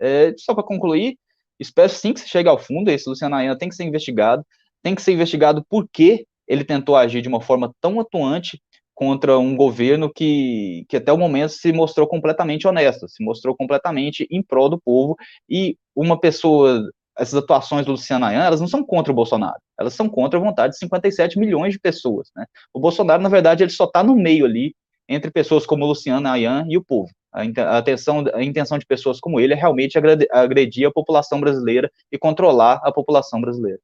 É, 0.00 0.32
só 0.38 0.54
para 0.54 0.62
concluir, 0.62 1.18
espero 1.58 1.88
sim 1.88 2.12
que 2.12 2.20
se 2.20 2.28
chegue 2.28 2.48
ao 2.48 2.58
fundo, 2.58 2.88
esse 2.88 3.08
Luciano 3.08 3.34
Aina 3.34 3.58
tem 3.58 3.68
que 3.68 3.74
ser 3.74 3.84
investigado, 3.84 4.44
tem 4.80 4.94
que 4.94 5.02
ser 5.02 5.12
investigado 5.12 5.64
por 5.68 5.88
que 5.92 6.24
ele 6.46 6.64
tentou 6.64 6.94
agir 6.96 7.20
de 7.20 7.28
uma 7.28 7.40
forma 7.40 7.74
tão 7.80 7.98
atuante 7.98 8.62
contra 8.98 9.38
um 9.38 9.54
governo 9.54 10.12
que, 10.12 10.84
que 10.88 10.96
até 10.96 11.12
o 11.12 11.16
momento 11.16 11.50
se 11.50 11.72
mostrou 11.72 12.04
completamente 12.04 12.66
honesto, 12.66 13.08
se 13.08 13.22
mostrou 13.22 13.54
completamente 13.54 14.26
em 14.28 14.42
prol 14.42 14.68
do 14.68 14.80
povo, 14.80 15.14
e 15.48 15.76
uma 15.94 16.18
pessoa 16.18 16.82
essas 17.16 17.36
atuações 17.36 17.86
do 17.86 17.92
Luciano 17.92 18.24
Ayan, 18.24 18.42
elas 18.42 18.60
não 18.60 18.66
são 18.66 18.82
contra 18.84 19.12
o 19.12 19.14
Bolsonaro, 19.14 19.56
elas 19.78 19.94
são 19.94 20.08
contra 20.08 20.36
a 20.36 20.42
vontade 20.42 20.72
de 20.72 20.80
57 20.80 21.38
milhões 21.38 21.74
de 21.74 21.78
pessoas, 21.78 22.28
né? 22.34 22.44
O 22.74 22.80
Bolsonaro, 22.80 23.22
na 23.22 23.28
verdade, 23.28 23.62
ele 23.62 23.70
só 23.70 23.84
está 23.84 24.02
no 24.02 24.16
meio 24.16 24.44
ali, 24.44 24.74
entre 25.08 25.30
pessoas 25.30 25.64
como 25.64 25.84
o 25.84 25.88
Luciano 25.88 26.26
Ayan 26.26 26.66
e 26.68 26.76
o 26.76 26.84
povo. 26.84 27.10
A, 27.32 27.78
atenção, 27.78 28.24
a 28.34 28.42
intenção 28.42 28.78
de 28.78 28.86
pessoas 28.86 29.20
como 29.20 29.38
ele 29.38 29.52
é 29.52 29.56
realmente 29.56 29.96
agredir 30.32 30.88
a 30.88 30.92
população 30.92 31.40
brasileira 31.40 31.88
e 32.10 32.18
controlar 32.18 32.80
a 32.82 32.90
população 32.90 33.40
brasileira. 33.40 33.78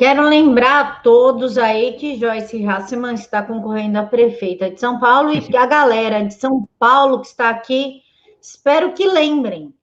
Quero 0.00 0.22
lembrar 0.22 0.80
a 0.80 0.90
todos 1.02 1.58
aí 1.58 1.92
que 1.92 2.16
Joyce 2.16 2.66
Hasselman 2.66 3.12
está 3.12 3.42
concorrendo 3.42 3.98
a 3.98 4.02
prefeita 4.02 4.70
de 4.70 4.80
São 4.80 4.98
Paulo 4.98 5.30
e 5.30 5.54
a 5.54 5.66
galera 5.66 6.24
de 6.24 6.32
São 6.32 6.66
Paulo 6.78 7.20
que 7.20 7.26
está 7.26 7.50
aqui, 7.50 8.00
espero 8.40 8.94
que 8.94 9.06
lembrem 9.06 9.74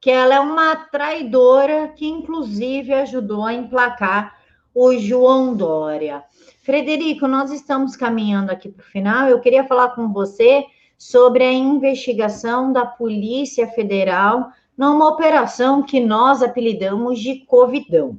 que 0.00 0.08
ela 0.08 0.36
é 0.36 0.38
uma 0.38 0.76
traidora 0.76 1.88
que, 1.88 2.06
inclusive, 2.06 2.94
ajudou 2.94 3.44
a 3.44 3.52
emplacar 3.52 4.36
o 4.72 4.96
João 4.96 5.52
Dória. 5.56 6.22
Frederico, 6.62 7.26
nós 7.26 7.50
estamos 7.50 7.96
caminhando 7.96 8.52
aqui 8.52 8.68
para 8.68 8.84
o 8.84 8.86
final. 8.86 9.28
Eu 9.28 9.40
queria 9.40 9.64
falar 9.64 9.96
com 9.96 10.12
você 10.12 10.64
sobre 10.96 11.42
a 11.42 11.52
investigação 11.52 12.72
da 12.72 12.86
Polícia 12.86 13.66
Federal 13.66 14.52
numa 14.78 15.08
operação 15.08 15.82
que 15.82 15.98
nós 15.98 16.40
apelidamos 16.40 17.18
de 17.18 17.44
Covidão. 17.46 18.16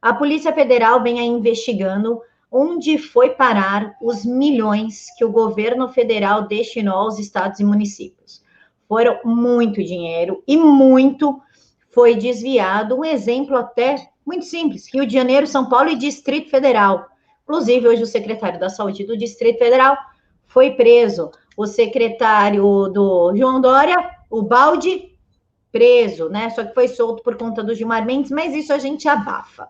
A 0.00 0.14
Polícia 0.14 0.52
Federal 0.52 1.02
vem 1.02 1.18
investigando 1.26 2.20
onde 2.50 2.98
foi 2.98 3.30
parar 3.30 3.96
os 4.00 4.24
milhões 4.24 5.06
que 5.16 5.24
o 5.24 5.32
governo 5.32 5.88
federal 5.88 6.46
destinou 6.46 6.96
aos 6.96 7.18
estados 7.18 7.60
e 7.60 7.64
municípios. 7.64 8.42
Foram 8.88 9.18
muito 9.24 9.82
dinheiro 9.82 10.42
e 10.46 10.56
muito 10.56 11.40
foi 11.90 12.14
desviado. 12.14 12.96
Um 12.96 13.04
exemplo 13.04 13.56
até 13.56 13.96
muito 14.24 14.44
simples: 14.44 14.92
Rio 14.92 15.06
de 15.06 15.12
Janeiro, 15.12 15.46
São 15.46 15.68
Paulo 15.68 15.90
e 15.90 15.96
Distrito 15.96 16.48
Federal. 16.48 17.06
Inclusive, 17.42 17.88
hoje 17.88 18.02
o 18.02 18.06
secretário 18.06 18.60
da 18.60 18.70
Saúde 18.70 19.04
do 19.04 19.16
Distrito 19.16 19.58
Federal 19.58 19.96
foi 20.46 20.72
preso. 20.72 21.30
O 21.56 21.66
secretário 21.66 22.62
do 22.88 23.34
João 23.34 23.60
Dória, 23.60 23.96
o 24.30 24.42
Balde, 24.42 25.17
preso, 25.70 26.28
né? 26.28 26.50
Só 26.50 26.64
que 26.64 26.74
foi 26.74 26.88
solto 26.88 27.22
por 27.22 27.36
conta 27.36 27.62
do 27.62 27.74
Gilmar 27.74 28.04
Mendes, 28.04 28.30
mas 28.30 28.54
isso 28.54 28.72
a 28.72 28.78
gente 28.78 29.08
abafa. 29.08 29.68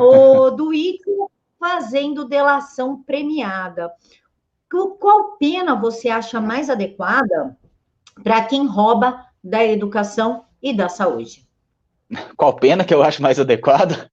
O 0.00 0.50
do 0.52 0.72
Ito 0.72 1.30
fazendo 1.58 2.24
delação 2.24 3.02
premiada. 3.02 3.92
Qual 4.70 5.36
pena 5.38 5.74
você 5.74 6.08
acha 6.08 6.40
mais 6.40 6.70
adequada 6.70 7.56
para 8.22 8.44
quem 8.44 8.66
rouba 8.66 9.24
da 9.42 9.64
educação 9.64 10.44
e 10.62 10.72
da 10.74 10.88
saúde. 10.88 11.46
Qual 12.36 12.54
pena 12.56 12.84
que 12.84 12.92
eu 12.92 13.02
acho 13.02 13.22
mais 13.22 13.38
adequada? 13.38 14.10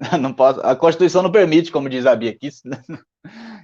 Não 0.20 0.32
posso, 0.32 0.60
a 0.60 0.76
Constituição 0.76 1.22
não 1.22 1.32
permite, 1.32 1.72
como 1.72 1.88
diz 1.88 2.04
a 2.04 2.14
Bia 2.14 2.30
aqui. 2.30 2.50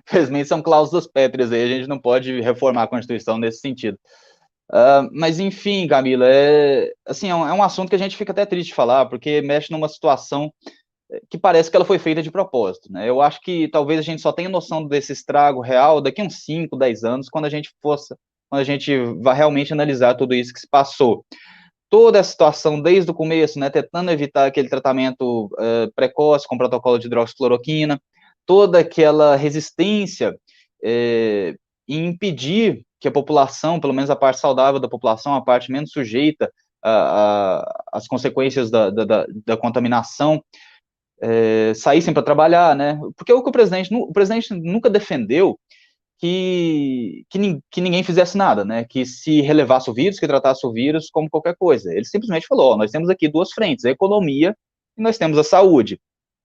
Infelizmente 0.09 0.49
são 0.49 0.63
cláusulas 0.63 1.07
pétreas 1.07 1.53
aí, 1.53 1.63
a 1.63 1.67
gente 1.67 1.87
não 1.87 1.99
pode 1.99 2.41
reformar 2.41 2.85
a 2.85 2.89
Constituição 2.89 3.37
nesse 3.37 3.61
sentido. 3.61 3.99
Uh, 4.73 5.09
mas 5.13 5.39
enfim, 5.39 5.87
Camila, 5.87 6.27
é, 6.27 6.91
assim, 7.07 7.29
é 7.29 7.35
um, 7.35 7.47
é 7.47 7.53
um, 7.53 7.63
assunto 7.63 7.91
que 7.91 7.95
a 7.95 7.99
gente 7.99 8.17
fica 8.17 8.33
até 8.33 8.47
triste 8.47 8.69
de 8.69 8.75
falar, 8.75 9.05
porque 9.07 9.43
mexe 9.43 9.71
numa 9.71 9.89
situação 9.89 10.51
que 11.29 11.39
parece 11.39 11.71
que 11.71 11.77
ela 11.77 11.85
foi 11.85 11.99
feita 11.99 12.23
de 12.23 12.31
propósito. 12.31 12.91
Né? 12.91 13.09
Eu 13.09 13.21
acho 13.21 13.41
que 13.41 13.69
talvez 13.69 13.99
a 13.99 14.03
gente 14.03 14.23
só 14.23 14.33
tenha 14.33 14.49
noção 14.49 14.87
desse 14.87 15.13
estrago 15.13 15.61
real 15.61 16.01
daqui 16.01 16.23
uns 16.23 16.45
5, 16.45 16.77
10 16.77 17.05
anos, 17.05 17.29
quando 17.29 17.45
a 17.45 17.51
gente 17.51 17.71
fosse, 17.83 18.15
quando 18.49 18.61
a 18.61 18.65
gente 18.65 18.97
vai 19.21 19.37
realmente 19.37 19.73
analisar 19.73 20.15
tudo 20.15 20.35
isso 20.35 20.53
que 20.53 20.61
se 20.61 20.69
passou. 20.69 21.25
Toda 21.91 22.21
a 22.21 22.25
situação 22.25 22.81
desde 22.81 23.11
o 23.11 23.15
começo, 23.15 23.59
né, 23.59 23.69
tentando 23.69 24.11
evitar 24.11 24.47
aquele 24.47 24.69
tratamento 24.69 25.51
uh, 25.59 25.93
precoce 25.95 26.49
com 26.49 26.57
protocolo 26.57 26.99
de 26.99 27.07
hidroxicloroquina, 27.07 28.01
toda 28.47 28.79
aquela 28.79 29.37
resistência 29.37 30.35
é, 30.83 31.55
em 31.87 32.07
impedir 32.07 32.83
que 33.03 33.09
a 33.09 33.13
população, 33.13 33.81
pelo 33.81 33.93
menos 33.93 34.11
a 34.11 34.17
parte 34.17 34.39
saudável 34.39 34.79
da 34.79 34.89
população, 34.89 35.35
a 35.35 35.43
parte 35.43 35.73
menos 35.73 35.91
sujeita 35.91 36.51
às 37.93 38.07
consequências 38.07 38.71
da, 38.71 38.91
da, 38.91 39.27
da 39.45 39.57
contaminação, 39.57 40.43
é, 41.21 41.73
saíssem 41.75 42.15
para 42.15 42.23
trabalhar, 42.23 42.77
né? 42.77 43.01
Porque 43.17 43.33
o 43.33 43.43
que 43.43 43.49
o 43.49 43.53
presidente, 43.53 43.93
o 43.93 44.13
presidente 44.13 44.55
nunca 44.55 44.89
defendeu 44.89 45.59
que, 46.19 47.25
que, 47.29 47.61
que, 47.71 47.81
ninguém 47.81 48.05
fizesse 48.05 48.37
nada, 48.39 48.65
né? 48.65 48.85
Que 48.85 49.05
se 49.05 49.41
relevasse 49.41 49.91
o 49.91 49.95
vírus, 49.95 50.21
que 50.21 50.27
tratasse 50.29 50.65
o 50.65 50.73
vírus 50.73 51.11
como 51.11 51.29
qualquer 51.29 51.57
coisa. 51.57 51.93
Ele 51.93 52.05
simplesmente 52.05 52.47
falou: 52.47 52.73
ó, 52.73 52.77
nós 52.77 52.93
temos 52.93 53.11
aqui 53.11 53.29
duas 53.29 53.53
frentes, 53.53 53.85
a 53.85 53.91
economia 53.91 54.57
e 54.97 55.03
nós 55.03 55.19
temos 55.19 55.39
a 55.39 55.45
saúde. 55.45 56.01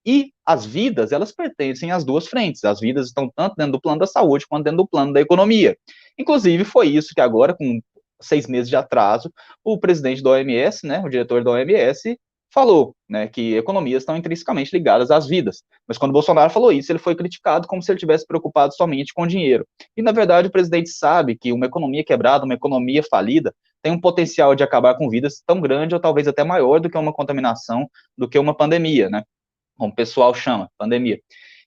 E 0.08 0.32
as 0.46 0.64
vidas, 0.64 1.12
elas 1.12 1.30
pertencem 1.32 1.92
às 1.92 2.02
duas 2.02 2.26
frentes. 2.26 2.64
As 2.64 2.80
vidas 2.80 3.08
estão 3.08 3.30
tanto 3.36 3.56
dentro 3.56 3.72
do 3.72 3.80
plano 3.80 3.98
da 3.98 4.06
saúde 4.06 4.46
quanto 4.48 4.64
dentro 4.64 4.78
do 4.78 4.88
plano 4.88 5.12
da 5.12 5.20
economia. 5.20 5.76
Inclusive, 6.18 6.64
foi 6.64 6.88
isso 6.88 7.12
que 7.14 7.20
agora, 7.20 7.54
com 7.54 7.78
seis 8.18 8.46
meses 8.46 8.70
de 8.70 8.76
atraso, 8.76 9.30
o 9.62 9.78
presidente 9.78 10.22
da 10.22 10.30
OMS, 10.30 10.86
né, 10.86 11.02
o 11.04 11.10
diretor 11.10 11.44
da 11.44 11.50
OMS, 11.50 12.18
falou, 12.50 12.96
né, 13.06 13.28
que 13.28 13.54
economias 13.54 14.00
estão 14.00 14.16
intrinsecamente 14.16 14.74
ligadas 14.74 15.10
às 15.10 15.26
vidas. 15.26 15.62
Mas 15.86 15.98
quando 15.98 16.12
Bolsonaro 16.12 16.50
falou 16.50 16.72
isso, 16.72 16.90
ele 16.90 16.98
foi 16.98 17.14
criticado 17.14 17.68
como 17.68 17.82
se 17.82 17.92
ele 17.92 17.98
tivesse 17.98 18.26
preocupado 18.26 18.74
somente 18.74 19.12
com 19.12 19.26
dinheiro. 19.26 19.66
E 19.94 20.00
na 20.00 20.10
verdade 20.10 20.48
o 20.48 20.50
presidente 20.50 20.88
sabe 20.88 21.36
que 21.36 21.52
uma 21.52 21.66
economia 21.66 22.02
quebrada, 22.02 22.46
uma 22.46 22.54
economia 22.54 23.02
falida, 23.02 23.54
tem 23.82 23.92
um 23.92 24.00
potencial 24.00 24.54
de 24.54 24.62
acabar 24.62 24.94
com 24.94 25.10
vidas 25.10 25.42
tão 25.46 25.60
grande 25.60 25.94
ou 25.94 26.00
talvez 26.00 26.26
até 26.26 26.42
maior 26.42 26.80
do 26.80 26.88
que 26.88 26.96
uma 26.96 27.12
contaminação, 27.12 27.86
do 28.16 28.26
que 28.26 28.38
uma 28.38 28.56
pandemia, 28.56 29.10
né? 29.10 29.22
Como 29.78 29.92
o 29.92 29.96
pessoal 29.96 30.34
chama, 30.34 30.70
pandemia. 30.76 31.20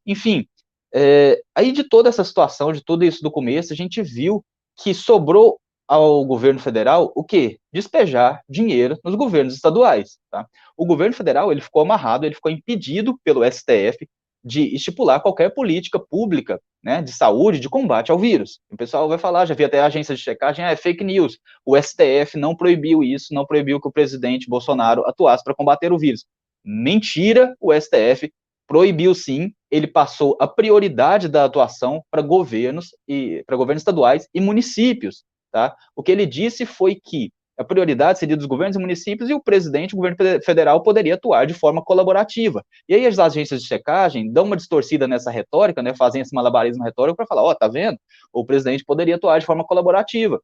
Enfim, 0.05 0.45
é, 0.93 1.41
aí 1.55 1.71
de 1.71 1.83
toda 1.83 2.09
essa 2.09 2.23
situação, 2.23 2.73
de 2.73 2.83
tudo 2.83 3.05
isso 3.05 3.23
do 3.23 3.31
começo, 3.31 3.71
a 3.71 3.75
gente 3.75 4.03
viu 4.03 4.43
que 4.83 4.93
sobrou 4.93 5.59
ao 5.87 6.23
governo 6.25 6.59
federal 6.59 7.11
o 7.15 7.23
quê? 7.23 7.57
Despejar 7.73 8.41
dinheiro 8.47 8.97
nos 9.03 9.15
governos 9.15 9.53
estaduais. 9.53 10.17
Tá? 10.29 10.47
O 10.77 10.85
governo 10.85 11.13
federal 11.13 11.51
ele 11.51 11.61
ficou 11.61 11.81
amarrado, 11.81 12.25
ele 12.25 12.35
ficou 12.35 12.51
impedido 12.51 13.17
pelo 13.23 13.43
STF 13.49 14.07
de 14.43 14.73
estipular 14.73 15.21
qualquer 15.21 15.53
política 15.53 15.99
pública 15.99 16.59
né, 16.83 17.01
de 17.01 17.11
saúde, 17.11 17.59
de 17.59 17.69
combate 17.69 18.11
ao 18.11 18.17
vírus. 18.17 18.59
O 18.71 18.77
pessoal 18.77 19.07
vai 19.07 19.17
falar, 19.17 19.45
já 19.45 19.53
vi 19.53 19.63
até 19.63 19.79
a 19.79 19.85
agência 19.85 20.15
de 20.15 20.21
checagem, 20.21 20.65
ah, 20.65 20.71
é 20.71 20.75
fake 20.75 21.03
news. 21.03 21.37
O 21.65 21.79
STF 21.79 22.37
não 22.37 22.55
proibiu 22.55 23.03
isso, 23.03 23.33
não 23.33 23.45
proibiu 23.45 23.79
que 23.79 23.87
o 23.87 23.91
presidente 23.91 24.49
Bolsonaro 24.49 25.05
atuasse 25.05 25.43
para 25.43 25.53
combater 25.53 25.93
o 25.93 25.99
vírus. 25.99 26.25
Mentira, 26.63 27.55
o 27.59 27.73
STF 27.73 28.31
proibiu 28.67 29.13
sim, 29.13 29.51
ele 29.69 29.87
passou 29.87 30.37
a 30.39 30.47
prioridade 30.47 31.27
da 31.27 31.43
atuação 31.45 32.01
para 32.09 32.21
governos 32.21 32.89
e 33.07 33.43
para 33.45 33.57
governos 33.57 33.81
estaduais 33.81 34.27
e 34.33 34.39
municípios, 34.39 35.23
tá? 35.51 35.75
O 35.95 36.01
que 36.01 36.11
ele 36.11 36.25
disse 36.25 36.65
foi 36.65 36.95
que 36.95 37.31
a 37.57 37.63
prioridade 37.63 38.17
seria 38.17 38.35
dos 38.35 38.45
governos 38.45 38.75
e 38.75 38.79
municípios 38.79 39.29
e 39.29 39.33
o 39.33 39.41
presidente, 39.41 39.93
o 39.93 39.97
governo 39.97 40.17
federal, 40.43 40.81
poderia 40.81 41.15
atuar 41.15 41.45
de 41.45 41.53
forma 41.53 41.81
colaborativa. 41.83 42.63
E 42.87 42.95
aí 42.95 43.05
as 43.05 43.19
agências 43.19 43.61
de 43.61 43.67
checagem 43.67 44.31
dão 44.31 44.45
uma 44.45 44.55
distorcida 44.57 45.07
nessa 45.07 45.29
retórica, 45.29 45.81
né, 45.83 45.93
fazem 45.95 46.21
esse 46.21 46.33
malabarismo 46.33 46.83
retórico 46.83 47.17
para 47.17 47.27
falar, 47.27 47.43
ó, 47.43 47.51
oh, 47.51 47.55
tá 47.55 47.67
vendo? 47.67 47.97
O 48.33 48.45
presidente 48.45 48.83
poderia 48.83 49.15
atuar 49.15 49.39
de 49.39 49.45
forma 49.45 49.63
colaborativa. 49.63 50.39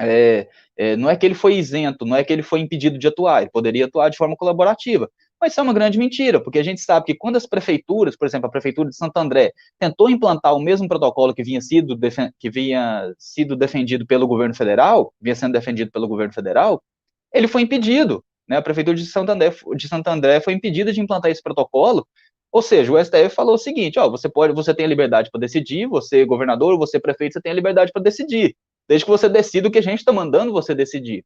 É, 0.00 0.48
é, 0.76 0.96
não 0.96 1.10
é 1.10 1.16
que 1.16 1.26
ele 1.26 1.34
foi 1.34 1.54
isento, 1.54 2.04
não 2.04 2.16
é 2.16 2.24
que 2.24 2.32
ele 2.32 2.42
foi 2.42 2.60
impedido 2.60 2.98
de 2.98 3.06
atuar, 3.06 3.42
ele 3.42 3.50
poderia 3.50 3.84
atuar 3.86 4.08
de 4.08 4.16
forma 4.16 4.36
colaborativa. 4.36 5.08
Mas 5.42 5.54
isso 5.54 5.60
é 5.60 5.64
uma 5.64 5.72
grande 5.72 5.98
mentira, 5.98 6.40
porque 6.40 6.60
a 6.60 6.62
gente 6.62 6.80
sabe 6.80 7.04
que 7.04 7.16
quando 7.16 7.34
as 7.34 7.46
prefeituras, 7.46 8.14
por 8.16 8.26
exemplo, 8.26 8.46
a 8.46 8.50
prefeitura 8.50 8.88
de 8.88 8.94
Santo 8.94 9.16
André, 9.16 9.52
tentou 9.76 10.08
implantar 10.08 10.54
o 10.54 10.60
mesmo 10.60 10.86
protocolo 10.86 11.34
que 11.34 11.42
vinha 11.42 11.60
sido, 11.60 11.98
que 12.38 12.48
vinha 12.48 13.12
sido 13.18 13.56
defendido 13.56 14.06
pelo 14.06 14.28
governo 14.28 14.54
federal, 14.54 15.12
vinha 15.20 15.34
sendo 15.34 15.54
defendido 15.54 15.90
pelo 15.90 16.06
governo 16.06 16.32
federal, 16.32 16.80
ele 17.34 17.48
foi 17.48 17.62
impedido. 17.62 18.24
Né? 18.48 18.56
A 18.56 18.62
prefeitura 18.62 18.96
de 18.96 19.04
Santo, 19.04 19.32
André, 19.32 19.52
de 19.74 19.88
Santo 19.88 20.06
André 20.06 20.40
foi 20.40 20.52
impedida 20.52 20.92
de 20.92 21.00
implantar 21.00 21.28
esse 21.28 21.42
protocolo, 21.42 22.06
ou 22.52 22.62
seja, 22.62 22.92
o 22.92 23.04
STF 23.04 23.30
falou 23.30 23.56
o 23.56 23.58
seguinte: 23.58 23.98
ó, 23.98 24.08
você 24.08 24.28
pode, 24.28 24.54
você 24.54 24.72
tem 24.72 24.86
a 24.86 24.88
liberdade 24.88 25.28
para 25.28 25.40
decidir, 25.40 25.88
você 25.88 26.24
governador, 26.24 26.78
você 26.78 27.00
prefeito, 27.00 27.32
você 27.32 27.40
tem 27.40 27.50
a 27.50 27.56
liberdade 27.56 27.90
para 27.90 28.00
decidir, 28.02 28.54
desde 28.88 29.04
que 29.04 29.10
você 29.10 29.28
decida 29.28 29.66
o 29.66 29.72
que 29.72 29.78
a 29.78 29.82
gente 29.82 29.98
está 29.98 30.12
mandando 30.12 30.52
você 30.52 30.72
decidir. 30.72 31.24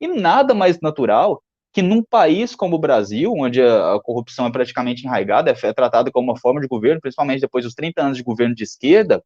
E 0.00 0.06
nada 0.06 0.54
mais 0.54 0.80
natural 0.80 1.42
que 1.76 1.82
num 1.82 2.02
país 2.02 2.56
como 2.56 2.76
o 2.76 2.78
Brasil, 2.78 3.34
onde 3.36 3.60
a, 3.60 4.00
corrupção 4.02 4.46
é 4.46 4.50
praticamente 4.50 5.04
enraigada, 5.04 5.50
é, 5.50 5.66
é 5.66 5.72
tratada 5.74 6.10
como 6.10 6.30
uma 6.30 6.40
forma 6.40 6.58
de 6.58 6.66
governo, 6.66 7.02
principalmente 7.02 7.42
depois 7.42 7.66
dos 7.66 7.74
30 7.74 8.02
anos 8.02 8.16
de 8.16 8.22
governo 8.22 8.54
de 8.54 8.64
esquerda, 8.64 9.22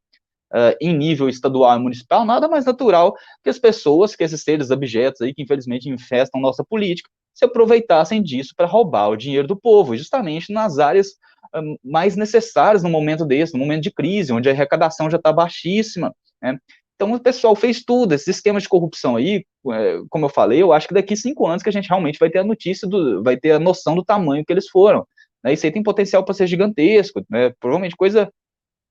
uh, 0.52 0.74
em 0.80 0.92
nível 0.92 1.28
estadual 1.28 1.78
e 1.78 1.80
municipal, 1.80 2.24
nada 2.24 2.48
mais 2.48 2.64
natural 2.64 3.14
que 3.44 3.50
as 3.50 3.56
pessoas, 3.56 4.16
que 4.16 4.24
esses 4.24 4.42
seres 4.42 4.72
objetos 4.72 5.20
aí, 5.20 5.32
que 5.32 5.42
infelizmente 5.42 5.88
infestam 5.88 6.40
nossa 6.40 6.64
política, 6.64 7.08
se 7.32 7.44
aproveitassem 7.44 8.20
disso 8.20 8.52
para 8.56 8.66
roubar 8.66 9.10
o 9.10 9.16
dinheiro 9.16 9.46
do 9.46 9.54
povo, 9.54 9.96
justamente 9.96 10.52
nas 10.52 10.80
áreas 10.80 11.10
uh, 11.54 11.78
mais 11.84 12.16
necessárias 12.16 12.82
no 12.82 12.90
momento 12.90 13.24
desse, 13.24 13.52
no 13.52 13.60
momento 13.60 13.84
de 13.84 13.92
crise, 13.92 14.32
onde 14.32 14.48
a 14.48 14.52
arrecadação 14.52 15.08
já 15.08 15.18
está 15.18 15.32
baixíssima, 15.32 16.12
né? 16.42 16.58
Então, 17.00 17.14
o 17.14 17.18
pessoal 17.18 17.56
fez 17.56 17.82
tudo, 17.82 18.12
esse 18.12 18.30
esquema 18.30 18.60
de 18.60 18.68
corrupção 18.68 19.16
aí, 19.16 19.42
é, 19.72 20.02
como 20.10 20.26
eu 20.26 20.28
falei, 20.28 20.60
eu 20.60 20.70
acho 20.70 20.86
que 20.86 20.92
daqui 20.92 21.16
cinco 21.16 21.46
anos 21.46 21.62
que 21.62 21.70
a 21.70 21.72
gente 21.72 21.88
realmente 21.88 22.18
vai 22.18 22.28
ter 22.28 22.40
a 22.40 22.44
notícia, 22.44 22.86
do, 22.86 23.22
vai 23.22 23.38
ter 23.38 23.52
a 23.52 23.58
noção 23.58 23.94
do 23.94 24.04
tamanho 24.04 24.44
que 24.44 24.52
eles 24.52 24.68
foram. 24.68 25.06
Né? 25.42 25.54
Isso 25.54 25.64
aí 25.64 25.72
tem 25.72 25.82
potencial 25.82 26.22
para 26.22 26.34
ser 26.34 26.46
gigantesco, 26.46 27.24
né? 27.30 27.54
provavelmente 27.58 27.96
coisa, 27.96 28.30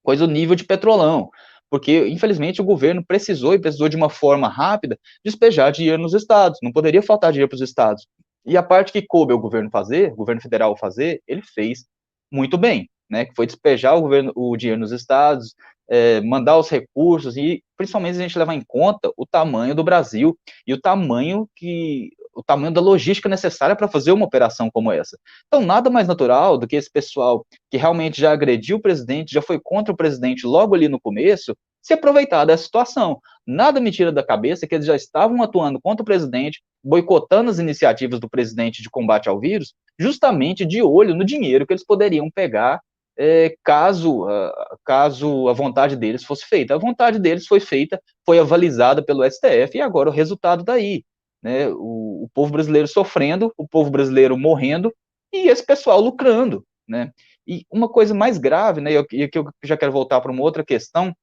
coisa 0.01 0.25
do 0.25 0.33
nível 0.33 0.55
de 0.55 0.63
petrolão, 0.63 1.29
porque, 1.69 2.07
infelizmente, 2.07 2.59
o 2.59 2.65
governo 2.65 3.05
precisou 3.05 3.53
e 3.53 3.59
precisou 3.59 3.87
de 3.87 3.95
uma 3.95 4.09
forma 4.09 4.47
rápida 4.47 4.97
despejar 5.23 5.71
dinheiro 5.71 6.01
nos 6.01 6.15
estados, 6.15 6.57
não 6.63 6.71
poderia 6.71 7.03
faltar 7.03 7.31
dinheiro 7.31 7.47
para 7.47 7.57
os 7.57 7.61
estados. 7.61 8.07
E 8.43 8.57
a 8.57 8.63
parte 8.63 8.91
que 8.91 9.05
coube 9.07 9.33
ao 9.33 9.39
governo 9.39 9.69
fazer, 9.69 10.13
o 10.13 10.15
governo 10.15 10.41
federal 10.41 10.75
fazer, 10.75 11.21
ele 11.27 11.43
fez 11.43 11.85
muito 12.33 12.57
bem, 12.57 12.89
né, 13.07 13.25
que 13.25 13.35
foi 13.35 13.45
despejar 13.45 13.95
o, 13.95 14.01
governo, 14.01 14.31
o 14.35 14.57
dinheiro 14.57 14.79
nos 14.79 14.91
estados, 14.91 15.53
é, 15.89 16.21
mandar 16.21 16.57
os 16.57 16.69
recursos 16.69 17.35
e 17.35 17.63
principalmente 17.75 18.17
a 18.17 18.21
gente 18.21 18.37
levar 18.37 18.53
em 18.53 18.63
conta 18.67 19.11
o 19.17 19.25
tamanho 19.25 19.73
do 19.73 19.83
Brasil 19.83 20.37
e 20.67 20.73
o 20.73 20.79
tamanho 20.79 21.49
que 21.55 22.11
o 22.35 22.43
tamanho 22.43 22.71
da 22.71 22.79
logística 22.79 23.27
necessária 23.27 23.75
para 23.75 23.87
fazer 23.87 24.13
uma 24.13 24.25
operação 24.25 24.69
como 24.71 24.91
essa. 24.91 25.17
Então, 25.47 25.61
nada 25.61 25.89
mais 25.89 26.07
natural 26.07 26.57
do 26.57 26.67
que 26.67 26.77
esse 26.77 26.89
pessoal 26.89 27.45
que 27.69 27.75
realmente 27.75 28.21
já 28.21 28.31
agrediu 28.31 28.77
o 28.77 28.81
presidente, 28.81 29.33
já 29.33 29.41
foi 29.41 29.59
contra 29.61 29.93
o 29.93 29.97
presidente 29.97 30.47
logo 30.47 30.73
ali 30.73 30.87
no 30.87 31.01
começo, 31.01 31.53
se 31.81 31.93
aproveitar 31.93 32.45
dessa 32.45 32.63
situação. 32.63 33.19
Nada 33.45 33.81
me 33.81 33.91
tira 33.91 34.11
da 34.11 34.23
cabeça 34.23 34.67
que 34.67 34.75
eles 34.75 34.85
já 34.85 34.95
estavam 34.95 35.41
atuando 35.43 35.81
contra 35.81 36.01
o 36.01 36.05
presidente, 36.05 36.61
boicotando 36.83 37.49
as 37.49 37.59
iniciativas 37.59 38.19
do 38.19 38.29
presidente 38.29 38.81
de 38.81 38.89
combate 38.89 39.27
ao 39.27 39.39
vírus, 39.39 39.73
justamente 39.99 40.65
de 40.65 40.81
olho 40.81 41.15
no 41.15 41.25
dinheiro 41.25 41.67
que 41.67 41.73
eles 41.73 41.85
poderiam 41.85 42.29
pegar 42.31 42.79
é, 43.19 43.53
caso, 43.63 44.25
caso 44.85 45.49
a 45.49 45.53
vontade 45.53 45.97
deles 45.97 46.23
fosse 46.23 46.45
feita. 46.45 46.73
A 46.73 46.77
vontade 46.77 47.19
deles 47.19 47.45
foi 47.45 47.59
feita, 47.59 48.01
foi 48.25 48.39
avalizada 48.39 49.03
pelo 49.03 49.29
STF 49.29 49.77
e 49.77 49.81
agora 49.81 50.09
o 50.09 50.13
resultado 50.13 50.63
daí. 50.63 51.01
Tá 51.01 51.49
né? 51.49 51.67
O, 51.69 52.23
o, 52.23 52.29
povo 52.33 52.53
brasileiro 52.53 52.87
sofrendo, 52.87 53.53
o 53.57 53.67
povo 53.67 53.89
brasileiro 53.89 54.37
morrendo 54.37 54.93
e 55.33 55.49
esse 55.49 55.65
pessoal 55.65 55.99
lucrando. 55.99 56.65
Né? 56.87 57.11
E 57.45 57.65
uma 57.69 57.89
coisa 57.89 58.13
mais 58.13 58.37
grave, 58.37 58.79
né, 58.79 58.91
e 59.11 59.27
que 59.27 59.37
eu 59.37 59.45
já 59.63 59.75
quero 59.75 59.91
voltar 59.91 60.21
para 60.21 60.31
uma 60.31 60.41
outra 60.41 60.63
questão, 60.63 61.13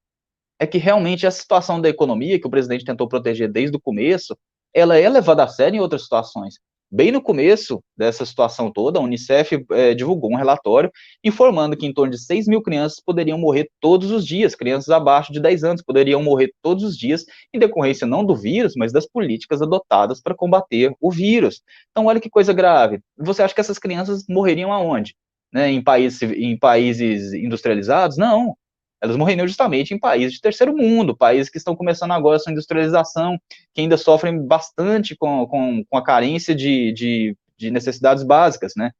é 0.59 0.67
que 0.67 0.79
realmente 0.79 1.27
a 1.27 1.31
situação 1.31 1.81
da 1.81 1.89
economia, 1.89 2.39
que 2.41 2.47
o 2.47 2.51
presidente 2.51 2.85
tentou 2.85 3.09
proteger 3.09 3.51
desde 3.51 3.77
o 3.77 3.81
começo, 3.81 4.37
ela 4.75 4.99
é 4.99 5.09
levada 5.09 5.45
a 5.45 5.49
sério 5.49 5.77
em 5.77 5.81
outras 5.81 6.03
situações. 6.03 6.59
Bem 6.89 7.11
no 7.11 7.21
começo 7.21 7.83
dessa 7.97 8.25
situação 8.25 8.71
toda, 8.71 9.01
a 9.01 9.03
Unicef 9.03 9.65
é, 9.73 9.93
divulgou 9.93 10.31
um 10.31 10.37
relatório 10.37 10.89
informando 11.25 11.77
que 11.77 11.85
em 11.85 11.93
torno 11.93 12.13
de 12.13 12.19
6 12.19 12.47
mil 12.47 12.63
crianças 12.63 13.01
poderiam 13.05 13.37
morrer 13.37 13.69
todos 13.81 14.13
os 14.13 14.25
dias, 14.25 14.55
crianças 14.55 14.91
abaixo 14.91 15.33
de 15.33 15.41
10 15.41 15.65
anos 15.65 15.83
poderiam 15.83 16.23
morrer 16.23 16.53
todos 16.63 16.85
os 16.85 16.97
dias 16.97 17.25
em 17.53 17.59
decorrência 17.59 18.07
não 18.07 18.25
do 18.25 18.37
vírus, 18.37 18.75
mas 18.77 18.93
das 18.93 19.05
políticas 19.05 19.61
adotadas 19.61 20.23
para 20.23 20.35
combater 20.35 20.95
o 21.01 21.11
vírus. 21.11 21.61
Então, 21.91 22.07
olha 22.07 22.21
que 22.21 22.31
coisa 22.31 22.53
grave. 22.53 23.01
Você 23.19 23.43
acha 23.43 23.55
que 23.55 23.61
essas 23.61 23.81
crianças 23.81 24.25
morreriam 24.29 24.73
aonde? 24.73 25.17
Né, 25.53 25.71
em, 25.71 25.83
países, 25.83 26.23
em 26.23 26.57
países 26.57 27.33
industrializados? 27.33 28.17
Não. 28.17 28.57
Elas 29.03 29.17
morreriam 29.17 29.47
justamente 29.47 29.93
em 29.93 29.99
países 29.99 30.35
de 30.35 30.41
terceiro 30.41 30.77
mundo, 30.77 31.17
países 31.17 31.51
que 31.51 31.59
estão 31.59 31.77
começando 31.77 32.13
agora 32.13 32.37
a 32.37 32.39
sua 32.39 32.53
industrialização, 32.53 33.39
que 33.75 33.81
ainda 33.81 33.97
sofrem 33.97 34.45
bastante 34.45 35.15
com, 35.17 35.47
com, 35.47 35.85
com 35.85 35.97
a 35.99 36.05
carência 36.05 36.55
de, 36.55 36.93
de, 36.93 37.37
de 37.57 37.71
necessidades 37.71 38.25
básicas, 38.25 38.73
né? 38.77 38.91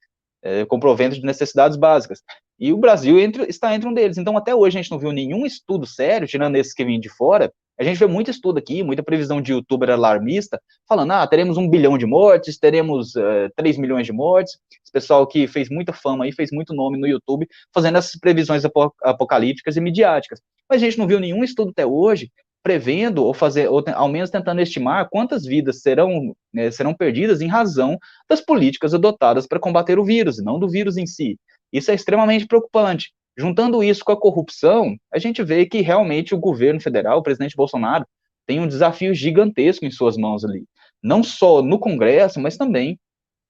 É, 0.43 0.65
com 0.65 0.79
provento 0.79 1.17
de 1.17 1.25
necessidades 1.25 1.77
básicas. 1.77 2.23
E 2.59 2.73
o 2.73 2.77
Brasil 2.77 3.19
entre, 3.19 3.45
está 3.45 3.75
entre 3.75 3.89
um 3.89 3.93
deles. 3.93 4.17
Então, 4.17 4.37
até 4.37 4.55
hoje, 4.55 4.79
a 4.79 4.83
gente 4.83 4.91
não 4.91 4.99
viu 4.99 5.13
nenhum 5.13 5.45
estudo 5.45 5.87
sério, 5.87 6.29
tirando 6.29 6.57
esses 6.57 6.73
que 6.73 6.85
vêm 6.85 7.01
de 7.01 7.09
fora, 7.09 7.53
a 7.79 7.85
gente 7.85 7.99
vê 7.99 8.07
muito 8.07 8.31
estudo 8.31 8.59
aqui, 8.59 8.83
muita 8.83 9.03
previsão 9.03 9.41
de 9.41 9.53
youtuber 9.53 9.91
alarmista, 9.91 10.61
falando, 10.89 11.13
ah, 11.13 11.27
teremos 11.27 11.57
um 11.57 11.69
bilhão 11.69 11.99
de 11.99 12.07
mortes, 12.07 12.59
teremos 12.59 13.15
uh, 13.15 13.21
eh, 13.21 13.51
3 13.55 13.77
milhões 13.77 14.07
de 14.07 14.13
mortes. 14.13 14.59
Esse 14.83 14.93
pessoal 14.93 15.27
que 15.27 15.47
fez 15.47 15.69
muita 15.69 15.93
fama 15.93 16.25
aí, 16.25 16.33
fez 16.33 16.51
muito 16.51 16.73
nome 16.73 16.99
no 16.99 17.07
YouTube, 17.07 17.47
fazendo 17.75 17.99
essas 17.99 18.19
previsões 18.19 18.63
apocalípticas 19.03 19.77
e 19.77 19.81
midiáticas. 19.81 20.41
Mas 20.69 20.83
a 20.83 20.85
gente 20.85 20.99
não 20.99 21.07
viu 21.07 21.21
nenhum 21.21 21.45
estudo 21.45 21.71
até 21.71 21.85
hoje 21.85 22.31
prevendo 22.63 23.25
ou 23.25 23.33
fazer, 23.33 23.69
ou 23.69 23.85
ao 23.95 24.09
menos 24.09 24.29
tentando 24.29 24.61
estimar 24.61 25.09
quantas 25.09 25.45
vidas 25.45 25.83
serão, 25.83 26.35
né, 26.53 26.69
serão 26.73 26.93
perdidas 26.93 27.41
em 27.41 27.47
razão 27.47 27.97
das 28.29 28.41
políticas 28.41 28.93
adotadas 28.93 29.47
para 29.47 29.61
combater 29.61 30.01
o 30.01 30.05
vírus, 30.05 30.41
e 30.41 30.43
não 30.43 30.59
do 30.59 30.69
vírus 30.69 30.97
em 30.97 31.07
si. 31.07 31.39
Isso 31.73 31.93
é 31.93 31.95
extremamente 31.95 32.45
preocupante. 32.45 33.13
Juntando 33.37 33.83
isso 33.83 34.05
com 34.05 34.13
a 34.13 34.21
corrupção, 34.21 34.97
a 35.13 35.19
gente 35.19 35.43
vê 35.43 35.67
que 35.67 35.83
realmente 35.83 36.35
o 36.35 36.39
governo 36.39 36.81
federal, 36.81 37.19
o 37.19 37.23
presidente 37.23 37.57
Bolsonaro, 37.57 38.07
tem 38.47 38.61
um 38.61 38.69
desafio 38.69 39.13
gigantesco 39.15 39.85
em 39.85 39.91
suas 39.91 40.17
mãos 40.17 40.45
ali. 40.45 40.65
Não 41.03 41.23
só 41.23 41.61
no 41.61 41.79
Congresso, 41.79 42.41
mas 42.41 42.57
também 42.57 42.99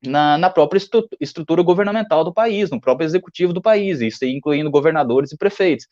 na, 0.04 0.36
na 0.38 0.50
própria 0.50 0.80
estrutura 1.20 1.62
governamental 1.62 2.24
do 2.24 2.32
país, 2.32 2.70
no 2.70 2.80
próprio 2.80 3.06
executivo 3.06 3.52
do 3.52 3.62
país, 3.62 4.00
isso 4.00 4.24
incluindo 4.24 4.70
governadores 4.70 5.32
e 5.32 5.36
prefeitos. 5.36 5.86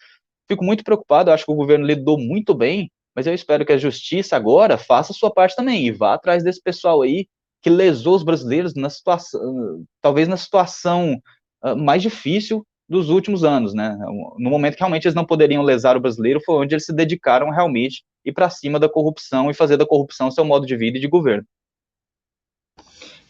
Fico 0.48 0.64
muito 0.64 0.82
preocupado, 0.84 1.30
acho 1.30 1.44
que 1.44 1.52
o 1.52 1.56
governo 1.56 1.86
lidou 1.86 2.18
muito 2.18 2.54
bem, 2.54 2.90
mas 3.14 3.26
eu 3.26 3.34
espero 3.34 3.64
que 3.64 3.72
a 3.72 3.78
justiça 3.78 4.36
agora 4.36 4.76
faça 4.76 5.12
a 5.12 5.14
sua 5.14 5.32
parte 5.32 5.54
também 5.54 5.86
e 5.86 5.92
vá 5.92 6.14
atrás 6.14 6.42
desse 6.42 6.60
pessoal 6.60 7.02
aí 7.02 7.28
que 7.62 7.70
lesou 7.70 8.16
os 8.16 8.22
brasileiros 8.22 8.74
na 8.74 8.90
situação, 8.90 9.84
talvez 10.02 10.28
na 10.28 10.36
situação 10.36 11.18
uh, 11.64 11.76
mais 11.76 12.02
difícil 12.02 12.66
dos 12.88 13.08
últimos 13.08 13.44
anos, 13.44 13.72
né? 13.74 13.96
No 14.38 14.50
momento 14.50 14.74
que 14.74 14.80
realmente 14.80 15.06
eles 15.06 15.14
não 15.14 15.24
poderiam 15.24 15.62
lesar 15.62 15.96
o 15.96 16.00
brasileiro, 16.00 16.40
foi 16.44 16.56
onde 16.56 16.74
eles 16.74 16.84
se 16.84 16.92
dedicaram 16.92 17.50
realmente 17.50 18.04
ir 18.24 18.32
para 18.32 18.50
cima 18.50 18.78
da 18.78 18.88
corrupção 18.88 19.50
e 19.50 19.54
fazer 19.54 19.76
da 19.76 19.86
corrupção 19.86 20.30
seu 20.30 20.44
modo 20.44 20.66
de 20.66 20.76
vida 20.76 20.98
e 20.98 21.00
de 21.00 21.08
governo. 21.08 21.46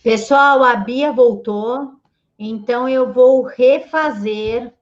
Pessoal, 0.03 0.63
a 0.63 0.77
Bia 0.77 1.13
voltou, 1.13 1.93
então 2.39 2.89
eu 2.89 3.13
vou 3.13 3.43
refazer 3.43 4.73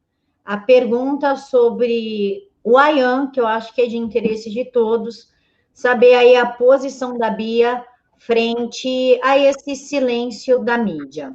a 0.45 0.57
pergunta 0.57 1.37
sobre 1.37 2.49
o 2.65 2.77
Ayan, 2.77 3.31
que 3.31 3.41
eu 3.41 3.47
acho 3.47 3.75
que 3.75 3.83
é 3.83 3.87
de 3.87 3.97
interesse 3.97 4.51
de 4.51 4.65
todos, 4.65 5.31
saber 5.73 6.15
aí 6.15 6.35
a 6.35 6.47
posição 6.47 7.17
da 7.17 7.31
Bia 7.31 7.85
frente 8.19 9.19
a 9.23 9.39
esse 9.39 9.77
silêncio 9.77 10.61
da 10.61 10.79
mídia. 10.79 11.35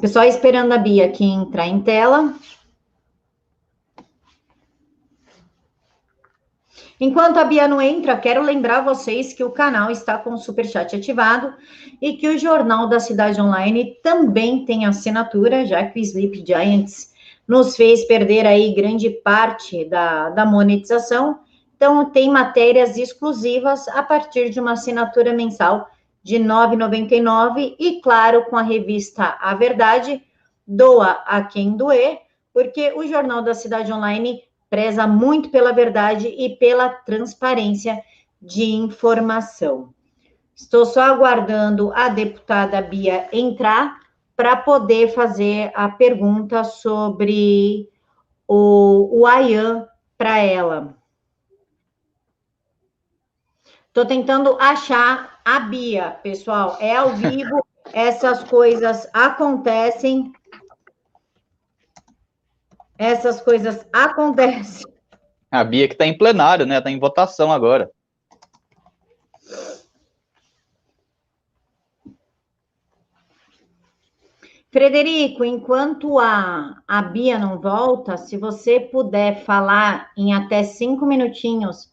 Pessoal 0.00 0.24
esperando 0.26 0.72
a 0.72 0.78
Bia 0.78 1.06
aqui 1.06 1.24
entrar 1.24 1.66
em 1.66 1.80
tela. 1.80 2.34
Enquanto 7.00 7.38
a 7.38 7.44
Bia 7.44 7.66
não 7.66 7.82
entra, 7.82 8.16
quero 8.16 8.42
lembrar 8.42 8.82
vocês 8.82 9.32
que 9.32 9.42
o 9.42 9.50
canal 9.50 9.90
está 9.90 10.16
com 10.16 10.34
o 10.34 10.38
superchat 10.38 10.94
ativado 10.94 11.52
e 12.00 12.12
que 12.12 12.28
o 12.28 12.38
Jornal 12.38 12.88
da 12.88 13.00
Cidade 13.00 13.40
Online 13.40 13.96
também 14.04 14.64
tem 14.64 14.86
assinatura, 14.86 15.66
já 15.66 15.84
que 15.84 15.98
o 15.98 16.02
Sleep 16.02 16.44
Giants 16.46 17.12
nos 17.46 17.74
fez 17.74 18.04
perder 18.04 18.46
aí 18.46 18.72
grande 18.72 19.10
parte 19.10 19.84
da, 19.86 20.30
da 20.30 20.46
monetização. 20.46 21.40
Então, 21.76 22.08
tem 22.08 22.30
matérias 22.30 22.96
exclusivas 22.96 23.88
a 23.88 24.04
partir 24.04 24.48
de 24.48 24.60
uma 24.60 24.72
assinatura 24.72 25.32
mensal 25.32 25.88
de 26.22 26.36
R$ 26.36 26.44
9,99 26.44 27.76
e, 27.78 28.00
claro, 28.00 28.44
com 28.44 28.56
a 28.56 28.62
revista 28.62 29.36
A 29.40 29.54
Verdade, 29.54 30.22
doa 30.66 31.22
a 31.26 31.42
quem 31.42 31.76
doer, 31.76 32.20
porque 32.52 32.92
o 32.94 33.06
Jornal 33.06 33.42
da 33.42 33.54
Cidade 33.54 33.92
Online 33.92 34.42
preza 34.70 35.06
muito 35.06 35.50
pela 35.50 35.72
verdade 35.72 36.28
e 36.28 36.56
pela 36.56 36.88
transparência 36.88 38.02
de 38.40 38.72
informação. 38.72 39.92
Estou 40.54 40.86
só 40.86 41.02
aguardando 41.02 41.92
a 41.94 42.08
deputada 42.08 42.80
Bia 42.80 43.28
entrar 43.32 44.00
para 44.36 44.56
poder 44.56 45.12
fazer 45.12 45.70
a 45.74 45.88
pergunta 45.88 46.64
sobre 46.64 47.88
o, 48.46 49.20
o 49.20 49.26
AYAN 49.26 49.86
para 50.16 50.38
ela. 50.38 50.96
Estou 53.88 54.06
tentando 54.06 54.56
achar 54.58 55.31
a 55.44 55.60
Bia, 55.60 56.10
pessoal. 56.22 56.76
É 56.80 56.96
ao 56.96 57.10
vivo, 57.10 57.66
essas 57.92 58.44
coisas 58.44 59.08
acontecem. 59.12 60.32
Essas 62.98 63.40
coisas 63.40 63.86
acontecem. 63.92 64.86
A 65.50 65.64
Bia 65.64 65.88
que 65.88 65.94
está 65.94 66.06
em 66.06 66.16
plenário, 66.16 66.64
né? 66.64 66.78
Está 66.78 66.90
em 66.90 66.98
votação 66.98 67.52
agora. 67.52 67.90
Frederico, 74.70 75.44
enquanto 75.44 76.18
a, 76.18 76.82
a 76.88 77.02
Bia 77.02 77.38
não 77.38 77.60
volta, 77.60 78.16
se 78.16 78.38
você 78.38 78.80
puder 78.80 79.44
falar 79.44 80.10
em 80.16 80.32
até 80.32 80.64
cinco 80.64 81.04
minutinhos, 81.04 81.92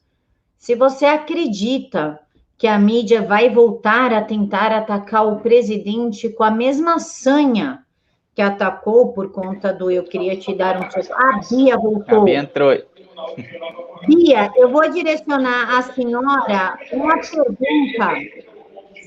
se 0.58 0.76
você 0.76 1.06
acredita 1.06 2.18
que 2.60 2.68
a 2.68 2.78
mídia 2.78 3.22
vai 3.22 3.50
voltar 3.50 4.12
a 4.12 4.22
tentar 4.22 4.74
atacar 4.74 5.26
o 5.26 5.40
presidente 5.40 6.28
com 6.28 6.44
a 6.44 6.52
mesma 6.52 7.00
sanha 7.00 7.86
que 8.36 8.42
atacou 8.42 9.14
por 9.14 9.32
conta 9.32 9.74
do 9.74 9.90
eu 9.90 10.04
queria 10.04 10.38
te 10.38 10.54
dar 10.54 10.78
um 10.78 10.92
soco. 10.92 11.14
A 11.14 11.40
Bia 11.50 11.78
voltou. 11.78 12.22
A 12.22 12.24
Bia 12.26 12.40
entrou. 12.40 12.78
Bia, 14.06 14.52
eu 14.58 14.70
vou 14.70 14.90
direcionar 14.90 15.78
à 15.78 15.82
senhora 15.84 16.78
uma 16.92 17.18
pergunta 17.18 18.14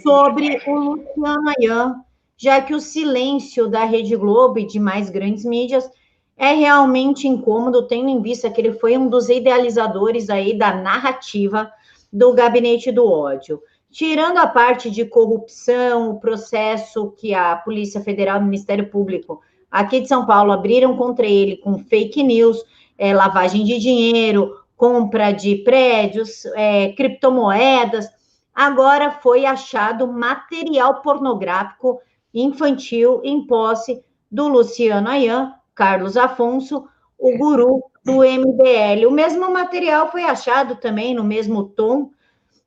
sobre 0.03 0.59
o 0.67 0.75
Luciano 0.75 1.51
Ayan 1.59 2.03
já 2.39 2.61
que 2.61 2.75
o 2.75 2.81
silêncio 2.81 3.69
da 3.69 3.85
Rede 3.85 4.17
Globo 4.17 4.59
e 4.59 4.67
de 4.67 4.81
mais 4.81 5.11
grandes 5.11 5.45
mídias 5.45 5.89
é 6.37 6.53
realmente 6.55 7.29
incômodo, 7.29 7.87
tendo 7.87 8.09
em 8.09 8.21
vista 8.21 8.51
que 8.51 8.61
ele 8.61 8.73
foi 8.73 8.97
um 8.97 9.09
dos 9.09 9.29
idealizadores 9.29 10.29
aí 10.29 10.59
da 10.59 10.75
narrativa 10.75 11.71
do 12.13 12.35
gabinete 12.35 12.93
do 12.93 13.11
ódio. 13.11 13.61
Tirando 13.91 14.39
a 14.39 14.47
parte 14.47 14.91
de 14.91 15.05
corrupção, 15.05 16.11
o 16.11 16.21
processo 16.21 17.11
que 17.13 17.35
a 17.35 17.57
Polícia 17.57 18.01
Federal 18.01 18.39
e 18.39 18.41
o 18.41 18.45
Ministério 18.45 18.89
Público 18.91 19.41
aqui 19.71 20.01
de 20.01 20.09
São 20.09 20.27
Paulo 20.27 20.53
abriram 20.53 20.97
contra 20.97 21.27
ele 21.27 21.57
com 21.57 21.79
fake 21.79 22.23
news, 22.23 22.63
é, 22.99 23.15
lavagem 23.15 23.65
de 23.65 23.79
dinheiro, 23.79 24.57
compra 24.77 25.33
de 25.33 25.57
prédios, 25.57 26.45
é, 26.55 26.93
criptomoedas, 26.93 28.07
agora 28.55 29.11
foi 29.11 29.47
achado 29.47 30.07
material 30.07 31.01
pornográfico 31.01 32.01
infantil 32.35 33.21
em 33.25 33.47
posse 33.47 34.03
do 34.31 34.49
Luciano 34.49 35.09
Ayan, 35.09 35.53
Carlos 35.75 36.17
Afonso, 36.17 36.87
o 37.23 37.39
guru 37.39 37.85
do 38.05 38.25
MBL. 38.25 39.07
O 39.07 39.13
mesmo 39.13 39.49
material 39.49 40.11
foi 40.11 40.25
achado 40.25 40.75
também 40.75 41.15
no 41.15 41.23
mesmo 41.23 41.63
tom 41.63 42.11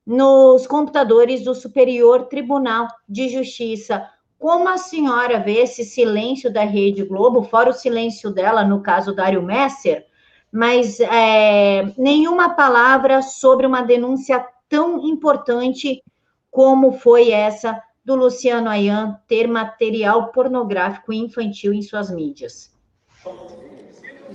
nos 0.07 0.65
computadores 0.65 1.43
do 1.43 1.53
Superior 1.53 2.27
Tribunal 2.27 2.87
de 3.07 3.27
Justiça. 3.27 4.09
Como 4.39 4.69
a 4.69 4.77
senhora 4.77 5.39
vê 5.41 5.63
esse 5.63 5.83
silêncio 5.83 6.51
da 6.51 6.63
Rede 6.63 7.03
Globo, 7.03 7.43
fora 7.43 7.69
o 7.69 7.73
silêncio 7.73 8.31
dela 8.31 8.63
no 8.63 8.81
caso 8.81 9.13
Dário 9.13 9.43
Messer, 9.43 10.05
mas 10.49 11.01
é, 11.01 11.91
nenhuma 11.97 12.51
palavra 12.55 13.21
sobre 13.21 13.67
uma 13.67 13.81
denúncia 13.81 14.45
tão 14.69 15.05
importante 15.05 16.01
como 16.49 16.93
foi 16.93 17.31
essa 17.31 17.81
do 18.05 18.15
Luciano 18.15 18.69
Ayan 18.69 19.19
ter 19.27 19.47
material 19.47 20.31
pornográfico 20.31 21.11
infantil 21.11 21.73
em 21.73 21.81
suas 21.81 22.09
mídias. 22.09 22.73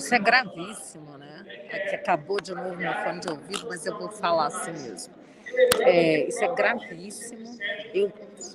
Isso 0.01 0.15
é 0.15 0.19
gravíssimo, 0.19 1.19
né? 1.19 1.45
É 1.69 1.79
que 1.81 1.95
acabou 1.95 2.41
de 2.41 2.55
novo 2.55 2.75
meu 2.75 2.93
fone 3.05 3.21
de 3.21 3.29
ouvido, 3.31 3.67
mas 3.69 3.85
eu 3.85 3.99
vou 3.99 4.09
falar 4.09 4.47
assim 4.47 4.73
mesmo. 4.73 5.13
É, 5.81 6.27
isso 6.27 6.43
é 6.43 6.49
gravíssimo. 6.55 7.59
Eu 7.93 8.11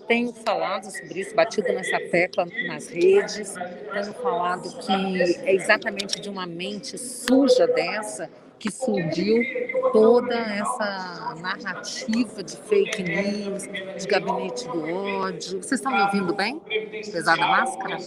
tenho 0.08 0.34
falado 0.34 0.90
sobre 0.90 1.20
isso, 1.20 1.36
batido 1.36 1.72
nessa 1.72 2.00
tecla 2.10 2.48
nas 2.68 2.88
redes, 2.88 3.54
tenho 3.54 4.14
falado 4.14 4.76
que 4.80 5.22
é 5.46 5.54
exatamente 5.54 6.20
de 6.20 6.30
uma 6.30 6.48
mente 6.48 6.98
suja 6.98 7.68
dessa 7.68 8.28
que 8.58 8.72
surgiu 8.72 9.44
toda 9.92 10.34
essa 10.34 11.36
narrativa 11.40 12.42
de 12.42 12.58
fake 12.58 13.04
news, 13.04 13.64
de 14.02 14.08
gabinete 14.08 14.68
do 14.68 14.90
ódio. 14.90 15.62
Vocês 15.62 15.74
estão 15.74 15.92
me 15.92 16.02
ouvindo 16.02 16.34
bem? 16.34 16.60
Apesar 17.08 17.38
da 17.38 17.48
máscara? 17.48 17.98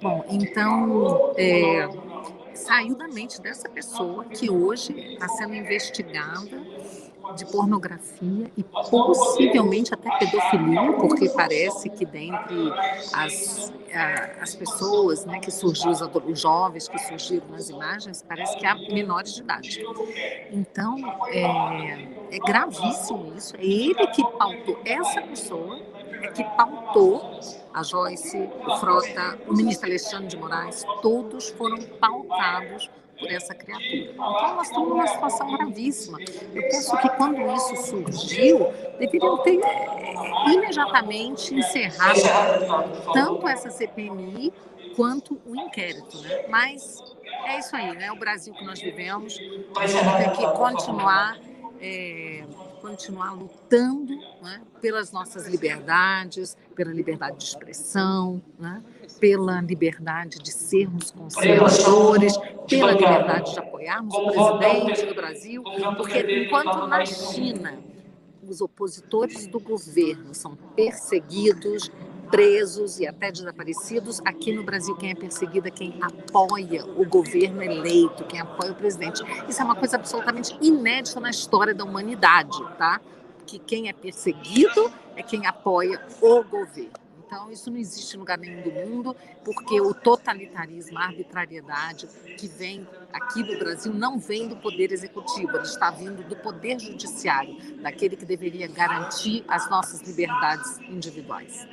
Bom, 0.00 0.24
então, 0.28 1.32
é, 1.36 1.88
saiu 2.56 2.96
da 2.96 3.08
mente 3.08 3.40
dessa 3.40 3.68
pessoa 3.68 4.24
que 4.24 4.50
hoje 4.50 4.92
está 4.92 5.28
sendo 5.28 5.54
investigada 5.54 6.60
de 7.34 7.44
pornografia 7.46 8.50
e 8.56 8.62
possivelmente 8.62 9.92
até 9.92 10.16
pedofilia, 10.18 10.92
porque 10.92 11.28
parece 11.30 11.90
que 11.90 12.04
dentre 12.04 12.72
as, 13.12 13.72
as 14.40 14.54
pessoas 14.54 15.24
né, 15.24 15.40
que 15.40 15.50
surgiram, 15.50 15.92
os, 15.92 16.00
os 16.00 16.40
jovens 16.40 16.88
que 16.88 16.98
surgiram 16.98 17.48
nas 17.48 17.68
imagens, 17.68 18.22
parece 18.22 18.56
que 18.56 18.66
há 18.66 18.74
menores 18.74 19.34
de 19.34 19.42
idade. 19.42 19.84
Então, 20.52 20.96
é, 21.28 22.36
é 22.36 22.38
gravíssimo 22.38 23.32
isso. 23.36 23.56
É 23.56 23.64
ele 23.64 24.06
que 24.08 24.22
pautou, 24.38 24.78
essa 24.84 25.22
pessoa 25.22 25.80
é 26.22 26.28
que 26.28 26.44
pautou 26.56 27.40
a 27.72 27.82
Joyce, 27.82 28.48
o 28.66 28.76
Frota, 28.78 29.38
o 29.46 29.54
ministro 29.54 29.86
Alexandre 29.86 30.28
de 30.28 30.36
Moraes, 30.36 30.84
todos 31.02 31.50
foram 31.50 31.78
pautados 32.00 32.90
por 33.18 33.30
essa 33.30 33.54
criatura. 33.54 34.12
Então, 34.12 34.56
nós 34.56 34.66
estamos 34.68 34.88
numa 34.88 35.06
situação 35.06 35.56
gravíssima. 35.56 36.18
Eu 36.54 36.62
penso 36.62 36.96
que 36.98 37.08
quando 37.10 37.40
isso 37.52 37.76
surgiu, 37.76 38.72
deveriam 38.98 39.38
ter 39.38 39.60
é, 39.62 40.52
imediatamente 40.52 41.54
encerrado 41.54 42.20
tanto 43.12 43.48
essa 43.48 43.70
CPMI 43.70 44.52
quanto 44.94 45.40
o 45.46 45.56
inquérito. 45.56 46.20
Né? 46.22 46.46
Mas 46.48 47.02
é 47.46 47.58
isso 47.58 47.74
aí, 47.74 47.94
né? 47.94 48.10
O 48.12 48.16
Brasil 48.16 48.54
que 48.54 48.64
nós 48.64 48.80
vivemos, 48.80 49.38
nós 49.74 49.92
vamos 49.92 50.14
ter 50.14 50.30
que 50.32 50.46
continuar. 50.52 51.38
É, 51.80 52.44
continuar 52.86 53.32
lutando 53.32 54.14
né, 54.40 54.62
pelas 54.80 55.10
nossas 55.10 55.48
liberdades, 55.48 56.56
pela 56.76 56.92
liberdade 56.92 57.38
de 57.38 57.44
expressão, 57.44 58.40
né, 58.58 58.80
pela 59.18 59.60
liberdade 59.60 60.38
de 60.38 60.52
sermos 60.52 61.10
conservadores, 61.10 62.36
pela 62.68 62.92
liberdade 62.92 63.52
de 63.52 63.58
apoiarmos 63.58 64.14
o 64.14 64.58
presidente 64.58 65.06
do 65.06 65.14
Brasil, 65.16 65.64
porque 65.96 66.44
enquanto 66.44 66.86
na 66.86 67.04
China 67.04 67.76
os 68.40 68.60
opositores 68.60 69.48
do 69.48 69.58
governo 69.58 70.32
são 70.32 70.54
perseguidos, 70.76 71.90
presos 72.30 72.98
e 72.98 73.06
até 73.06 73.30
desaparecidos. 73.30 74.20
Aqui 74.24 74.52
no 74.52 74.62
Brasil, 74.62 74.94
quem 74.96 75.10
é 75.10 75.14
perseguido 75.14 75.68
é 75.68 75.70
quem 75.70 75.98
apoia 76.00 76.84
o 76.84 77.04
governo 77.04 77.62
eleito, 77.62 78.24
quem 78.24 78.40
apoia 78.40 78.72
o 78.72 78.74
presidente. 78.74 79.22
Isso 79.48 79.60
é 79.60 79.64
uma 79.64 79.76
coisa 79.76 79.96
absolutamente 79.96 80.56
inédita 80.60 81.20
na 81.20 81.30
história 81.30 81.74
da 81.74 81.84
humanidade, 81.84 82.58
tá? 82.78 83.00
Que 83.46 83.58
quem 83.58 83.88
é 83.88 83.92
perseguido 83.92 84.92
é 85.14 85.22
quem 85.22 85.46
apoia 85.46 86.00
o 86.20 86.42
governo. 86.42 87.06
Então, 87.26 87.50
isso 87.50 87.70
não 87.72 87.76
existe 87.76 88.14
em 88.14 88.20
lugar 88.20 88.38
nenhum 88.38 88.62
do 88.62 88.70
mundo, 88.70 89.16
porque 89.44 89.80
o 89.80 89.92
totalitarismo, 89.92 90.96
a 90.96 91.06
arbitrariedade 91.06 92.06
que 92.38 92.46
vem 92.46 92.86
aqui 93.12 93.42
no 93.42 93.58
Brasil 93.58 93.92
não 93.92 94.16
vem 94.16 94.46
do 94.46 94.56
poder 94.56 94.92
executivo, 94.92 95.56
ele 95.56 95.64
está 95.64 95.90
vindo 95.90 96.22
do 96.22 96.36
poder 96.36 96.78
judiciário, 96.78 97.56
daquele 97.82 98.16
que 98.16 98.24
deveria 98.24 98.68
garantir 98.68 99.44
as 99.48 99.68
nossas 99.68 100.02
liberdades 100.02 100.78
individuais. 100.88 101.66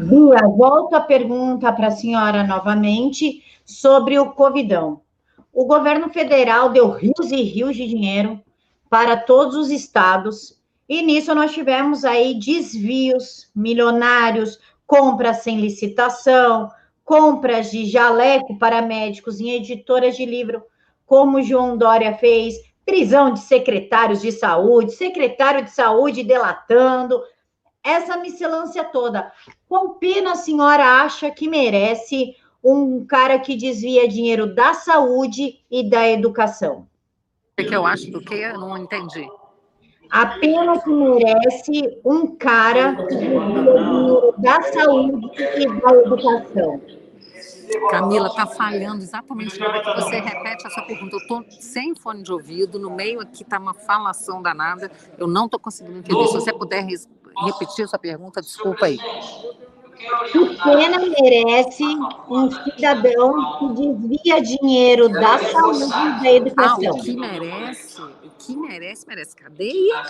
Bia, 0.00 0.48
volto 0.48 0.94
a 0.94 1.00
pergunta 1.00 1.72
para 1.72 1.88
a 1.88 1.92
senhora 1.92 2.44
novamente 2.44 3.42
sobre 3.64 4.18
o 4.18 4.32
Covidão. 4.32 5.00
O 5.52 5.66
governo 5.66 6.10
federal 6.10 6.70
deu 6.70 6.90
rios 6.90 7.30
e 7.30 7.42
rios 7.42 7.76
de 7.76 7.86
dinheiro 7.86 8.40
para 8.90 9.16
todos 9.16 9.56
os 9.56 9.70
estados, 9.70 10.60
e 10.88 11.02
nisso 11.02 11.34
nós 11.34 11.52
tivemos 11.52 12.04
aí 12.04 12.34
desvios 12.34 13.50
milionários, 13.54 14.58
compras 14.86 15.38
sem 15.38 15.60
licitação, 15.60 16.70
compras 17.04 17.70
de 17.70 17.86
jaleco 17.86 18.58
para 18.58 18.82
médicos 18.82 19.40
em 19.40 19.50
editoras 19.50 20.16
de 20.16 20.26
livro, 20.26 20.62
como 21.06 21.42
João 21.42 21.76
Dória 21.76 22.16
fez, 22.16 22.56
prisão 22.84 23.32
de 23.32 23.40
secretários 23.40 24.20
de 24.20 24.30
saúde, 24.30 24.92
secretário 24.92 25.64
de 25.64 25.70
saúde 25.70 26.22
delatando, 26.22 27.22
essa 27.82 28.16
miscelância 28.16 28.84
toda. 28.84 29.30
Qual 29.68 29.94
pena 29.94 30.32
a 30.32 30.36
senhora 30.36 31.02
acha 31.02 31.30
que 31.30 31.48
merece 31.48 32.34
um 32.62 33.04
cara 33.04 33.38
que 33.38 33.56
desvia 33.56 34.08
dinheiro 34.08 34.54
da 34.54 34.72
saúde 34.72 35.60
e 35.70 35.88
da 35.88 36.08
educação? 36.08 36.88
O 37.58 37.62
que 37.62 37.74
eu 37.74 37.86
acho 37.86 38.10
do 38.10 38.20
que? 38.20 38.34
Eu 38.34 38.58
não 38.58 38.76
entendi. 38.76 39.26
A 40.10 40.26
pena 40.38 40.80
que 40.80 40.90
merece 40.90 42.00
um 42.04 42.34
cara 42.36 42.96
que 42.96 43.06
desvia 43.06 43.40
dinheiro 43.40 44.34
da 44.38 44.62
saúde 44.62 45.30
e 45.36 45.80
da 45.80 45.94
educação. 45.94 46.80
Camila, 47.90 48.28
está 48.28 48.46
falhando 48.46 49.02
exatamente 49.02 49.58
na 49.58 49.68
hora 49.68 49.82
que 49.82 50.00
você 50.00 50.20
repete 50.20 50.66
essa 50.66 50.82
pergunta. 50.82 51.16
Eu 51.16 51.20
estou 51.20 51.44
sem 51.60 51.94
fone 51.94 52.22
de 52.22 52.32
ouvido, 52.32 52.78
no 52.78 52.90
meio 52.90 53.20
aqui 53.20 53.42
está 53.42 53.58
uma 53.58 53.74
falação 53.74 54.42
danada, 54.42 54.90
eu 55.18 55.26
não 55.26 55.46
estou 55.46 55.60
conseguindo 55.60 55.98
entender. 55.98 56.26
Se 56.26 56.34
você 56.34 56.52
puder 56.52 56.86
repetir 57.44 57.84
essa 57.84 57.98
pergunta, 57.98 58.40
desculpa 58.40 58.86
aí. 58.86 58.98
Que 60.32 60.62
pena 60.62 60.98
merece 60.98 61.84
um 62.28 62.50
cidadão 62.50 63.58
que 63.58 63.68
desvia 63.74 64.42
dinheiro 64.42 65.08
da 65.08 65.38
saúde 65.38 65.84
e 65.84 66.22
da 66.22 66.32
educação? 66.32 66.92
Ah, 66.92 66.98
o 66.98 67.02
que 67.02 67.16
merece 67.16 68.02
que 68.46 68.56
merece, 68.56 69.06
merece 69.06 69.34
cadeia, 69.34 70.02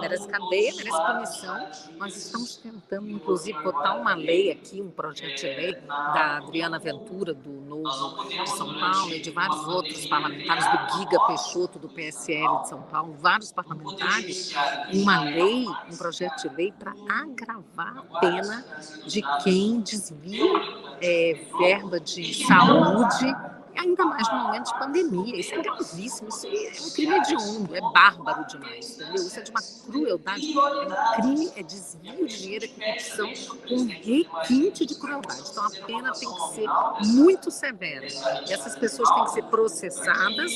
merece 0.00 0.28
cadeia, 0.28 0.74
merece 0.76 1.02
punição. 1.06 1.68
Nós 1.96 2.16
estamos 2.16 2.56
tentando, 2.56 3.10
inclusive, 3.10 3.60
botar 3.62 3.94
uma 3.94 4.14
lei 4.14 4.52
aqui, 4.52 4.80
um 4.80 4.90
projeto 4.90 5.40
de 5.40 5.46
lei 5.46 5.74
da 5.74 6.36
Adriana 6.38 6.78
Ventura, 6.78 7.34
do 7.34 7.50
Novo 7.50 8.28
de 8.28 8.50
São 8.50 8.78
Paulo, 8.78 9.12
e 9.12 9.20
de 9.20 9.30
vários 9.30 9.66
outros 9.66 10.06
parlamentares, 10.06 10.64
do 10.64 10.98
Giga 10.98 11.18
Peixoto, 11.26 11.78
do 11.78 11.88
PSL 11.88 12.60
de 12.62 12.68
São 12.68 12.82
Paulo, 12.82 13.14
vários 13.18 13.50
parlamentares, 13.50 14.54
uma 14.92 15.24
lei, 15.24 15.66
um 15.90 15.96
projeto 15.96 16.48
de 16.48 16.54
lei 16.54 16.72
para 16.72 16.92
agravar 17.08 17.98
a 17.98 18.20
pena 18.20 18.64
de 19.04 19.22
quem 19.42 19.80
desvia 19.80 20.52
é, 21.00 21.40
verba 21.58 22.00
de 22.00 22.46
saúde 22.46 23.34
ainda 23.76 24.04
mais 24.04 24.28
no 24.30 24.38
momento 24.38 24.66
de 24.66 24.78
pandemia. 24.78 25.36
Isso 25.38 25.54
é 25.54 25.62
gravíssimo, 25.62 26.28
isso 26.28 26.46
é 26.46 26.86
um 26.86 26.90
crime 26.90 27.16
hediondo, 27.16 27.74
é 27.74 27.80
bárbaro 27.92 28.46
demais, 28.46 28.94
entendeu? 28.94 29.14
Isso 29.14 29.38
é 29.38 29.42
de 29.42 29.50
uma 29.50 29.60
crueldade, 29.86 30.54
é 30.56 30.60
um 30.60 31.22
crime, 31.22 31.52
é 31.56 31.62
desvio 31.62 32.26
de 32.26 32.38
dinheiro, 32.38 32.64
é 32.64 32.68
corrupção 32.68 33.32
com 33.68 33.84
requinte 33.86 34.86
de 34.86 34.94
crueldade. 34.94 35.42
Então 35.50 35.64
a 35.64 35.70
pena 35.86 36.12
tem 36.12 36.32
que 36.32 36.40
ser 36.54 36.68
muito 37.14 37.50
severa. 37.50 38.06
E 38.06 38.52
essas 38.52 38.76
pessoas 38.76 39.10
têm 39.10 39.24
que 39.24 39.30
ser 39.32 39.42
processadas, 39.44 40.52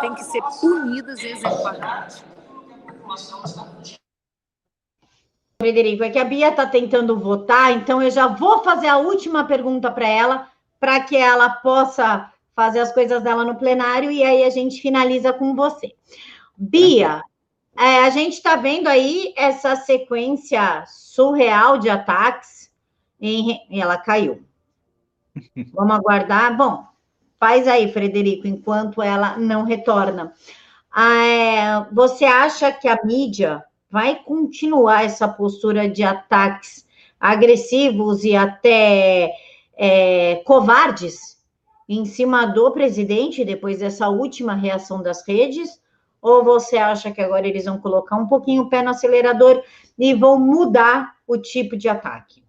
têm 0.00 0.14
que 0.14 0.24
ser 0.24 0.42
punidas 0.60 1.22
exemplarmente. 1.22 2.22
Frederico, 5.60 6.04
é 6.04 6.10
que 6.10 6.20
a 6.20 6.24
Bia 6.24 6.50
está 6.50 6.64
tentando 6.66 7.18
votar, 7.18 7.72
então 7.72 8.00
eu 8.00 8.12
já 8.12 8.28
vou 8.28 8.62
fazer 8.62 8.86
a 8.86 8.98
última 8.98 9.44
pergunta 9.44 9.90
para 9.90 10.06
ela, 10.06 10.48
para 10.78 11.00
que 11.00 11.16
ela 11.16 11.50
possa 11.50 12.32
fazer 12.54 12.78
as 12.78 12.92
coisas 12.92 13.20
dela 13.24 13.42
no 13.44 13.56
plenário 13.56 14.08
e 14.08 14.22
aí 14.22 14.44
a 14.44 14.50
gente 14.50 14.80
finaliza 14.80 15.32
com 15.32 15.56
você. 15.56 15.96
Bia, 16.56 17.24
é, 17.76 18.04
a 18.04 18.10
gente 18.10 18.34
está 18.34 18.54
vendo 18.54 18.86
aí 18.86 19.34
essa 19.36 19.74
sequência 19.74 20.84
surreal 20.86 21.76
de 21.76 21.90
ataques 21.90 22.70
em... 23.20 23.60
e 23.68 23.80
ela 23.80 23.98
caiu. 23.98 24.44
Vamos 25.74 25.96
aguardar. 25.96 26.56
Bom, 26.56 26.84
faz 27.36 27.66
aí, 27.66 27.92
Frederico, 27.92 28.46
enquanto 28.46 29.02
ela 29.02 29.36
não 29.36 29.64
retorna. 29.64 30.32
É, 30.96 31.84
você 31.92 32.26
acha 32.26 32.70
que 32.70 32.86
a 32.86 33.00
mídia 33.04 33.64
vai 33.90 34.22
continuar 34.22 35.04
essa 35.04 35.26
postura 35.26 35.88
de 35.88 36.02
ataques 36.02 36.86
agressivos 37.18 38.24
e 38.24 38.36
até 38.36 39.32
é, 39.76 40.36
covardes 40.44 41.38
em 41.88 42.04
cima 42.04 42.46
do 42.46 42.70
presidente 42.70 43.44
depois 43.44 43.78
dessa 43.78 44.08
última 44.08 44.54
reação 44.54 45.02
das 45.02 45.26
redes? 45.26 45.80
Ou 46.20 46.44
você 46.44 46.76
acha 46.76 47.10
que 47.12 47.20
agora 47.20 47.46
eles 47.46 47.64
vão 47.64 47.78
colocar 47.78 48.16
um 48.16 48.26
pouquinho 48.26 48.62
o 48.62 48.68
pé 48.68 48.82
no 48.82 48.90
acelerador 48.90 49.62
e 49.98 50.14
vão 50.14 50.38
mudar 50.38 51.14
o 51.26 51.38
tipo 51.38 51.76
de 51.76 51.88
ataque? 51.88 52.42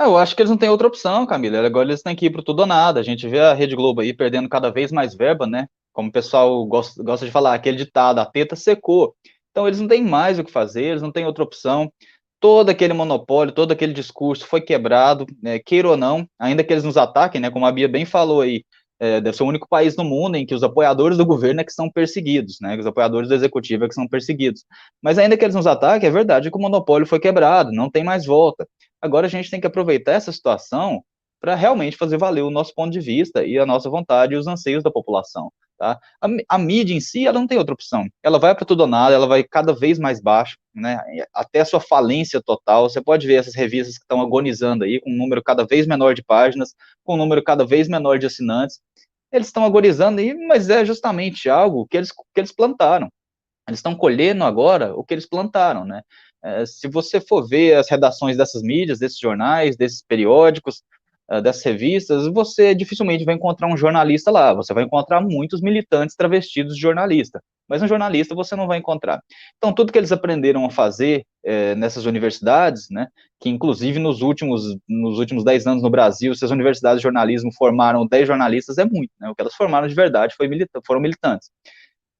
Eu 0.00 0.16
acho 0.16 0.34
que 0.34 0.42
eles 0.42 0.50
não 0.50 0.58
têm 0.58 0.68
outra 0.68 0.88
opção, 0.88 1.26
Camila. 1.26 1.64
Agora 1.64 1.86
eles 1.86 2.02
têm 2.02 2.16
que 2.16 2.26
ir 2.26 2.30
para 2.30 2.42
tudo 2.42 2.60
ou 2.60 2.66
nada. 2.66 3.00
A 3.00 3.02
gente 3.02 3.28
vê 3.28 3.40
a 3.40 3.54
Rede 3.54 3.76
Globo 3.76 4.00
aí 4.00 4.12
perdendo 4.12 4.48
cada 4.48 4.70
vez 4.70 4.90
mais 4.90 5.14
verba, 5.14 5.46
né? 5.46 5.68
Como 5.92 6.08
o 6.08 6.12
pessoal 6.12 6.64
gosta, 6.66 7.02
gosta 7.02 7.24
de 7.24 7.32
falar, 7.32 7.54
aquele 7.54 7.76
ditado, 7.76 8.18
a 8.18 8.26
teta 8.26 8.56
secou. 8.56 9.14
Então 9.54 9.68
eles 9.68 9.80
não 9.80 9.86
têm 9.86 10.02
mais 10.02 10.36
o 10.36 10.42
que 10.42 10.50
fazer, 10.50 10.82
eles 10.82 11.02
não 11.02 11.12
têm 11.12 11.24
outra 11.24 11.44
opção 11.44 11.88
todo 12.40 12.68
aquele 12.68 12.92
monopólio, 12.92 13.54
todo 13.54 13.72
aquele 13.72 13.94
discurso 13.94 14.46
foi 14.46 14.60
quebrado, 14.60 15.24
né, 15.40 15.58
queira 15.58 15.88
ou 15.88 15.96
não, 15.96 16.28
ainda 16.38 16.62
que 16.62 16.72
eles 16.74 16.84
nos 16.84 16.98
ataquem, 16.98 17.40
né, 17.40 17.50
como 17.50 17.64
a 17.64 17.72
Bia 17.72 17.88
bem 17.88 18.04
falou 18.04 18.42
aí, 18.42 18.64
é, 19.00 19.20
deve 19.20 19.36
ser 19.36 19.44
o 19.44 19.46
único 19.46 19.66
país 19.66 19.96
no 19.96 20.04
mundo 20.04 20.36
em 20.36 20.44
que 20.44 20.54
os 20.54 20.62
apoiadores 20.62 21.16
do 21.16 21.24
governo 21.24 21.60
é 21.60 21.64
que 21.64 21.72
são 21.72 21.90
perseguidos, 21.90 22.58
né? 22.60 22.76
Os 22.76 22.86
apoiadores 22.86 23.28
do 23.28 23.34
executivo 23.34 23.84
é 23.84 23.88
que 23.88 23.94
são 23.94 24.06
perseguidos. 24.06 24.64
Mas 25.02 25.18
ainda 25.18 25.36
que 25.36 25.44
eles 25.44 25.54
nos 25.54 25.66
ataquem, 25.66 26.08
é 26.08 26.12
verdade 26.12 26.50
que 26.50 26.56
o 26.56 26.60
monopólio 26.60 27.06
foi 27.06 27.18
quebrado, 27.18 27.72
não 27.72 27.90
tem 27.90 28.04
mais 28.04 28.26
volta. 28.26 28.68
Agora 29.00 29.26
a 29.26 29.30
gente 29.30 29.50
tem 29.50 29.60
que 29.60 29.66
aproveitar 29.66 30.12
essa 30.12 30.30
situação 30.30 31.02
para 31.40 31.54
realmente 31.54 31.96
fazer 31.96 32.18
valer 32.18 32.42
o 32.42 32.50
nosso 32.50 32.74
ponto 32.74 32.92
de 32.92 33.00
vista 33.00 33.44
e 33.44 33.58
a 33.58 33.66
nossa 33.66 33.90
vontade 33.90 34.34
e 34.34 34.36
os 34.36 34.46
anseios 34.46 34.82
da 34.82 34.90
população. 34.90 35.50
Tá? 35.78 35.98
A, 36.20 36.28
a, 36.48 36.58
mídia 36.58 36.94
em 36.94 37.00
si, 37.00 37.26
ela 37.26 37.38
não 37.38 37.46
tem 37.46 37.58
outra 37.58 37.74
opção. 37.74 38.06
Ela 38.22 38.38
vai 38.38 38.54
para 38.54 38.64
tudo 38.64 38.82
ou 38.82 38.86
nada, 38.86 39.14
ela 39.14 39.26
vai 39.26 39.42
cada 39.42 39.72
vez 39.72 39.98
mais 39.98 40.20
baixo, 40.20 40.56
né? 40.74 41.00
até 41.34 41.60
a 41.60 41.64
sua 41.64 41.80
falência 41.80 42.40
total. 42.40 42.88
Você 42.88 43.02
pode 43.02 43.26
ver 43.26 43.34
essas 43.34 43.54
revistas 43.54 43.98
que 43.98 44.04
estão 44.04 44.20
agonizando 44.20 44.84
aí, 44.84 45.00
com 45.00 45.10
um 45.10 45.16
número 45.16 45.42
cada 45.42 45.64
vez 45.66 45.86
menor 45.86 46.14
de 46.14 46.22
páginas, 46.22 46.74
com 47.02 47.14
um 47.14 47.18
número 47.18 47.42
cada 47.42 47.66
vez 47.66 47.88
menor 47.88 48.18
de 48.18 48.26
assinantes. 48.26 48.80
Eles 49.32 49.48
estão 49.48 49.64
agonizando 49.64 50.20
aí, 50.20 50.32
mas 50.32 50.70
é 50.70 50.84
justamente 50.84 51.50
algo 51.50 51.86
que 51.88 51.96
eles, 51.96 52.12
que 52.12 52.40
eles 52.40 52.52
plantaram. 52.52 53.08
Eles 53.66 53.78
estão 53.78 53.96
colhendo 53.96 54.44
agora 54.44 54.94
o 54.94 55.02
que 55.02 55.14
eles 55.14 55.26
plantaram, 55.26 55.84
né? 55.84 56.02
É, 56.44 56.66
se 56.66 56.86
você 56.86 57.20
for 57.20 57.48
ver 57.48 57.76
as 57.76 57.88
redações 57.88 58.36
dessas 58.36 58.62
mídias, 58.62 58.98
desses 58.98 59.18
jornais, 59.18 59.76
desses 59.76 60.02
periódicos, 60.06 60.82
dessas 61.42 61.62
revistas, 61.62 62.26
você 62.26 62.74
dificilmente 62.74 63.24
vai 63.24 63.34
encontrar 63.34 63.66
um 63.66 63.76
jornalista 63.76 64.30
lá, 64.30 64.52
você 64.52 64.74
vai 64.74 64.84
encontrar 64.84 65.20
muitos 65.20 65.60
militantes 65.60 66.14
travestidos 66.14 66.74
de 66.74 66.80
jornalista, 66.80 67.40
mas 67.68 67.82
um 67.82 67.88
jornalista 67.88 68.34
você 68.34 68.54
não 68.54 68.66
vai 68.66 68.78
encontrar. 68.78 69.20
Então, 69.56 69.72
tudo 69.72 69.90
que 69.90 69.98
eles 69.98 70.12
aprenderam 70.12 70.64
a 70.66 70.70
fazer 70.70 71.24
é, 71.42 71.74
nessas 71.74 72.04
universidades, 72.04 72.88
né, 72.90 73.08
que 73.40 73.48
inclusive 73.48 73.98
nos 73.98 74.20
últimos, 74.20 74.76
nos 74.88 75.18
últimos 75.18 75.44
10 75.44 75.66
anos 75.66 75.82
no 75.82 75.90
Brasil, 75.90 76.34
se 76.34 76.44
as 76.44 76.50
universidades 76.50 76.98
de 76.98 77.04
jornalismo 77.04 77.50
formaram 77.56 78.06
10 78.06 78.28
jornalistas, 78.28 78.76
é 78.78 78.84
muito, 78.84 79.10
né, 79.18 79.30
o 79.30 79.34
que 79.34 79.40
elas 79.40 79.54
formaram 79.54 79.88
de 79.88 79.94
verdade 79.94 80.34
foi 80.36 80.46
milita 80.46 80.80
foram 80.86 81.00
militantes. 81.00 81.50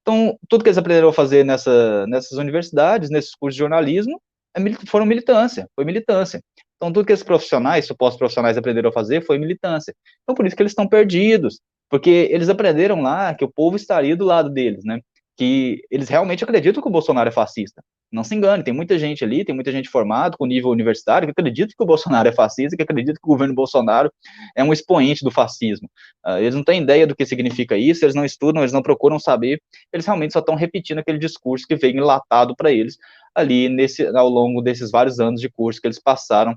Então, 0.03 0.39
tudo 0.49 0.63
que 0.63 0.69
eles 0.69 0.79
aprenderam 0.79 1.09
a 1.09 1.13
fazer 1.13 1.45
nessa, 1.45 2.07
nessas 2.07 2.39
universidades, 2.39 3.11
nesses 3.11 3.35
cursos 3.35 3.55
de 3.55 3.61
jornalismo, 3.61 4.21
é, 4.57 4.61
foram 4.87 5.07
militância, 5.07 5.69
foi 5.75 5.85
militância. 5.85 6.41
Então, 6.77 6.93
tudo 6.93 7.07
que 7.07 7.13
esses 7.13 7.25
profissionais, 7.25 7.87
supostos 7.87 8.19
profissionais, 8.19 8.57
aprenderam 8.57 8.91
a 8.91 8.93
fazer 8.93 9.25
foi 9.25 9.39
militância. 9.39 9.95
Então, 10.23 10.35
por 10.35 10.47
isso 10.47 10.57
que 10.57 10.63
eles 10.63 10.73
estão 10.73 10.89
perdidos, 10.89 11.61
porque 11.89 12.29
eles 12.31 12.49
aprenderam 12.49 13.01
lá 13.01 13.35
que 13.35 13.45
o 13.45 13.51
povo 13.51 13.77
estaria 13.77 14.17
do 14.17 14.25
lado 14.25 14.51
deles, 14.51 14.85
né? 14.85 15.01
Que 15.37 15.83
eles 15.91 16.09
realmente 16.09 16.45
acreditam 16.45 16.83
que 16.83 16.89
o 16.89 16.93
Bolsonaro 16.93 17.29
é 17.29 17.33
fascista. 17.33 17.83
Não 18.15 18.23
se 18.23 18.33
engane, 18.33 18.63
tem 18.63 18.73
muita 18.73 18.97
gente 18.97 19.25
ali, 19.25 19.45
tem 19.45 19.53
muita 19.53 19.73
gente 19.73 19.89
formada 19.89 20.37
com 20.37 20.47
nível 20.47 20.71
universitário 20.71 21.27
que 21.27 21.33
acredita 21.33 21.75
que 21.77 21.83
o 21.83 21.87
Bolsonaro 21.87 22.29
é 22.29 22.33
fascista, 22.33 22.77
que 22.77 22.83
acredita 22.85 23.15
que 23.15 23.27
o 23.27 23.29
governo 23.29 23.53
Bolsonaro 23.53 24.09
é 24.55 24.63
um 24.63 24.73
expoente 24.73 25.25
do 25.25 25.33
fascismo. 25.33 25.91
Uh, 26.25 26.39
eles 26.39 26.55
não 26.55 26.63
têm 26.63 26.81
ideia 26.81 27.09
do 27.09 27.17
que 27.17 27.27
significa 27.27 27.77
isso, 27.77 28.05
eles 28.05 28.15
não 28.15 28.25
estudam, 28.25 28.63
eles 28.63 28.73
não 28.73 28.83
procuram 28.83 29.19
saber, 29.19 29.61
eles 29.93 30.07
realmente 30.07 30.33
só 30.33 30.39
estão 30.39 30.55
repetindo 30.55 30.99
aquele 30.99 31.19
discurso 31.19 31.67
que 31.67 31.75
veio 31.75 31.97
enlatado 31.97 32.55
para 32.55 32.71
eles 32.71 32.97
ali 33.35 33.69
nesse, 33.69 34.07
ao 34.07 34.29
longo 34.29 34.63
desses 34.63 34.93
vários 34.93 35.19
anos 35.19 35.41
de 35.41 35.51
curso 35.51 35.81
que 35.81 35.89
eles 35.89 36.01
passaram 36.01 36.57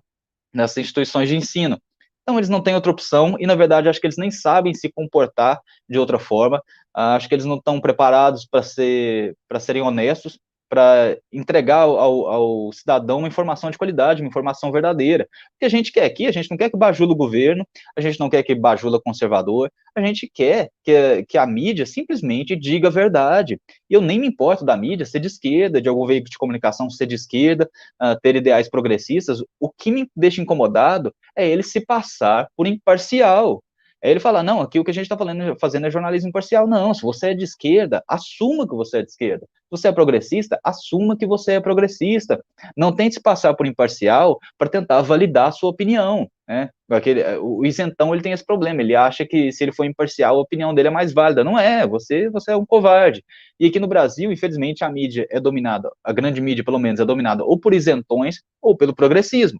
nessas 0.53 0.77
instituições 0.77 1.27
de 1.27 1.35
ensino. 1.35 1.81
Então, 2.27 2.37
eles 2.37 2.49
não 2.49 2.61
têm 2.61 2.75
outra 2.75 2.91
opção 2.91 3.37
e, 3.39 3.47
na 3.47 3.55
verdade, 3.55 3.87
acho 3.87 4.01
que 4.01 4.05
eles 4.05 4.17
nem 4.17 4.29
sabem 4.29 4.73
se 4.73 4.91
comportar 4.91 5.61
de 5.87 5.97
outra 5.97 6.19
forma. 6.19 6.61
Acho 6.93 7.29
que 7.29 7.33
eles 7.33 7.45
não 7.45 7.55
estão 7.55 7.79
preparados 7.79 8.45
para 8.45 8.61
ser, 8.61 9.33
serem 9.61 9.81
honestos 9.81 10.37
para 10.69 11.17
entregar 11.31 11.81
ao, 11.81 12.27
ao, 12.27 12.73
cidadão 12.73 13.19
uma 13.19 13.27
informação 13.27 13.71
de 13.71 13.77
qualidade, 13.77 14.21
uma 14.21 14.29
informação 14.29 14.71
verdadeira. 14.71 15.23
O 15.23 15.59
que 15.59 15.65
a 15.65 15.69
gente 15.69 15.91
quer 15.91 16.05
aqui, 16.05 16.27
a 16.27 16.31
gente 16.31 16.49
não 16.49 16.57
quer 16.57 16.69
que 16.69 16.77
bajula 16.77 17.13
o 17.13 17.15
governo, 17.15 17.65
a 17.95 18.01
gente 18.01 18.19
não 18.19 18.29
quer 18.29 18.43
que 18.43 18.53
bajula 18.53 19.01
conservador, 19.01 19.71
a 19.95 20.01
gente 20.01 20.29
quer 20.31 20.69
que, 20.83 21.25
que 21.27 21.37
a 21.37 21.45
mídia 21.45 21.85
simplesmente 21.85 22.55
diga 22.55 22.87
a 22.87 22.91
verdade. 22.91 23.59
E 23.89 23.93
eu 23.93 24.01
nem 24.01 24.19
me 24.19 24.27
importo 24.27 24.65
da 24.65 24.77
mídia 24.77 25.05
ser 25.05 25.19
de 25.19 25.27
esquerda, 25.27 25.81
de 25.81 25.89
algum 25.89 26.05
veículo 26.05 26.29
de 26.29 26.37
comunicação 26.37 26.89
ser 26.89 27.07
de 27.07 27.15
esquerda, 27.15 27.69
uh, 28.01 28.19
ter 28.21 28.35
ideais 28.35 28.69
progressistas. 28.69 29.41
O 29.59 29.69
que 29.69 29.91
me 29.91 30.09
deixa 30.15 30.41
incomodado 30.41 31.13
é 31.35 31.47
ele 31.47 31.63
se 31.63 31.85
passar 31.85 32.47
por 32.55 32.67
imparcial. 32.67 33.63
Aí 34.07 34.13
ele 34.13 34.21
fala, 34.21 34.41
não, 34.41 34.61
aqui 34.61 34.79
o 34.79 34.85
que 34.85 34.91
a 34.91 34.93
gente 34.93 35.03
está 35.03 35.17
fazendo 35.59 35.85
é 35.85 35.91
jornalismo 35.91 36.29
imparcial. 36.29 36.65
Não, 36.65 36.93
se 36.93 37.01
você 37.01 37.31
é 37.31 37.33
de 37.33 37.43
esquerda, 37.43 38.01
assuma 38.07 38.65
que 38.65 38.73
você 38.73 38.99
é 38.99 39.01
de 39.01 39.09
esquerda. 39.09 39.45
Se 39.45 39.69
você 39.69 39.89
é 39.89 39.91
progressista, 39.91 40.57
assuma 40.63 41.17
que 41.17 41.27
você 41.27 41.55
é 41.55 41.59
progressista. 41.59 42.41
Não 42.77 42.95
tente 42.95 43.19
passar 43.19 43.53
por 43.53 43.67
imparcial 43.67 44.39
para 44.57 44.69
tentar 44.69 45.01
validar 45.01 45.49
a 45.49 45.51
sua 45.51 45.69
opinião. 45.69 46.25
Né? 46.47 46.69
Aquele, 46.89 47.21
o 47.39 47.65
isentão 47.65 48.13
ele 48.13 48.23
tem 48.23 48.31
esse 48.31 48.45
problema, 48.45 48.81
ele 48.81 48.95
acha 48.95 49.25
que 49.25 49.51
se 49.51 49.61
ele 49.65 49.73
for 49.73 49.83
imparcial, 49.83 50.37
a 50.37 50.41
opinião 50.41 50.73
dele 50.73 50.87
é 50.87 50.91
mais 50.91 51.11
válida. 51.11 51.43
Não 51.43 51.59
é, 51.59 51.85
você, 51.85 52.29
você 52.29 52.51
é 52.51 52.55
um 52.55 52.65
covarde. 52.65 53.21
E 53.59 53.67
aqui 53.67 53.77
no 53.77 53.87
Brasil, 53.87 54.31
infelizmente, 54.31 54.85
a 54.85 54.89
mídia 54.89 55.27
é 55.29 55.37
dominada, 55.37 55.91
a 56.01 56.13
grande 56.13 56.39
mídia, 56.39 56.63
pelo 56.63 56.79
menos, 56.79 57.01
é 57.01 57.05
dominada 57.05 57.43
ou 57.43 57.59
por 57.59 57.73
isentões 57.73 58.41
ou 58.61 58.73
pelo 58.73 58.95
progressismo, 58.95 59.59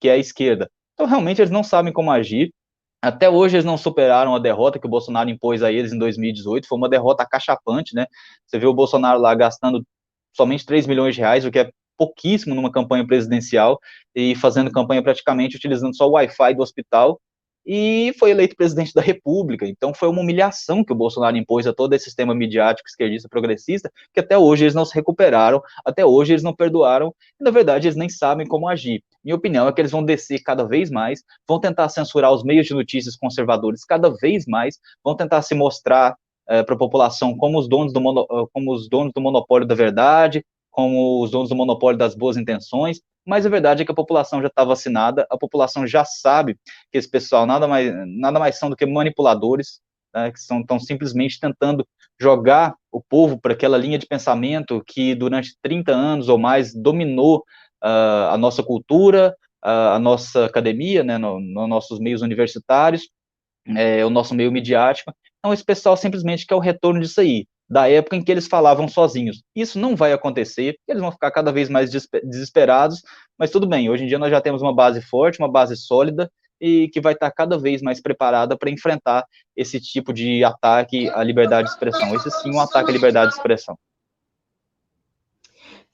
que 0.00 0.08
é 0.08 0.12
a 0.12 0.18
esquerda. 0.18 0.70
Então, 0.94 1.04
realmente, 1.04 1.40
eles 1.40 1.50
não 1.50 1.64
sabem 1.64 1.92
como 1.92 2.12
agir, 2.12 2.52
até 3.00 3.28
hoje 3.28 3.56
eles 3.56 3.64
não 3.64 3.76
superaram 3.76 4.34
a 4.34 4.38
derrota 4.38 4.78
que 4.78 4.86
o 4.86 4.90
Bolsonaro 4.90 5.30
impôs 5.30 5.62
a 5.62 5.72
eles 5.72 5.92
em 5.92 5.98
2018, 5.98 6.66
foi 6.66 6.78
uma 6.78 6.88
derrota 6.88 7.22
acachapante, 7.22 7.94
né? 7.94 8.06
Você 8.46 8.58
vê 8.58 8.66
o 8.66 8.74
Bolsonaro 8.74 9.20
lá 9.20 9.34
gastando 9.34 9.84
somente 10.36 10.66
3 10.66 10.86
milhões 10.86 11.14
de 11.14 11.20
reais, 11.20 11.44
o 11.44 11.50
que 11.50 11.58
é 11.58 11.70
pouquíssimo 11.96 12.54
numa 12.54 12.70
campanha 12.70 13.06
presidencial, 13.06 13.78
e 14.14 14.34
fazendo 14.36 14.70
campanha 14.70 15.02
praticamente 15.02 15.56
utilizando 15.56 15.96
só 15.96 16.08
o 16.08 16.12
Wi-Fi 16.12 16.54
do 16.54 16.62
hospital, 16.62 17.20
e 17.66 18.14
foi 18.18 18.30
eleito 18.30 18.56
presidente 18.56 18.94
da 18.94 19.02
República. 19.02 19.66
Então 19.66 19.92
foi 19.92 20.08
uma 20.08 20.22
humilhação 20.22 20.82
que 20.82 20.92
o 20.92 20.96
Bolsonaro 20.96 21.36
impôs 21.36 21.66
a 21.66 21.72
todo 21.74 21.92
esse 21.92 22.06
sistema 22.06 22.34
midiático 22.34 22.88
esquerdista 22.88 23.28
progressista, 23.28 23.92
que 24.14 24.20
até 24.20 24.38
hoje 24.38 24.64
eles 24.64 24.74
não 24.74 24.86
se 24.86 24.94
recuperaram, 24.94 25.60
até 25.84 26.04
hoje 26.04 26.32
eles 26.32 26.42
não 26.42 26.54
perdoaram, 26.54 27.14
e 27.38 27.44
na 27.44 27.50
verdade 27.50 27.86
eles 27.86 27.96
nem 27.96 28.08
sabem 28.08 28.46
como 28.46 28.68
agir. 28.68 29.02
Minha 29.24 29.36
opinião 29.36 29.68
é 29.68 29.72
que 29.72 29.80
eles 29.80 29.90
vão 29.90 30.04
descer 30.04 30.40
cada 30.42 30.64
vez 30.64 30.90
mais, 30.90 31.22
vão 31.46 31.60
tentar 31.60 31.88
censurar 31.88 32.32
os 32.32 32.42
meios 32.42 32.66
de 32.66 32.74
notícias 32.74 33.16
conservadores 33.16 33.84
cada 33.84 34.10
vez 34.10 34.46
mais, 34.46 34.78
vão 35.04 35.16
tentar 35.16 35.42
se 35.42 35.54
mostrar 35.54 36.16
é, 36.48 36.62
para 36.62 36.74
a 36.74 36.78
população 36.78 37.36
como 37.36 37.58
os, 37.58 37.68
donos 37.68 37.92
do 37.92 38.00
mono, 38.00 38.26
como 38.52 38.72
os 38.72 38.88
donos 38.88 39.12
do 39.14 39.20
monopólio 39.20 39.66
da 39.66 39.74
verdade, 39.74 40.44
como 40.70 41.22
os 41.22 41.30
donos 41.30 41.48
do 41.48 41.56
monopólio 41.56 41.98
das 41.98 42.14
boas 42.14 42.36
intenções, 42.36 43.00
mas 43.26 43.44
a 43.44 43.50
verdade 43.50 43.82
é 43.82 43.84
que 43.84 43.92
a 43.92 43.94
população 43.94 44.40
já 44.40 44.46
está 44.48 44.64
vacinada, 44.64 45.26
a 45.28 45.36
população 45.36 45.86
já 45.86 46.04
sabe 46.04 46.56
que 46.90 46.96
esse 46.96 47.10
pessoal 47.10 47.44
nada 47.44 47.68
mais, 47.68 47.92
nada 48.06 48.38
mais 48.38 48.58
são 48.58 48.70
do 48.70 48.76
que 48.76 48.86
manipuladores, 48.86 49.80
né, 50.14 50.32
que 50.32 50.38
estão 50.38 50.80
simplesmente 50.80 51.38
tentando 51.38 51.86
jogar 52.18 52.74
o 52.90 53.02
povo 53.02 53.38
para 53.38 53.52
aquela 53.52 53.76
linha 53.76 53.98
de 53.98 54.06
pensamento 54.06 54.82
que 54.86 55.14
durante 55.14 55.56
30 55.62 55.92
anos 55.92 56.28
ou 56.28 56.38
mais 56.38 56.74
dominou 56.74 57.44
a 57.82 58.36
nossa 58.38 58.62
cultura, 58.62 59.34
a 59.62 59.98
nossa 59.98 60.46
academia, 60.46 61.02
né, 61.02 61.18
nos 61.18 61.42
no 61.42 61.66
nossos 61.66 61.98
meios 61.98 62.22
universitários, 62.22 63.08
é, 63.76 64.04
o 64.04 64.10
nosso 64.10 64.34
meio 64.34 64.50
midiático. 64.52 65.12
Então, 65.38 65.52
esse 65.52 65.64
pessoal 65.64 65.96
simplesmente 65.96 66.46
quer 66.46 66.54
o 66.54 66.60
retorno 66.60 67.00
disso 67.00 67.20
aí 67.20 67.46
da 67.68 67.88
época 67.88 68.16
em 68.16 68.24
que 68.24 68.32
eles 68.32 68.46
falavam 68.46 68.88
sozinhos. 68.88 69.42
Isso 69.54 69.78
não 69.78 69.94
vai 69.94 70.12
acontecer, 70.12 70.78
eles 70.88 71.02
vão 71.02 71.12
ficar 71.12 71.30
cada 71.30 71.52
vez 71.52 71.68
mais 71.68 71.90
desesperados, 72.24 73.02
mas 73.38 73.50
tudo 73.50 73.68
bem, 73.68 73.90
hoje 73.90 74.04
em 74.04 74.06
dia 74.06 74.18
nós 74.18 74.30
já 74.30 74.40
temos 74.40 74.62
uma 74.62 74.74
base 74.74 75.02
forte, 75.02 75.38
uma 75.38 75.50
base 75.50 75.76
sólida, 75.76 76.30
e 76.60 76.88
que 76.88 77.00
vai 77.00 77.12
estar 77.12 77.30
cada 77.30 77.56
vez 77.58 77.82
mais 77.82 78.00
preparada 78.00 78.56
para 78.56 78.70
enfrentar 78.70 79.24
esse 79.54 79.80
tipo 79.80 80.12
de 80.12 80.42
ataque 80.42 81.08
à 81.10 81.22
liberdade 81.22 81.68
de 81.68 81.74
expressão. 81.74 82.14
Esse 82.14 82.30
sim, 82.30 82.50
um 82.52 82.60
ataque 82.60 82.90
à 82.90 82.92
liberdade 82.92 83.30
de 83.30 83.36
expressão. 83.36 83.78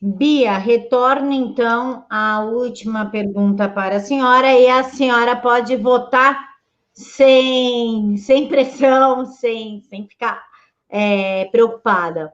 Bia, 0.07 0.59
retorne 0.59 1.35
então 1.35 2.05
à 2.11 2.41
última 2.41 3.07
pergunta 3.07 3.67
para 3.71 3.97
a 3.97 4.01
senhora, 4.01 4.53
e 4.53 4.69
a 4.69 4.85
senhora 4.85 5.35
pode 5.35 5.77
votar 5.77 6.39
sem, 6.93 8.15
sem 8.19 8.47
pressão, 8.47 9.25
sem, 9.25 9.81
sem 9.89 10.07
ficar 10.07 10.45
é, 10.91 11.47
preocupada. 11.47 12.31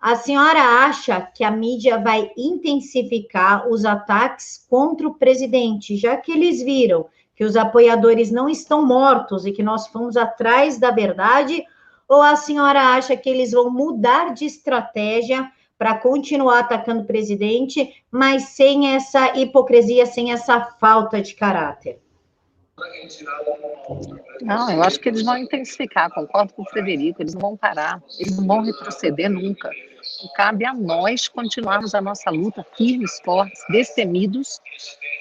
A 0.00 0.16
senhora 0.16 0.58
acha 0.60 1.20
que 1.20 1.44
a 1.44 1.52
mídia 1.52 1.98
vai 1.98 2.32
intensificar 2.36 3.68
os 3.68 3.84
ataques 3.84 4.66
contra 4.68 5.06
o 5.06 5.14
presidente, 5.14 5.96
já 5.96 6.16
que 6.16 6.32
eles 6.32 6.60
viram 6.64 7.06
que 7.36 7.44
os 7.44 7.54
apoiadores 7.54 8.32
não 8.32 8.48
estão 8.48 8.84
mortos 8.84 9.46
e 9.46 9.52
que 9.52 9.62
nós 9.62 9.86
fomos 9.86 10.16
atrás 10.16 10.78
da 10.78 10.90
verdade? 10.90 11.64
Ou 12.08 12.20
a 12.20 12.34
senhora 12.34 12.80
acha 12.96 13.16
que 13.16 13.30
eles 13.30 13.52
vão 13.52 13.70
mudar 13.70 14.34
de 14.34 14.46
estratégia 14.46 15.48
para 15.84 15.98
continuar 15.98 16.60
atacando 16.60 17.02
o 17.02 17.04
presidente, 17.04 18.02
mas 18.10 18.44
sem 18.44 18.94
essa 18.94 19.36
hipocrisia, 19.36 20.06
sem 20.06 20.32
essa 20.32 20.58
falta 20.80 21.20
de 21.20 21.34
caráter? 21.34 22.00
Não, 24.40 24.72
eu 24.72 24.82
acho 24.82 24.98
que 24.98 25.10
eles 25.10 25.22
vão 25.22 25.36
intensificar, 25.36 26.10
concordo 26.10 26.54
com 26.54 26.62
o 26.62 26.70
Frederico, 26.70 27.20
eles 27.20 27.34
não 27.34 27.40
vão 27.42 27.56
parar, 27.58 28.02
eles 28.18 28.34
não 28.34 28.46
vão 28.46 28.62
retroceder 28.62 29.28
nunca. 29.28 29.68
E 29.70 30.34
cabe 30.34 30.64
a 30.64 30.72
nós 30.72 31.28
continuarmos 31.28 31.94
a 31.94 32.00
nossa 32.00 32.30
luta 32.30 32.64
firmes, 32.78 33.20
fortes, 33.22 33.62
destemidos, 33.68 34.62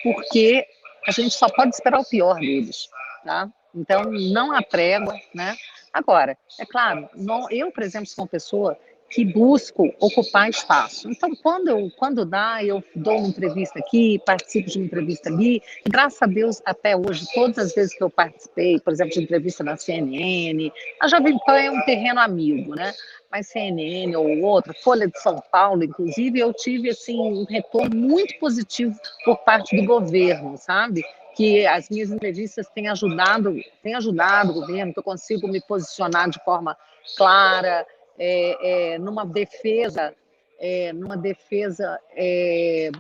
porque 0.02 0.66
a 1.06 1.12
gente 1.12 1.36
só 1.36 1.50
pode 1.50 1.76
esperar 1.76 2.00
o 2.00 2.06
pior 2.06 2.36
deles, 2.40 2.88
tá? 3.26 3.52
Então, 3.76 4.04
não 4.06 4.54
há 4.54 4.62
trégua, 4.62 5.20
né? 5.36 5.58
Agora, 5.92 6.38
é 6.58 6.66
claro, 6.66 7.10
não, 7.14 7.52
eu, 7.52 7.70
por 7.70 7.84
exemplo, 7.84 8.08
sou 8.08 8.24
uma 8.24 8.30
pessoa 8.30 8.78
que 9.14 9.24
busco 9.24 9.94
ocupar 10.00 10.50
espaço. 10.50 11.10
Então, 11.10 11.36
quando, 11.36 11.68
eu, 11.68 11.92
quando 11.96 12.26
dá, 12.26 12.64
eu 12.64 12.84
dou 12.96 13.20
uma 13.20 13.28
entrevista 13.28 13.78
aqui, 13.80 14.20
participo 14.26 14.70
de 14.70 14.80
uma 14.80 14.86
entrevista 14.86 15.30
ali. 15.30 15.62
Graças 15.88 16.22
a 16.22 16.26
Deus, 16.26 16.62
até 16.66 16.98
hoje, 16.98 17.28
todas 17.34 17.60
as 17.60 17.76
vezes 17.76 17.96
que 17.96 18.04
eu 18.04 18.10
participei, 18.10 18.80
por 18.80 18.92
exemplo, 18.92 19.14
de 19.14 19.22
entrevista 19.22 19.64
na 19.64 19.78
CNN, 19.78 20.72
a 21.00 21.08
Jovem 21.08 21.38
Pan 21.46 21.58
é 21.58 21.70
um 21.70 21.86
terreno 21.86 22.20
amigo, 22.20 22.74
né? 22.74 22.94
Mas 23.32 23.48
CNN 23.48 24.16
ou 24.16 24.42
outra, 24.42 24.74
Folha 24.74 25.08
de 25.08 25.20
São 25.20 25.42
Paulo, 25.52 25.84
inclusive, 25.84 26.40
eu 26.40 26.52
tive 26.52 26.90
assim 26.90 27.20
um 27.20 27.46
retorno 27.46 27.96
muito 27.96 28.38
positivo 28.40 28.96
por 29.24 29.38
parte 29.38 29.76
do 29.76 29.86
governo, 29.86 30.58
sabe? 30.58 31.04
que 31.36 31.66
as 31.66 31.90
minhas 31.90 32.12
entrevistas 32.12 32.70
têm 32.70 32.90
ajudado, 32.90 33.56
têm 33.82 33.96
ajudado 33.96 34.52
o 34.52 34.54
governo, 34.54 34.94
que 34.94 35.00
eu 35.00 35.04
consigo 35.04 35.48
me 35.48 35.60
posicionar 35.62 36.30
de 36.30 36.40
forma 36.44 36.78
clara, 37.18 37.88
é, 38.18 38.94
é, 38.94 39.00
numa 39.00 39.26
defesa, 39.26 40.14
é, 40.60 40.94
numa 40.94 41.18
defesa 41.18 42.00
é, 42.16 42.92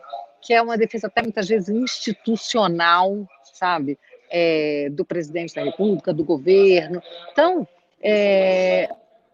que 0.42 0.54
é 0.54 0.62
uma 0.62 0.78
defesa 0.78 1.08
até 1.08 1.22
muitas 1.22 1.48
vezes 1.48 1.70
institucional, 1.70 3.26
sabe, 3.54 3.98
é, 4.30 4.90
do 4.92 5.06
presidente 5.06 5.56
da 5.56 5.64
República, 5.64 6.14
do 6.14 6.24
governo. 6.24 7.02
Então, 7.32 7.68
é, 8.02 8.90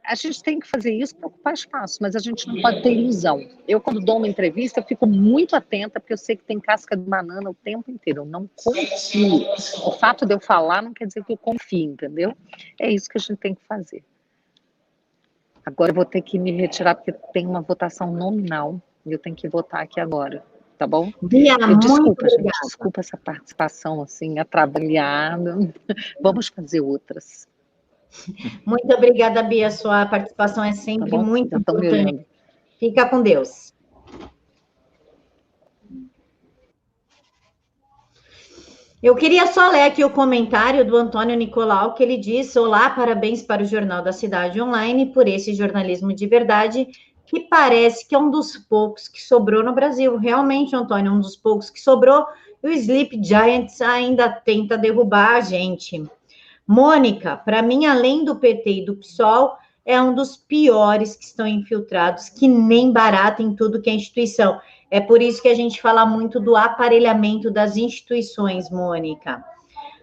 a 0.09 0.15
gente 0.15 0.41
tem 0.41 0.59
que 0.59 0.67
fazer 0.67 0.93
isso 0.93 1.15
para 1.15 1.27
ocupar 1.27 1.53
espaço, 1.53 1.99
mas 2.01 2.15
a 2.15 2.19
gente 2.19 2.47
não 2.47 2.61
pode 2.61 2.81
ter 2.81 2.91
ilusão. 2.91 3.47
Eu, 3.67 3.79
quando 3.79 3.99
dou 3.99 4.17
uma 4.17 4.27
entrevista, 4.27 4.81
fico 4.81 5.05
muito 5.05 5.55
atenta, 5.55 5.99
porque 5.99 6.13
eu 6.13 6.17
sei 6.17 6.35
que 6.35 6.43
tem 6.43 6.59
casca 6.59 6.97
de 6.97 7.03
banana 7.03 7.49
o 7.49 7.53
tempo 7.53 7.91
inteiro. 7.91 8.21
Eu 8.21 8.25
não 8.25 8.49
confio. 8.55 9.45
O 9.85 9.91
fato 9.91 10.25
de 10.25 10.33
eu 10.33 10.39
falar 10.39 10.81
não 10.81 10.93
quer 10.93 11.05
dizer 11.05 11.23
que 11.23 11.31
eu 11.31 11.37
confio, 11.37 11.91
entendeu? 11.91 12.35
É 12.79 12.89
isso 12.89 13.09
que 13.09 13.17
a 13.17 13.21
gente 13.21 13.37
tem 13.37 13.53
que 13.53 13.63
fazer. 13.65 14.03
Agora 15.65 15.91
eu 15.91 15.95
vou 15.95 16.05
ter 16.05 16.21
que 16.21 16.39
me 16.39 16.51
retirar 16.51 16.95
porque 16.95 17.11
tem 17.33 17.45
uma 17.45 17.61
votação 17.61 18.11
nominal 18.11 18.81
e 19.05 19.11
eu 19.11 19.19
tenho 19.19 19.35
que 19.35 19.47
votar 19.47 19.81
aqui 19.81 19.99
agora, 19.99 20.43
tá 20.77 20.87
bom? 20.87 21.11
Bia, 21.21 21.55
eu, 21.59 21.77
desculpa, 21.77 22.29
gente, 22.29 22.39
obrigada. 22.39 22.65
desculpa 22.65 22.99
essa 22.99 23.17
participação 23.17 24.01
assim 24.01 24.39
atrapalhada. 24.39 25.57
Vamos 26.21 26.47
fazer 26.47 26.81
outras. 26.81 27.47
Muito 28.65 28.91
obrigada, 28.93 29.43
Bia. 29.43 29.69
Sua 29.69 30.05
participação 30.05 30.63
é 30.63 30.71
sempre 30.73 31.11
tá 31.11 31.17
muito 31.17 31.55
importante. 31.55 32.25
Fica 32.79 33.07
com 33.07 33.21
Deus. 33.21 33.73
Eu 39.01 39.15
queria 39.15 39.47
só 39.47 39.69
ler 39.69 39.83
aqui 39.83 40.03
o 40.03 40.09
comentário 40.09 40.83
do 40.83 40.97
Antônio 40.97 41.33
Nicolau, 41.37 41.93
que 41.93 42.03
ele 42.03 42.17
diz: 42.17 42.53
Olá, 42.57 42.89
parabéns 42.89 43.41
para 43.41 43.63
o 43.63 43.65
Jornal 43.65 44.03
da 44.03 44.11
Cidade 44.11 44.61
Online 44.61 45.05
por 45.05 45.25
esse 45.25 45.53
jornalismo 45.53 46.13
de 46.13 46.27
verdade, 46.27 46.85
que 47.25 47.39
parece 47.39 48.05
que 48.05 48.13
é 48.13 48.19
um 48.19 48.29
dos 48.29 48.57
poucos 48.57 49.07
que 49.07 49.21
sobrou 49.21 49.63
no 49.63 49.71
Brasil. 49.71 50.17
Realmente, 50.17 50.75
Antônio, 50.75 51.13
é 51.13 51.15
um 51.15 51.19
dos 51.21 51.37
poucos 51.37 51.69
que 51.69 51.79
sobrou. 51.79 52.25
E 52.61 52.67
o 52.67 52.71
Sleep 52.73 53.23
Giants 53.23 53.79
ainda 53.79 54.29
tenta 54.29 54.77
derrubar 54.77 55.37
a 55.37 55.41
gente. 55.41 56.03
Mônica, 56.67 57.37
para 57.37 57.61
mim, 57.61 57.85
além 57.85 58.25
do 58.25 58.35
PT 58.35 58.69
e 58.69 58.85
do 58.85 58.97
PSOL, 58.97 59.55
é 59.85 59.99
um 60.01 60.13
dos 60.13 60.35
piores 60.35 61.15
que 61.15 61.23
estão 61.23 61.47
infiltrados, 61.47 62.27
que 62.27 62.49
nem 62.49 62.91
barata 62.91 63.41
em 63.41 63.55
tudo 63.55 63.81
que 63.81 63.89
é 63.89 63.93
instituição. 63.93 64.59
É 64.91 64.99
por 64.99 65.21
isso 65.21 65.41
que 65.41 65.47
a 65.47 65.55
gente 65.55 65.81
fala 65.81 66.05
muito 66.05 66.39
do 66.39 66.55
aparelhamento 66.55 67.51
das 67.51 67.77
instituições, 67.77 68.69
Mônica. 68.69 69.43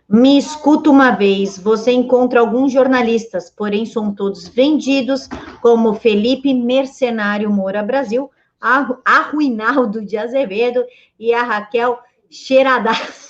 Me 0.09 0.39
escuta 0.39 0.89
uma 0.89 1.11
vez, 1.11 1.59
você 1.59 1.91
encontra 1.91 2.39
alguns 2.39 2.72
jornalistas, 2.72 3.51
porém 3.51 3.84
são 3.84 4.14
todos 4.14 4.47
vendidos, 4.47 5.28
como 5.61 5.95
Felipe 5.95 6.55
Mercenário 6.55 7.51
Moura 7.51 7.82
Brasil, 7.82 8.30
a 8.61 9.20
Ruinaldo 9.32 10.05
de 10.05 10.16
Azevedo 10.16 10.84
e 11.18 11.34
a 11.34 11.43
Raquel 11.43 11.99
Cheiradaça. 12.30 13.26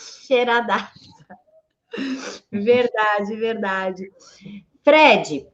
Verdade, 2.53 3.37
verdade. 3.37 4.13
Fred, 4.85 5.47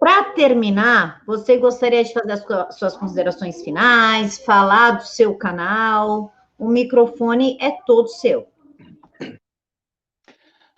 para 0.00 0.24
terminar, 0.32 1.22
você 1.26 1.58
gostaria 1.58 2.02
de 2.02 2.14
fazer 2.14 2.32
as 2.32 2.78
suas 2.78 2.96
considerações 2.96 3.62
finais, 3.62 4.38
falar 4.38 4.92
do 4.92 5.06
seu 5.06 5.34
canal? 5.34 6.32
O 6.58 6.68
microfone 6.68 7.58
é 7.60 7.70
todo 7.86 8.08
seu. 8.08 8.48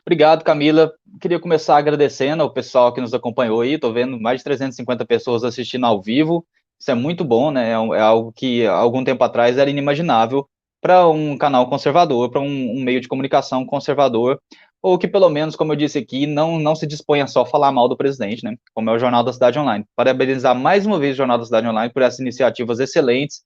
Obrigado, 0.04 0.42
Camila. 0.42 0.92
Queria 1.20 1.38
começar 1.38 1.76
agradecendo 1.76 2.42
ao 2.42 2.52
pessoal 2.52 2.92
que 2.92 3.00
nos 3.00 3.14
acompanhou 3.14 3.60
aí. 3.60 3.74
Estou 3.74 3.92
vendo 3.92 4.20
mais 4.20 4.40
de 4.40 4.44
350 4.44 5.06
pessoas 5.06 5.44
assistindo 5.44 5.86
ao 5.86 6.02
vivo. 6.02 6.44
Isso 6.76 6.90
é 6.90 6.94
muito 6.94 7.24
bom, 7.24 7.52
né? 7.52 7.68
É, 7.68 7.74
é 7.74 8.00
algo 8.00 8.32
que 8.32 8.66
algum 8.66 9.04
tempo 9.04 9.22
atrás 9.22 9.56
era 9.56 9.70
inimaginável 9.70 10.48
para 10.80 11.06
um 11.06 11.38
canal 11.38 11.68
conservador, 11.68 12.28
para 12.28 12.40
um, 12.40 12.72
um, 12.76 12.82
meio 12.82 13.00
de 13.00 13.06
comunicação 13.06 13.64
conservador, 13.64 14.42
ou 14.82 14.98
que 14.98 15.06
pelo 15.06 15.30
menos, 15.30 15.54
como 15.54 15.72
eu 15.72 15.76
disse 15.76 15.96
aqui, 15.98 16.26
não, 16.26 16.58
não 16.58 16.74
se 16.74 16.86
disponha 16.86 17.26
só 17.28 17.42
a 17.42 17.46
falar 17.46 17.70
mal 17.70 17.88
do 17.88 17.96
presidente, 17.96 18.42
né? 18.44 18.56
Como 18.74 18.90
é 18.90 18.92
o 18.92 18.98
Jornal 18.98 19.22
da 19.22 19.32
Cidade 19.32 19.58
Online. 19.58 19.84
Parabenizar 19.94 20.58
mais 20.58 20.84
uma 20.84 20.98
vez 20.98 21.14
o 21.14 21.18
Jornal 21.18 21.38
da 21.38 21.44
Cidade 21.44 21.68
Online 21.68 21.92
por 21.92 22.02
essas 22.02 22.18
iniciativas 22.18 22.80
excelentes, 22.80 23.44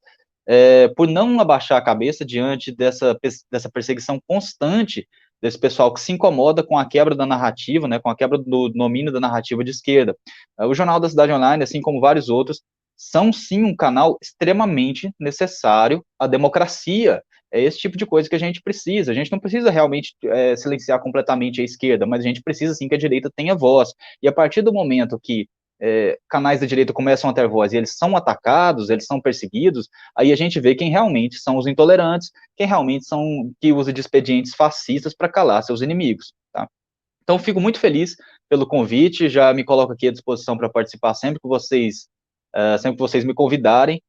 é, 0.49 0.89
por 0.97 1.07
não 1.07 1.39
abaixar 1.39 1.77
a 1.77 1.85
cabeça 1.85 2.25
diante 2.25 2.75
dessa, 2.75 3.19
dessa 3.53 3.71
perseguição 3.71 4.19
constante 4.27 5.07
desse 5.43 5.59
pessoal 5.59 5.93
que 5.93 6.01
se 6.01 6.13
incomoda 6.13 6.63
com 6.63 6.79
a 6.79 6.89
quebra 6.89 7.15
da 7.15 7.27
narrativa, 7.27 7.87
né, 7.87 7.99
com 7.99 8.09
a 8.09 8.17
quebra 8.17 8.39
do 8.39 8.71
domínio 8.71 9.13
da 9.13 9.21
narrativa 9.21 9.63
de 9.63 9.71
esquerda. 9.71 10.17
O 10.59 10.75
Jornal 10.75 10.99
da 10.99 11.11
Cidade 11.11 11.33
Online, 11.33 11.63
assim 11.63 11.83
como 11.83 12.01
vários 12.01 12.31
outros, 12.31 12.63
são 12.97 13.31
sim 13.31 13.63
um 13.63 13.77
canal 13.77 14.17
extremamente 14.23 15.13
necessário 15.21 16.03
à 16.19 16.27
democracia 16.27 17.23
é 17.57 17.63
esse 17.63 17.79
tipo 17.79 17.97
de 17.97 18.07
coisa 18.07 18.29
que 18.29 18.35
a 18.35 18.39
gente 18.39 18.61
precisa. 18.63 19.13
A 19.13 19.15
gente 19.15 19.33
não 19.33 19.39
precisa 19.39 19.71
realmente 19.71 20.15
é, 20.25 20.55
silenciar 20.57 21.01
completamente 21.01 21.61
a 21.61 21.65
esquerda, 21.65 22.07
mas 22.07 22.21
a 22.21 22.23
gente 22.29 22.43
precisa 22.43 22.75
sim 22.75 22.89
que 22.89 22.95
a 22.95 22.99
direita 22.99 23.31
tenha 23.35 23.55
voz. 23.55 23.93
E 24.23 24.29
a 24.29 24.33
partir 24.33 24.63
do 24.63 24.73
momento 24.73 25.19
que 25.23 25.49
é, 25.81 26.19
canais 26.29 26.61
da 26.61 26.67
direita 26.67 26.93
começam 26.93 27.29
a 27.29 27.33
ter 27.33 27.47
voz 27.49 27.73
e 27.73 27.77
eles 27.77 27.97
são 27.97 28.17
atacados, 28.17 28.91
eles 28.91 29.05
são 29.05 29.21
perseguidos, 29.21 29.89
aí 30.17 30.33
a 30.33 30.37
gente 30.37 30.59
vê 30.59 30.75
quem 30.75 30.91
realmente 30.91 31.39
são 31.39 31.57
os 31.57 31.67
intolerantes, 31.67 32.31
quem 32.57 32.67
realmente 32.67 33.05
são 33.07 33.53
que 33.61 33.73
usa 33.73 33.93
de 33.93 34.01
expedientes 34.01 34.55
fascistas 34.55 35.15
para 35.15 35.29
calar 35.29 35.63
seus 35.63 35.83
inimigos. 35.83 36.33
Tá? 36.53 36.69
Então, 37.23 37.39
fico 37.39 37.61
muito 37.61 37.79
feliz 37.79 38.17
pelo 38.49 38.67
convite, 38.67 39.29
já 39.29 39.53
me 39.53 39.65
coloco 39.65 39.93
aqui 39.93 40.09
à 40.09 40.13
disposição 40.13 40.57
para 40.57 40.71
participar 40.71 41.15
sempre 41.15 41.41
que 41.41 41.49
vocês, 41.49 42.09
uh, 42.55 42.79
sempre 42.79 42.97
que 42.97 43.03
vocês 43.03 43.25
me 43.25 43.35
convidarem. 43.35 44.01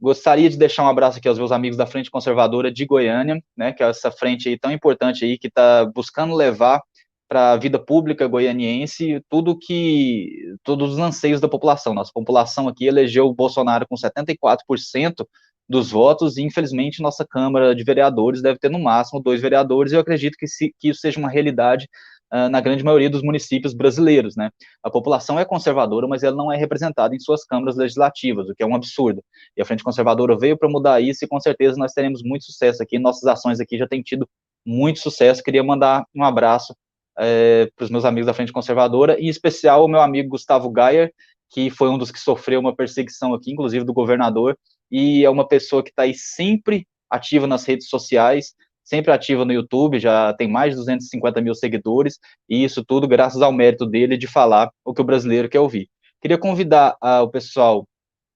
Gostaria 0.00 0.50
de 0.50 0.58
deixar 0.58 0.82
um 0.84 0.88
abraço 0.88 1.18
aqui 1.18 1.28
aos 1.28 1.38
meus 1.38 1.50
amigos 1.50 1.76
da 1.76 1.86
Frente 1.86 2.10
Conservadora 2.10 2.70
de 2.70 2.84
Goiânia, 2.84 3.42
né, 3.56 3.72
que 3.72 3.82
é 3.82 3.88
essa 3.88 4.10
frente 4.10 4.48
aí 4.48 4.58
tão 4.58 4.70
importante 4.70 5.24
aí 5.24 5.38
que 5.38 5.48
está 5.48 5.86
buscando 5.86 6.34
levar 6.34 6.82
para 7.28 7.52
a 7.52 7.56
vida 7.56 7.78
pública 7.78 8.28
goianiense 8.28 9.20
tudo 9.28 9.58
que 9.58 10.54
todos 10.62 10.92
os 10.92 10.98
anseios 10.98 11.40
da 11.40 11.48
população. 11.48 11.94
Nossa 11.94 12.12
população 12.14 12.68
aqui 12.68 12.86
elegeu 12.86 13.26
o 13.26 13.34
Bolsonaro 13.34 13.86
com 13.88 13.96
74% 13.96 15.26
dos 15.68 15.90
votos 15.90 16.36
e 16.36 16.42
infelizmente 16.42 17.02
nossa 17.02 17.26
Câmara 17.28 17.74
de 17.74 17.82
Vereadores 17.82 18.40
deve 18.40 18.58
ter 18.58 18.70
no 18.70 18.78
máximo 18.78 19.20
dois 19.20 19.40
vereadores. 19.40 19.92
E 19.92 19.96
eu 19.96 20.00
acredito 20.00 20.36
que, 20.38 20.46
se, 20.46 20.72
que 20.78 20.90
isso 20.90 21.00
seja 21.00 21.18
uma 21.18 21.30
realidade 21.30 21.88
uh, 22.32 22.48
na 22.48 22.60
grande 22.60 22.84
maioria 22.84 23.10
dos 23.10 23.22
municípios 23.22 23.74
brasileiros, 23.74 24.36
né? 24.36 24.50
A 24.82 24.90
população 24.90 25.38
é 25.38 25.44
conservadora, 25.44 26.06
mas 26.06 26.22
ela 26.22 26.36
não 26.36 26.52
é 26.52 26.56
representada 26.56 27.14
em 27.14 27.18
suas 27.18 27.44
câmaras 27.44 27.76
legislativas, 27.76 28.48
o 28.48 28.54
que 28.54 28.62
é 28.62 28.66
um 28.66 28.74
absurdo. 28.74 29.22
E 29.56 29.62
a 29.62 29.64
Frente 29.64 29.84
Conservadora 29.84 30.36
veio 30.38 30.56
para 30.56 30.68
mudar 30.68 31.00
isso 31.00 31.24
e 31.24 31.28
com 31.28 31.40
certeza 31.40 31.76
nós 31.78 31.92
teremos 31.92 32.22
muito 32.22 32.44
sucesso 32.44 32.82
aqui. 32.82 32.98
Nossas 32.98 33.24
ações 33.24 33.60
aqui 33.60 33.78
já 33.78 33.86
têm 33.86 34.02
tido 34.02 34.28
muito 34.64 34.98
sucesso. 34.98 35.42
Queria 35.42 35.62
mandar 35.62 36.04
um 36.14 36.24
abraço 36.24 36.74
é, 37.18 37.70
para 37.76 37.84
os 37.84 37.90
meus 37.90 38.04
amigos 38.04 38.26
da 38.26 38.34
Frente 38.34 38.52
Conservadora, 38.52 39.18
em 39.20 39.28
especial 39.28 39.84
o 39.84 39.88
meu 39.88 40.00
amigo 40.00 40.30
Gustavo 40.30 40.70
Gayer, 40.70 41.12
que 41.50 41.70
foi 41.70 41.88
um 41.88 41.98
dos 41.98 42.10
que 42.10 42.18
sofreu 42.18 42.60
uma 42.60 42.74
perseguição 42.74 43.32
aqui, 43.32 43.52
inclusive 43.52 43.84
do 43.84 43.92
governador, 43.92 44.58
e 44.90 45.24
é 45.24 45.30
uma 45.30 45.46
pessoa 45.46 45.82
que 45.82 45.90
está 45.90 46.02
aí 46.02 46.14
sempre 46.14 46.86
ativa 47.08 47.46
nas 47.46 47.64
redes 47.64 47.88
sociais, 47.88 48.54
sempre 48.86 49.12
ativa 49.12 49.44
no 49.44 49.52
YouTube, 49.52 49.98
já 49.98 50.32
tem 50.34 50.48
mais 50.48 50.70
de 50.70 50.76
250 50.76 51.40
mil 51.40 51.54
seguidores, 51.54 52.18
e 52.48 52.64
isso 52.64 52.84
tudo 52.84 53.08
graças 53.08 53.42
ao 53.42 53.52
mérito 53.52 53.84
dele 53.84 54.16
de 54.16 54.28
falar 54.28 54.70
o 54.84 54.94
que 54.94 55.00
o 55.00 55.04
brasileiro 55.04 55.48
quer 55.48 55.60
ouvir. 55.60 55.88
Queria 56.22 56.38
convidar 56.38 56.96
uh, 57.02 57.22
o 57.22 57.28
pessoal 57.28 57.86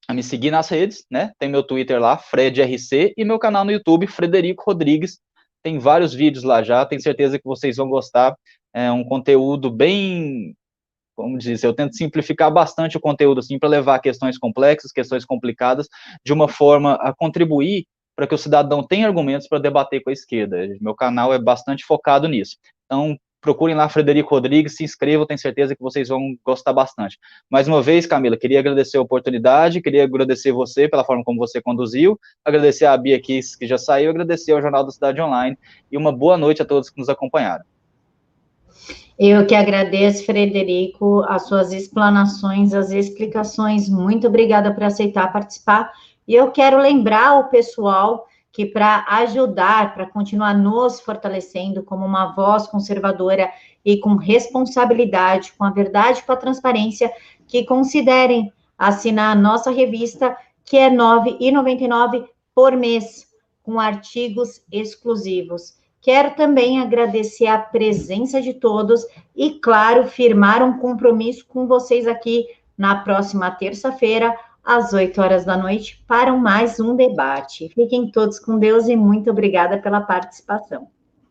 a 0.08 0.12
me 0.12 0.24
seguir 0.24 0.50
nas 0.50 0.68
redes, 0.68 1.04
né? 1.08 1.30
Tem 1.38 1.48
meu 1.48 1.62
Twitter 1.62 2.00
lá, 2.00 2.18
FredRC, 2.18 3.14
e 3.16 3.24
meu 3.24 3.38
canal 3.38 3.64
no 3.64 3.70
YouTube, 3.70 4.08
Frederico 4.08 4.64
Rodrigues. 4.66 5.20
Tem 5.62 5.78
vários 5.78 6.12
vídeos 6.12 6.42
lá 6.42 6.62
já, 6.64 6.84
tenho 6.84 7.00
certeza 7.00 7.38
que 7.38 7.44
vocês 7.44 7.76
vão 7.76 7.88
gostar. 7.88 8.34
É 8.74 8.90
um 8.90 9.04
conteúdo 9.04 9.70
bem, 9.70 10.54
como 11.14 11.38
dizer, 11.38 11.64
eu 11.64 11.74
tento 11.74 11.96
simplificar 11.96 12.52
bastante 12.52 12.96
o 12.96 13.00
conteúdo 13.00 13.38
assim 13.38 13.56
para 13.56 13.68
levar 13.68 14.00
questões 14.00 14.36
complexas, 14.36 14.90
questões 14.90 15.24
complicadas, 15.24 15.86
de 16.24 16.32
uma 16.32 16.48
forma 16.48 16.94
a 16.94 17.14
contribuir 17.14 17.86
para 18.20 18.26
que 18.26 18.34
o 18.34 18.38
cidadão 18.38 18.82
tenha 18.82 19.06
argumentos 19.06 19.48
para 19.48 19.58
debater 19.58 20.02
com 20.02 20.10
a 20.10 20.12
esquerda. 20.12 20.68
Meu 20.78 20.94
canal 20.94 21.32
é 21.32 21.38
bastante 21.38 21.86
focado 21.86 22.28
nisso. 22.28 22.58
Então, 22.84 23.16
procurem 23.40 23.74
lá 23.74 23.88
Frederico 23.88 24.34
Rodrigues, 24.34 24.76
se 24.76 24.84
inscrevam, 24.84 25.24
tenho 25.24 25.40
certeza 25.40 25.74
que 25.74 25.80
vocês 25.82 26.08
vão 26.08 26.36
gostar 26.44 26.74
bastante. 26.74 27.18
Mais 27.48 27.66
uma 27.66 27.80
vez, 27.80 28.04
Camila, 28.04 28.36
queria 28.36 28.58
agradecer 28.58 28.98
a 28.98 29.00
oportunidade, 29.00 29.80
queria 29.80 30.04
agradecer 30.04 30.52
você 30.52 30.86
pela 30.86 31.02
forma 31.02 31.24
como 31.24 31.38
você 31.38 31.62
conduziu, 31.62 32.20
agradecer 32.44 32.84
a 32.84 32.94
Bia 32.94 33.16
aqui, 33.16 33.40
que 33.58 33.66
já 33.66 33.78
saiu, 33.78 34.10
agradecer 34.10 34.52
ao 34.52 34.60
Jornal 34.60 34.84
da 34.84 34.90
Cidade 34.90 35.18
Online, 35.18 35.56
e 35.90 35.96
uma 35.96 36.12
boa 36.12 36.36
noite 36.36 36.60
a 36.60 36.66
todos 36.66 36.90
que 36.90 36.98
nos 36.98 37.08
acompanharam. 37.08 37.64
Eu 39.18 39.46
que 39.46 39.54
agradeço, 39.54 40.24
Frederico, 40.24 41.22
as 41.28 41.46
suas 41.46 41.72
explanações, 41.72 42.72
as 42.72 42.90
explicações. 42.90 43.86
Muito 43.86 44.26
obrigada 44.26 44.72
por 44.72 44.82
aceitar 44.82 45.30
participar. 45.30 45.90
E 46.30 46.34
eu 46.36 46.52
quero 46.52 46.78
lembrar 46.78 47.40
o 47.40 47.48
pessoal 47.48 48.28
que 48.52 48.64
para 48.64 49.04
ajudar, 49.08 49.92
para 49.92 50.06
continuar 50.06 50.56
nos 50.56 51.00
fortalecendo 51.00 51.82
como 51.82 52.06
uma 52.06 52.26
voz 52.36 52.68
conservadora 52.68 53.50
e 53.84 53.98
com 53.98 54.14
responsabilidade, 54.14 55.52
com 55.58 55.64
a 55.64 55.72
verdade, 55.72 56.22
com 56.22 56.30
a 56.30 56.36
transparência, 56.36 57.12
que 57.48 57.64
considerem 57.64 58.52
assinar 58.78 59.32
a 59.32 59.40
nossa 59.40 59.72
revista, 59.72 60.36
que 60.64 60.76
é 60.76 60.88
R$ 60.88 60.94
9,99 60.94 62.24
por 62.54 62.76
mês, 62.76 63.26
com 63.60 63.80
artigos 63.80 64.62
exclusivos. 64.70 65.80
Quero 66.00 66.36
também 66.36 66.78
agradecer 66.80 67.48
a 67.48 67.58
presença 67.58 68.40
de 68.40 68.54
todos 68.54 69.04
e, 69.34 69.58
claro, 69.58 70.06
firmar 70.06 70.62
um 70.62 70.78
compromisso 70.78 71.44
com 71.48 71.66
vocês 71.66 72.06
aqui 72.06 72.46
na 72.78 73.00
próxima 73.00 73.50
terça-feira, 73.50 74.32
às 74.70 74.92
8 74.92 75.20
horas 75.20 75.44
da 75.44 75.56
noite, 75.56 76.00
para 76.06 76.32
mais 76.32 76.78
um 76.78 76.94
debate. 76.94 77.68
Fiquem 77.74 78.08
todos 78.08 78.38
com 78.38 78.56
Deus 78.56 78.86
e 78.86 78.94
muito 78.94 79.28
obrigada 79.28 79.78
pela 79.78 80.00
participação. 80.00 80.86